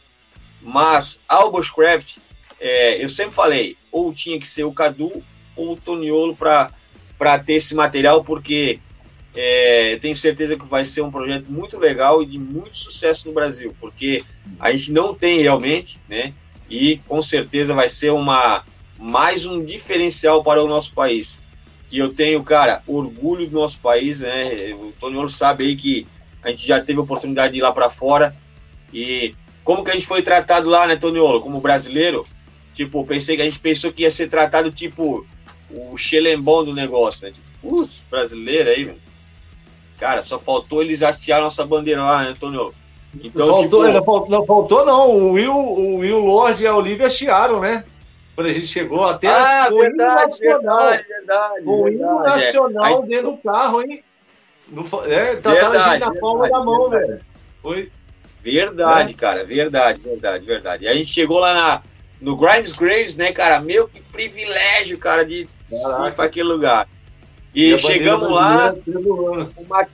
[0.62, 2.18] Mas ao Bushcraft,
[2.60, 5.24] é, eu sempre falei, ou tinha que ser o Cadu
[5.56, 8.80] ou o Toniolo para ter esse material, porque
[9.36, 13.34] é, tenho certeza que vai ser um projeto muito legal e de muito sucesso no
[13.34, 14.24] Brasil, porque
[14.60, 16.34] a gente não tem realmente, né?
[16.70, 18.64] e com certeza vai ser uma
[19.00, 21.42] mais um diferencial para o nosso país.
[21.88, 24.74] Que eu tenho, cara, orgulho do nosso país, né?
[24.74, 26.06] O Toniolo sabe aí que
[26.44, 28.36] a gente já teve oportunidade de ir lá para fora
[28.94, 32.26] e como que a gente foi tratado lá, né, Toniolo, como brasileiro?
[32.74, 35.26] Tipo, pensei que a gente pensou que ia ser tratado tipo
[35.70, 37.34] o xelembão do negócio, né?
[37.34, 38.98] Tipo, putz, brasileiro aí, mano.
[40.00, 42.74] Cara, só faltou eles hastear nossa bandeira lá, né, Toniolo?
[43.22, 44.30] Então, faltou, tipo...
[44.30, 45.10] não faltou, não.
[45.10, 47.84] O Will, o Will Lord e a Olivia chiaram, né?
[48.40, 50.92] Quando a gente chegou até ah, o verdade, nacional.
[50.92, 53.06] Verdade, verdade, o hino nacional é.
[53.06, 54.02] dentro do carro, hein?
[54.70, 57.20] No, é, trataram a gente na palma da mão, velho.
[57.62, 57.92] Foi.
[58.42, 59.18] Verdade, é.
[59.18, 60.86] cara, verdade, verdade, verdade.
[60.86, 61.82] E a gente chegou lá na,
[62.22, 63.60] no Grimes Graves, né, cara?
[63.60, 65.50] Meu que privilégio, cara, de ir
[66.16, 66.88] para aquele lugar.
[67.54, 68.74] E, e chegamos lá,
[69.58, 69.86] uma,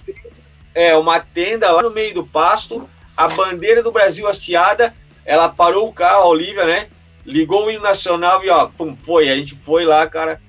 [0.75, 4.93] é, uma tenda lá no meio do pasto, a bandeira do Brasil hasteada,
[5.25, 6.89] ela parou o carro, a Olivia, né?
[7.25, 9.29] Ligou o hino nacional e ó, pum, foi.
[9.29, 10.41] A gente foi lá, cara.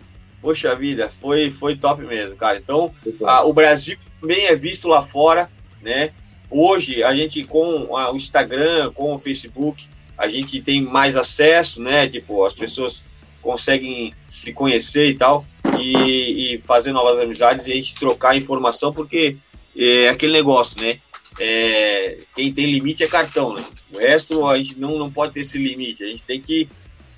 [0.43, 2.59] Poxa vida, foi, foi top mesmo, cara.
[2.59, 2.93] Então,
[3.25, 5.51] a, o Brasil também é visto lá fora,
[5.83, 6.13] né?
[6.51, 11.83] Hoje, a gente com a, o Instagram, com o Facebook, a gente tem mais acesso,
[11.83, 12.09] né?
[12.09, 13.05] Tipo, as pessoas
[13.43, 15.45] conseguem se conhecer e tal,
[15.79, 19.37] e, e fazer novas amizades e a gente trocar informação, porque
[19.77, 20.99] é aquele negócio, né?
[21.39, 23.65] É, quem tem limite é cartão, né?
[23.93, 26.03] O resto a gente não, não pode ter esse limite.
[26.03, 26.69] A gente tem que,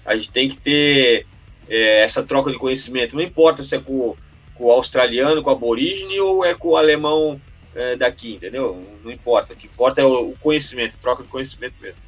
[0.04, 1.26] a gente tem que ter
[1.68, 3.14] é, essa troca de conhecimento.
[3.14, 4.16] Não importa se é com,
[4.54, 7.40] com o australiano, com o aborígene ou é com o alemão
[7.74, 8.84] é, daqui, entendeu?
[9.04, 9.52] Não importa.
[9.52, 11.98] O que importa é o, conhecimento, troca de conhecimento mesmo.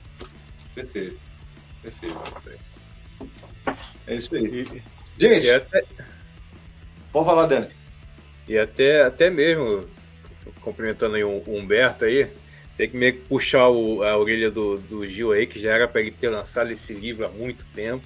[0.74, 1.20] Perfeito.
[1.82, 2.20] Perfeito.
[4.06, 4.82] É isso aí.
[5.18, 5.84] Gente, até...
[7.12, 7.68] pode falar, Dani.
[8.48, 9.88] E até, até mesmo
[10.60, 12.26] cumprimentando aí o Humberto aí,
[12.76, 15.86] tem que meio que puxar o, a orelha do, do Gil aí, que já era
[15.86, 18.04] para ele ter lançado esse livro há muito tempo.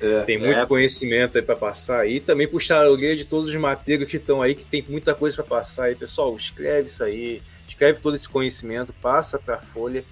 [0.00, 0.66] É, tem muito é.
[0.66, 2.16] conhecimento aí para passar aí.
[2.16, 5.14] E também puxar a orelha de todos os mateiros que estão aí, que tem muita
[5.14, 5.94] coisa para passar aí.
[5.94, 10.02] Pessoal, escreve isso aí, escreve todo esse conhecimento, passa para a folha.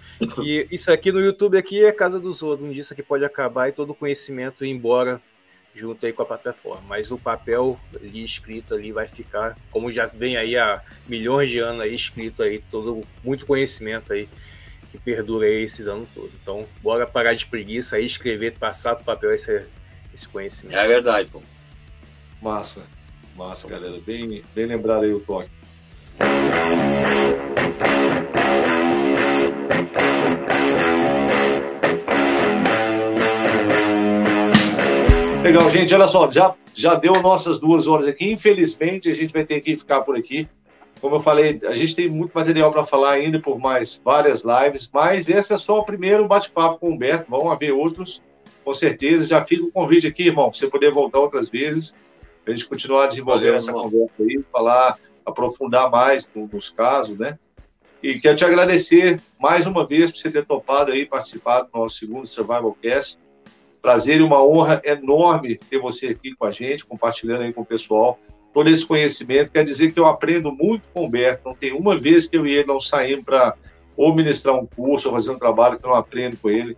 [0.43, 2.67] E isso aqui no YouTube aqui é casa dos outros.
[2.67, 5.21] Um dia isso aqui pode acabar e todo o conhecimento ir embora
[5.75, 6.83] junto aí com a plataforma.
[6.87, 11.59] Mas o papel ali escrito ali vai ficar, como já vem aí há milhões de
[11.59, 14.29] anos aí escrito aí, todo muito conhecimento aí
[14.91, 16.31] que perdura aí esses anos todos.
[16.43, 19.65] Então, bora parar de preguiça aí, escrever, passar para o papel esse,
[20.15, 20.77] esse conhecimento.
[20.77, 21.43] É verdade, pô.
[22.41, 22.87] Massa,
[23.37, 24.01] massa, galera.
[24.01, 25.51] Bem, bem lembrado aí o toque.
[35.49, 35.95] Legal, gente.
[35.95, 38.31] Olha só, já, já deu nossas duas horas aqui.
[38.31, 40.47] Infelizmente, a gente vai ter que ficar por aqui.
[41.01, 44.91] Como eu falei, a gente tem muito material para falar ainda por mais várias lives,
[44.93, 47.31] mas esse é só o primeiro bate-papo com o Humberto.
[47.31, 48.23] Vão haver outros,
[48.63, 49.27] com certeza.
[49.27, 51.97] Já fica o convite aqui, irmão, para você poder voltar outras vezes.
[52.47, 57.39] a gente continuar desenvolvendo essa conversa aí, falar, aprofundar mais nos casos, né?
[58.03, 61.97] E quero te agradecer mais uma vez por você ter topado aí participar do nosso
[61.97, 63.19] segundo Survival Cast.
[63.81, 67.67] Prazer e uma honra enorme ter você aqui com a gente, compartilhando aí com o
[67.67, 68.19] pessoal
[68.53, 69.53] todo esse conhecimento.
[69.53, 71.43] Quer dizer que eu aprendo muito com o Humberto.
[71.45, 73.55] Não tem uma vez que eu e ele não saímos para
[73.97, 76.77] ou ministrar um curso ou fazer um trabalho que eu não aprendo com ele.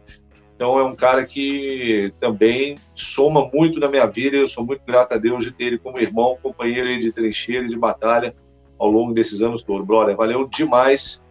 [0.56, 4.36] Então é um cara que também soma muito na minha vida.
[4.36, 7.78] Eu sou muito grato a Deus de ter ele como irmão, companheiro de trincheira de
[7.78, 8.35] batalha
[8.78, 9.86] ao longo desses anos todos.
[9.86, 11.22] Brother, valeu demais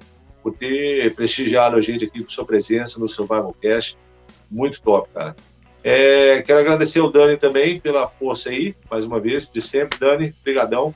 [0.42, 3.98] por ter prestigiado a gente aqui com sua presença no Survival Cast.
[4.50, 5.36] Muito top, cara.
[5.84, 9.98] É, quero agradecer ao Dani também pela força aí, mais uma vez, de sempre.
[9.98, 10.94] Dani, brigadão.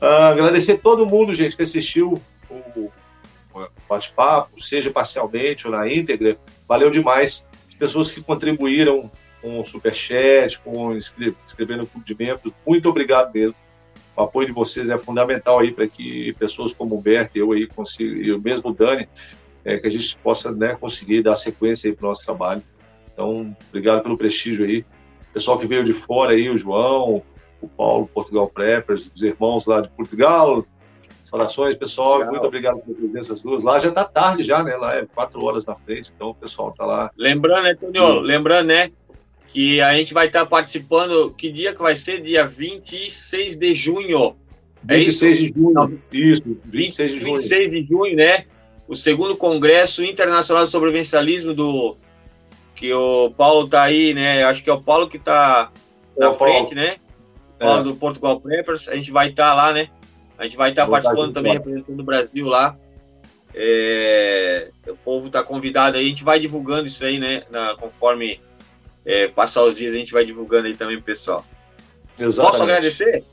[0.00, 2.20] Uh, agradecer todo mundo, gente, que assistiu
[2.50, 2.90] o,
[3.54, 6.36] o bate-papo, seja parcialmente ou na íntegra.
[6.66, 7.46] Valeu demais.
[7.68, 9.10] As pessoas que contribuíram
[9.40, 13.54] com o superchat, com escrevendo no clube de membros, muito obrigado mesmo.
[14.16, 17.66] O apoio de vocês é fundamental aí para que pessoas como o Humberto, eu aí
[17.66, 19.08] consiga, e o mesmo Dani,
[19.64, 22.62] é, que a gente possa né, conseguir dar sequência aí para o nosso trabalho.
[23.12, 24.84] Então, obrigado pelo prestígio aí.
[25.32, 27.22] Pessoal que veio de fora aí, o João,
[27.60, 30.64] o Paulo, Portugal Preppers, os irmãos lá de Portugal.
[31.24, 32.18] Saudações, pessoal.
[32.18, 32.32] Legal.
[32.32, 33.62] Muito obrigado pela presença das duas.
[33.62, 34.76] Lá já está tarde já, né?
[34.76, 37.10] Lá é quatro horas na frente, então o pessoal está lá.
[37.16, 38.20] Lembrando, né, Tony?
[38.20, 38.90] Lembrando, né?
[39.48, 41.32] Que a gente vai estar tá participando.
[41.32, 42.20] Que dia que vai ser?
[42.20, 44.36] Dia 26 de junho.
[44.88, 45.54] É 26 isso?
[45.54, 45.72] de junho.
[45.72, 45.98] Não.
[46.12, 47.36] Isso, 26 de junho.
[47.36, 48.44] 26 de junho, né?
[48.86, 51.96] O segundo Congresso Internacional de Sobrevivencialismo do
[52.82, 54.42] que o Paulo tá aí, né?
[54.42, 55.70] Acho que é o Paulo que tá
[56.18, 56.96] na frente, né?
[57.54, 57.84] O Paulo é.
[57.84, 58.88] do Portugal Preppers.
[58.88, 59.88] A gente vai estar tá lá, né?
[60.36, 62.76] A gente vai estar tá participando também, representando o Brasil lá.
[63.54, 67.44] É, o povo está convidado aí, a gente vai divulgando isso aí, né?
[67.50, 68.40] Na, conforme
[69.04, 71.44] é, passar os dias, a gente vai divulgando aí também, pessoal.
[72.18, 72.50] Exatamente.
[72.50, 73.24] Posso agradecer?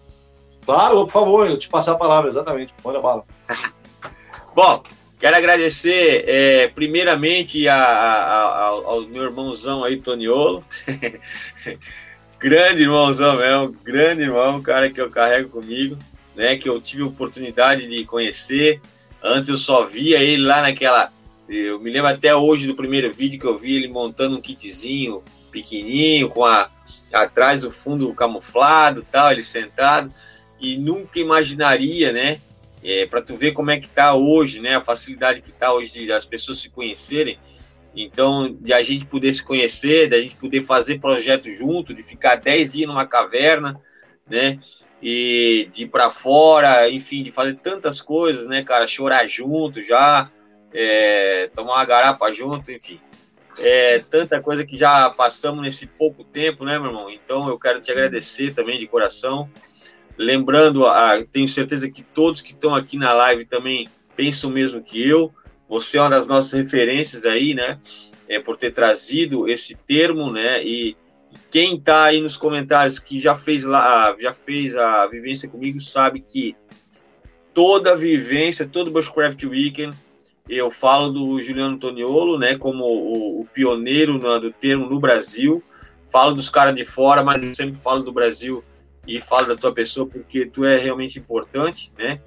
[0.64, 2.72] Claro, por favor, eu te passar a palavra, exatamente.
[2.84, 3.26] Manda bala.
[4.54, 4.84] Bom,
[5.20, 10.64] Quero agradecer, é, primeiramente, a, a, ao, ao, meu irmãozão aí, Toniolo.
[12.40, 15.98] grande irmãozão mesmo, grande irmão, cara que eu carrego comigo,
[16.34, 16.56] né?
[16.56, 18.82] Que eu tive a oportunidade de conhecer.
[19.22, 21.12] Antes eu só via ele lá naquela.
[21.50, 25.22] Eu me lembro até hoje do primeiro vídeo que eu vi ele montando um kitzinho
[25.52, 26.70] pequenininho, com a
[27.12, 30.14] atrás o fundo camuflado, tal, ele sentado.
[30.62, 32.40] E nunca imaginaria, né?
[32.84, 34.76] É, para tu ver como é que está hoje, né?
[34.76, 37.38] A facilidade que está hoje de as pessoas se conhecerem.
[37.96, 42.36] Então, de a gente poder se conhecer, da gente poder fazer projeto junto, de ficar
[42.36, 43.80] 10 dias numa caverna,
[44.30, 44.60] né?
[45.02, 48.88] E de ir para fora, enfim, de fazer tantas coisas, né, cara?
[48.88, 50.30] Chorar junto já,
[50.74, 53.00] é, tomar uma garapa junto, enfim.
[53.58, 57.10] É, tanta coisa que já passamos nesse pouco tempo, né, meu irmão?
[57.10, 59.50] Então, eu quero te agradecer também de coração.
[60.20, 63.88] Lembrando, a, tenho certeza que todos que estão aqui na live também
[64.18, 65.34] pensam o mesmo que eu.
[65.70, 67.80] Você é uma das nossas referências aí, né?
[68.28, 70.62] É, por ter trazido esse termo, né?
[70.62, 70.98] E
[71.50, 76.20] quem está aí nos comentários que já fez lá, já fez a vivência comigo, sabe
[76.20, 76.54] que
[77.54, 79.98] toda vivência, todo Bushcraft Weekend,
[80.50, 82.58] eu falo do Juliano Toniolo, né?
[82.58, 85.64] Como o, o pioneiro no, do termo no Brasil.
[86.12, 88.62] Falo dos caras de fora, mas sempre falo do Brasil
[89.10, 92.22] e falo da tua pessoa porque tu é realmente importante, né?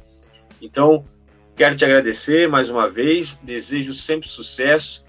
[0.60, 1.04] Então,
[1.54, 5.04] quero te agradecer mais uma vez, desejo sempre sucesso.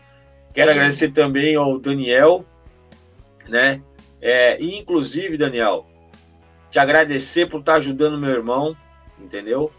[0.54, 2.45] Quero agradecer também ao Daniel,
[3.50, 3.82] né?
[4.22, 5.88] É, e inclusive, Daniel,
[6.70, 8.76] te agradecer por estar ajudando meu irmão,
[9.20, 9.72] entendeu?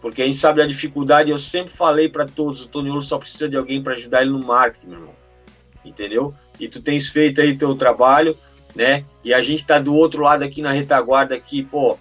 [0.00, 3.50] Porque a gente sabe da dificuldade, eu sempre falei para todos, o Toniolo só precisa
[3.50, 5.14] de alguém para ajudar ele no marketing, meu irmão.
[5.84, 6.34] Entendeu?
[6.58, 8.36] E tu tens feito aí teu trabalho,
[8.74, 9.04] né?
[9.22, 11.98] E a gente está do outro lado aqui na retaguarda aqui, pô,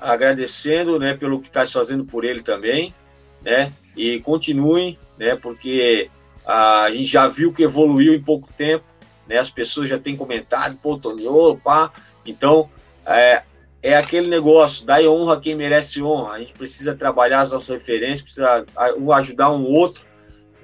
[0.00, 2.94] agradecendo, né, pelo que está fazendo por ele também,
[3.42, 3.72] né?
[3.96, 5.36] E continuem, né?
[5.36, 6.10] Porque
[6.44, 8.84] a gente já viu que evoluiu em pouco tempo,
[9.28, 9.38] né?
[9.38, 11.92] As pessoas já têm comentado, pô, Toniolo, pá.
[12.24, 12.68] Então,
[13.06, 13.42] é,
[13.82, 16.34] é aquele negócio, dá honra a quem merece honra.
[16.34, 18.64] A gente precisa trabalhar as nossas referências, precisa
[18.98, 20.06] um ajudar um outro,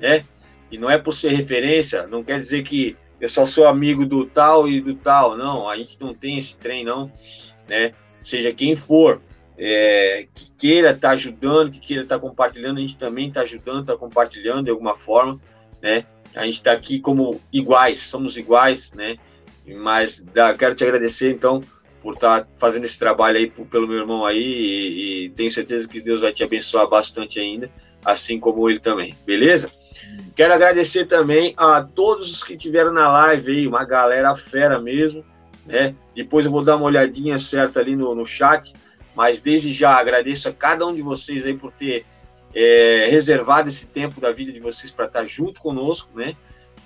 [0.00, 0.24] né?
[0.70, 4.24] E não é por ser referência, não quer dizer que eu só sou amigo do
[4.26, 5.36] tal e do tal.
[5.36, 7.10] Não, a gente não tem esse trem, não.
[7.68, 7.92] Né?
[8.20, 9.20] Seja quem for,
[9.56, 13.42] é, que queira estar tá ajudando, que queira estar tá compartilhando, a gente também está
[13.42, 15.40] ajudando, está compartilhando de alguma forma.
[15.82, 16.04] Né?
[16.34, 19.16] A gente está aqui como iguais, somos iguais, né?
[19.66, 21.62] Mas dá, quero te agradecer, então,
[22.00, 25.88] por estar tá fazendo esse trabalho aí pelo meu irmão aí e, e tenho certeza
[25.88, 27.70] que Deus vai te abençoar bastante ainda,
[28.04, 29.70] assim como ele também, beleza?
[30.38, 35.24] Quero agradecer também a todos os que tiveram na live aí, uma galera fera mesmo,
[35.66, 35.96] né?
[36.14, 38.72] Depois eu vou dar uma olhadinha certa ali no, no chat,
[39.16, 42.06] mas desde já agradeço a cada um de vocês aí por ter
[42.54, 46.36] é, reservado esse tempo da vida de vocês para estar junto conosco, né?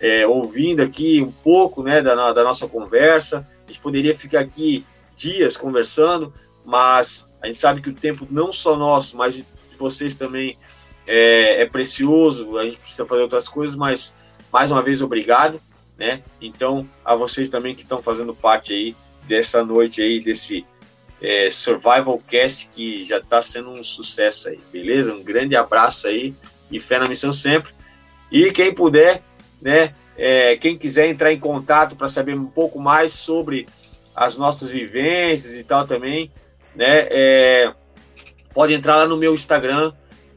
[0.00, 3.46] É, ouvindo aqui um pouco, né, da, da nossa conversa.
[3.64, 6.32] A gente poderia ficar aqui dias conversando,
[6.64, 9.44] mas a gente sabe que o tempo não só nosso, mas de
[9.76, 10.56] vocês também
[11.06, 12.58] é, é precioso.
[12.58, 14.14] A gente precisa fazer outras coisas, mas
[14.52, 15.60] mais uma vez obrigado
[16.02, 16.20] né?
[16.40, 20.66] Então, a vocês também que estão fazendo parte aí dessa noite aí, desse
[21.20, 25.14] é, Survival Cast que já está sendo um sucesso aí, beleza?
[25.14, 26.34] Um grande abraço aí
[26.70, 27.72] e fé na missão sempre.
[28.30, 29.22] E quem puder,
[29.60, 29.94] né?
[30.16, 33.68] É, quem quiser entrar em contato para saber um pouco mais sobre
[34.14, 36.30] as nossas vivências e tal também,
[36.74, 37.06] né?
[37.10, 37.72] É,
[38.52, 39.92] pode entrar lá no meu Instagram,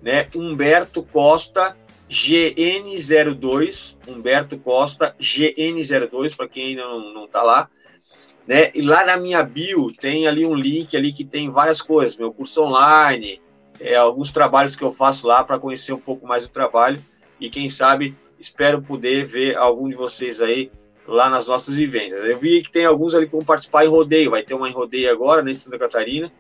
[0.06, 0.28] né?
[0.36, 1.76] Humberto Costa
[2.10, 7.68] GN02, Humberto Costa, GN02, para quem não, não tá lá.
[8.48, 8.72] Né?
[8.76, 12.32] E lá na minha bio tem ali um link ali que tem várias coisas, meu
[12.32, 13.42] curso online,
[13.80, 17.04] é, alguns trabalhos que eu faço lá para conhecer um pouco mais o trabalho
[17.40, 20.72] e quem sabe espero poder ver algum de vocês aí
[21.08, 22.24] lá nas nossas vivências.
[22.24, 24.74] Eu vi que tem alguns ali que vão participar em rodeio, vai ter uma em
[24.74, 26.32] rodeio agora, né, Santa Catarina,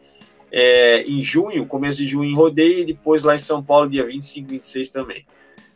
[0.57, 4.05] é, em junho, começo de junho em rodeio e depois lá em São Paulo, dia
[4.05, 5.25] 25 e 26 também.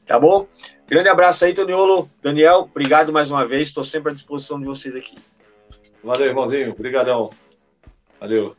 [0.07, 0.47] Tá bom?
[0.88, 2.10] Grande abraço aí, Toniolo.
[2.23, 3.68] Daniel, obrigado mais uma vez.
[3.68, 5.18] Estou sempre à disposição de vocês aqui.
[6.01, 6.72] Valeu, irmãozinho.
[6.72, 7.30] Obrigadão.
[8.22, 8.56] Valeu.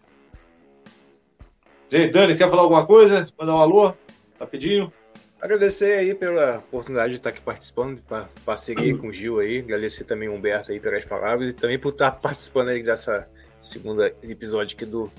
[1.89, 3.27] Gente, Dani, quer falar alguma coisa?
[3.39, 3.95] Mandar um alô?
[4.39, 4.93] Rapidinho.
[5.41, 8.03] Agradecer aí pela oportunidade de estar aqui participando,
[8.45, 9.61] para seguir com o Gil aí.
[9.61, 13.27] Agradecer também o Humberto aí pelas palavras e também por estar participando aí dessa
[13.63, 15.11] segunda episódio aqui do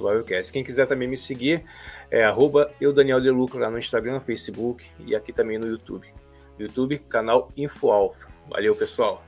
[0.00, 0.52] Survivalcast.
[0.52, 1.64] Quem quiser também me seguir,
[2.10, 6.08] é arroba eu Daniel De Luca lá no Instagram, Facebook e aqui também no YouTube.
[6.58, 8.26] YouTube, canal InfoAlfa.
[8.48, 9.22] Valeu, pessoal.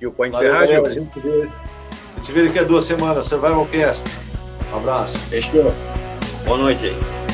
[0.00, 0.86] Gil, pode encerrar, Gil?
[0.86, 3.26] A gente, gente vê daqui a duas semanas.
[3.26, 4.08] Survivalcast.
[4.72, 5.18] Um abraço.
[5.26, 5.72] Fechou.
[6.44, 7.27] Boa noite aí.